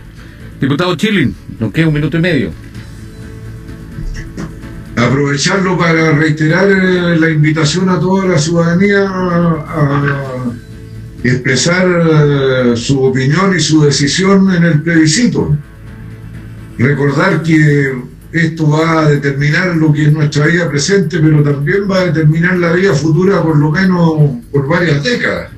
Diputado 0.60 0.96
Chilin, 0.96 1.36
nos 1.60 1.74
queda 1.74 1.88
un 1.88 1.94
minuto 1.94 2.18
y 2.18 2.22
medio. 2.22 2.52
Aprovecharlo 4.96 5.78
para 5.78 6.12
reiterar 6.14 6.70
eh, 6.70 7.18
la 7.20 7.30
invitación 7.30 7.90
a 7.90 8.00
toda 8.00 8.26
la 8.26 8.38
ciudadanía 8.38 9.06
a 9.06 10.46
expresar 11.24 11.88
eh, 11.88 12.78
su 12.78 13.04
opinión 13.04 13.56
y 13.56 13.60
su 13.60 13.84
decisión 13.84 14.54
en 14.54 14.64
el 14.64 14.82
plebiscito. 14.82 15.58
Recordar 16.78 17.42
que 17.42 17.94
esto 18.36 18.70
va 18.70 19.02
a 19.02 19.10
determinar 19.10 19.78
lo 19.78 19.94
que 19.94 20.04
es 20.04 20.12
nuestra 20.12 20.48
vida 20.48 20.70
presente, 20.70 21.20
pero 21.20 21.42
también 21.42 21.90
va 21.90 22.02
a 22.02 22.06
determinar 22.08 22.58
la 22.58 22.74
vida 22.74 22.94
futura 22.94 23.42
por 23.42 23.58
lo 23.58 23.72
menos 23.72 24.42
por 24.52 24.68
varias 24.68 25.02
décadas. 25.04 25.52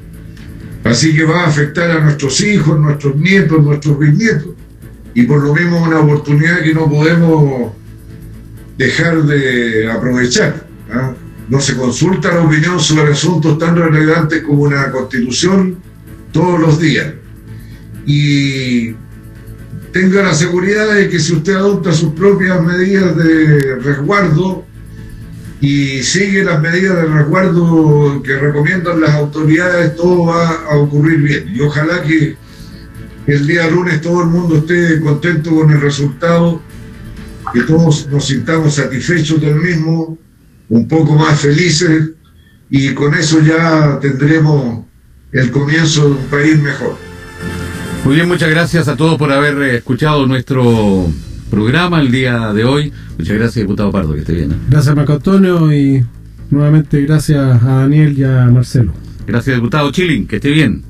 Así 0.84 1.15
que 1.15 1.23
va 1.23 1.41
a 1.41 1.47
afectar 1.47 1.89
a 1.89 1.99
nuestros 1.99 2.39
hijos, 2.41 2.80
nuestros 2.80 3.15
nietos, 3.15 3.63
nuestros 3.63 3.97
bisnietos. 3.97 4.49
Y 5.15 5.23
por 5.23 5.43
lo 5.43 5.55
mismo 5.55 5.82
una 5.82 5.99
oportunidad 5.99 6.61
que 6.61 6.73
no 6.73 6.88
podemos 6.88 7.71
dejar 8.78 9.23
de 9.23 9.91
aprovechar. 9.91 10.67
¿ah? 10.93 11.13
No 11.49 11.59
se 11.59 11.75
consulta 11.75 12.34
la 12.34 12.43
opinión 12.43 12.80
sobre 12.80 13.13
asuntos 13.13 13.57
tan 13.57 13.75
relevantes 13.75 14.43
como 14.43 14.63
una 14.63 14.91
constitución 14.91 15.78
todos 16.32 16.59
los 16.59 16.80
días. 16.80 17.07
Y 18.05 18.95
tenga 19.98 20.22
la 20.22 20.34
seguridad 20.36 20.93
de 20.93 21.10
que 21.10 21.20
si 21.20 21.34
usted 21.34 21.56
adopta 21.56 21.91
sus 21.91 22.14
propias 22.14 22.62
medidas 22.62 23.18
de 23.18 23.78
resguardo 23.78 24.64
y 25.60 26.04
sigue 26.04 26.43
las 26.43 26.62
medidas 26.62 26.98
de 26.98 27.06
resguardo 27.08 28.22
que 28.22 28.38
recomiendan 28.38 29.02
las 29.02 29.10
autoridades, 29.16 29.95
todo 29.95 30.28
va 30.28 30.52
a 30.70 30.78
ocurrir 30.78 31.18
bien. 31.18 31.52
Y 31.52 31.62
ojalá 31.62 32.04
que 32.04 32.38
el 33.26 33.48
día 33.48 33.68
lunes 33.72 34.00
todo 34.02 34.22
el 34.22 34.28
mundo 34.28 34.58
esté 34.58 35.02
contento 35.02 35.50
con 35.56 35.72
el 35.72 35.82
resultado, 35.82 36.62
que 37.52 37.62
todos 37.62 38.08
nos 38.12 38.28
sintamos 38.28 38.76
satisfechos 38.76 39.41
del 39.41 39.56
mismo, 39.56 40.16
un 40.70 40.88
poco 40.88 41.16
más 41.16 41.39
felices 41.39 42.12
y 42.70 42.93
con 42.93 43.16
eso 43.16 43.41
ya 43.41 43.98
tendremos 44.00 44.86
el 45.32 45.50
comienzo 45.50 46.04
de 46.04 46.12
un 46.12 46.26
país 46.28 46.62
mejor. 46.62 47.07
Muy 48.08 48.16
bien, 48.16 48.30
muchas 48.30 48.49
gracias 48.49 48.88
a 48.88 48.95
todos 48.95 49.18
por 49.18 49.34
haber 49.34 49.62
eh, 49.64 49.76
escuchado 49.76 50.26
nuestro 50.28 51.12
programa 51.51 51.99
el 51.99 52.10
día 52.10 52.53
de 52.53 52.64
hoy. 52.64 52.93
Muchas 53.18 53.36
gracias, 53.38 53.55
diputado 53.55 53.91
Pardo, 53.91 54.14
que 54.14 54.22
esté 54.22 54.32
bien. 54.32 54.53
¿eh? 54.53 54.55
Gracias, 54.70 54.95
Marco 54.95 55.12
Antonio, 55.12 55.74
y 55.74 56.05
nuevamente 56.49 57.01
gracias 57.01 57.62
a 57.62 57.80
Daniel 57.82 58.18
y 58.18 58.24
a 58.24 58.45
Marcelo. 58.45 58.93
Gracias, 59.28 59.58
diputado 59.58 59.91
Chilling, 59.91 60.26
que 60.26 60.38
esté 60.38 60.51
bien. 60.51 60.86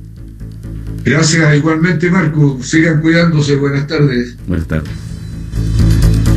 Gracias 1.04 1.58
igualmente, 1.58 2.12
Marco. 2.12 2.60
Sigan 2.62 3.02
cuidándose. 3.02 3.56
Buenas 3.56 3.88
tardes. 3.88 4.38
Buenas 4.46 4.68
tardes. 4.68 5.07